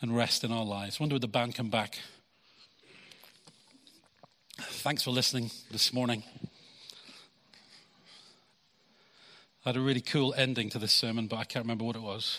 and 0.01 0.17
rest 0.17 0.45
in 0.45 0.51
our 0.51 0.65
lives. 0.65 0.97
I 0.99 1.03
wonder 1.03 1.17
would 1.17 1.23
the 1.23 1.29
band 1.29 1.55
come 1.55 1.69
back? 1.69 1.99
Thanks 4.83 5.03
for 5.03 5.11
listening 5.11 5.51
this 5.71 5.93
morning. 5.93 6.23
I 9.67 9.69
had 9.69 9.77
a 9.77 9.81
really 9.81 10.01
cool 10.01 10.33
ending 10.39 10.71
to 10.71 10.79
this 10.79 10.91
sermon, 10.91 11.27
but 11.27 11.37
I 11.37 11.45
can't 11.45 11.67
remember 11.67 11.85
what 11.85 11.97
it 11.97 12.01
was. 12.01 12.39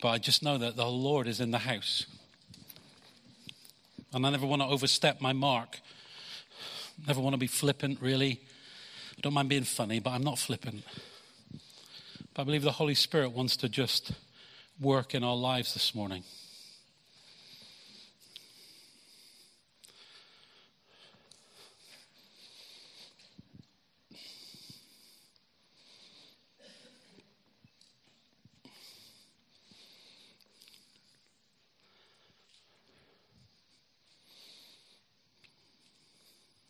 But 0.00 0.08
I 0.08 0.16
just 0.16 0.42
know 0.42 0.56
that 0.56 0.76
the 0.76 0.86
Lord 0.86 1.26
is 1.26 1.38
in 1.38 1.50
the 1.50 1.58
house. 1.58 2.06
And 4.14 4.26
I 4.26 4.30
never 4.30 4.46
want 4.46 4.62
to 4.62 4.66
overstep 4.68 5.20
my 5.20 5.34
mark. 5.34 5.78
Never 7.06 7.20
want 7.20 7.34
to 7.34 7.38
be 7.38 7.48
flippant, 7.48 8.00
really. 8.00 8.40
I 9.18 9.20
don't 9.20 9.34
mind 9.34 9.50
being 9.50 9.64
funny, 9.64 10.00
but 10.00 10.12
I'm 10.12 10.24
not 10.24 10.38
flippant. 10.38 10.84
But 12.36 12.42
I 12.42 12.44
believe 12.44 12.62
the 12.64 12.72
Holy 12.72 12.94
Spirit 12.94 13.32
wants 13.32 13.56
to 13.56 13.68
just 13.70 14.12
work 14.78 15.14
in 15.14 15.24
our 15.24 15.34
lives 15.34 15.72
this 15.72 15.94
morning. 15.94 16.22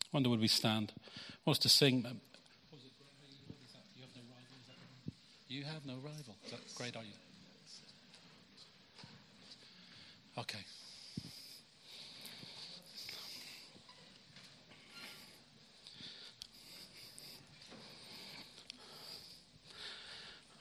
I 0.04 0.08
wonder 0.12 0.28
would 0.28 0.38
we 0.38 0.46
stand? 0.46 0.92
I 0.96 1.00
want 1.44 1.58
us 1.58 1.62
to 1.64 1.68
sing. 1.68 2.20
You 5.48 5.62
have 5.64 5.86
no 5.86 5.94
rival. 5.94 6.34
Is 6.44 6.50
that 6.50 6.60
great, 6.76 6.96
are 6.96 7.02
you? 7.04 7.12
Okay. 10.38 10.58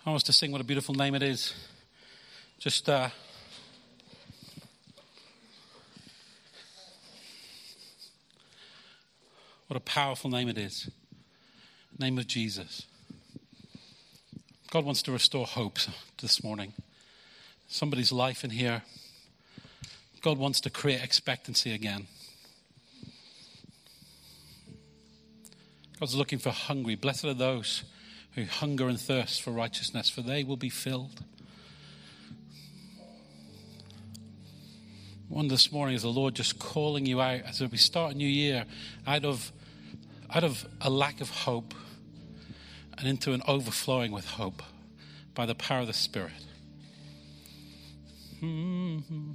I 0.06 0.10
want 0.12 0.18
us 0.18 0.24
to 0.24 0.34
sing 0.34 0.52
what 0.52 0.62
a 0.62 0.64
beautiful 0.64 0.94
name 0.94 1.16
it 1.16 1.24
is. 1.24 1.56
Just 2.60 2.88
uh, 2.88 3.10
what 9.68 9.78
a 9.78 9.80
powerful 9.80 10.30
name 10.30 10.48
it 10.48 10.60
is. 10.60 10.92
Name 11.98 12.20
of 12.20 12.28
Jesus. 12.28 12.86
God 14.76 14.84
wants 14.84 15.04
to 15.04 15.14
restore 15.14 15.46
hope 15.46 15.78
this 16.22 16.44
morning. 16.44 16.74
Somebody's 17.70 18.12
life 18.12 18.44
in 18.44 18.50
here. 18.50 18.82
God 20.22 20.38
wants 20.38 20.60
to 20.60 20.70
create 20.70 21.02
expectancy 21.02 21.74
again. 21.74 22.08
God's 25.98 26.14
looking 26.14 26.40
for 26.40 26.50
hungry. 26.50 26.96
Blessed 26.96 27.24
are 27.24 27.34
those 27.34 27.86
who 28.34 28.44
hunger 28.44 28.90
and 28.90 29.00
thirst 29.00 29.42
for 29.42 29.52
righteousness, 29.52 30.10
for 30.10 30.22
they 30.22 30.44
will 30.44 30.58
be 30.58 30.68
filled. 30.68 31.24
One 35.30 35.48
this 35.48 35.72
morning 35.72 35.96
is 35.96 36.02
the 36.02 36.10
Lord 36.10 36.36
just 36.36 36.60
calling 36.60 37.06
you 37.06 37.22
out 37.22 37.44
as 37.48 37.62
we 37.62 37.78
start 37.78 38.16
a 38.16 38.18
new 38.18 38.28
year 38.28 38.66
out 39.08 39.24
of 39.24 39.54
out 40.30 40.44
of 40.44 40.68
a 40.82 40.90
lack 40.90 41.22
of 41.22 41.30
hope 41.30 41.74
and 42.98 43.08
into 43.08 43.34
an 43.34 43.42
overflowing 43.48 44.12
with 44.12 44.26
hope 44.26 44.62
by 45.36 45.46
the 45.46 45.54
power 45.54 45.82
of 45.82 45.88
the 45.88 45.94
Spirit. 45.94 46.32
Mm-hmm. 48.42 49.32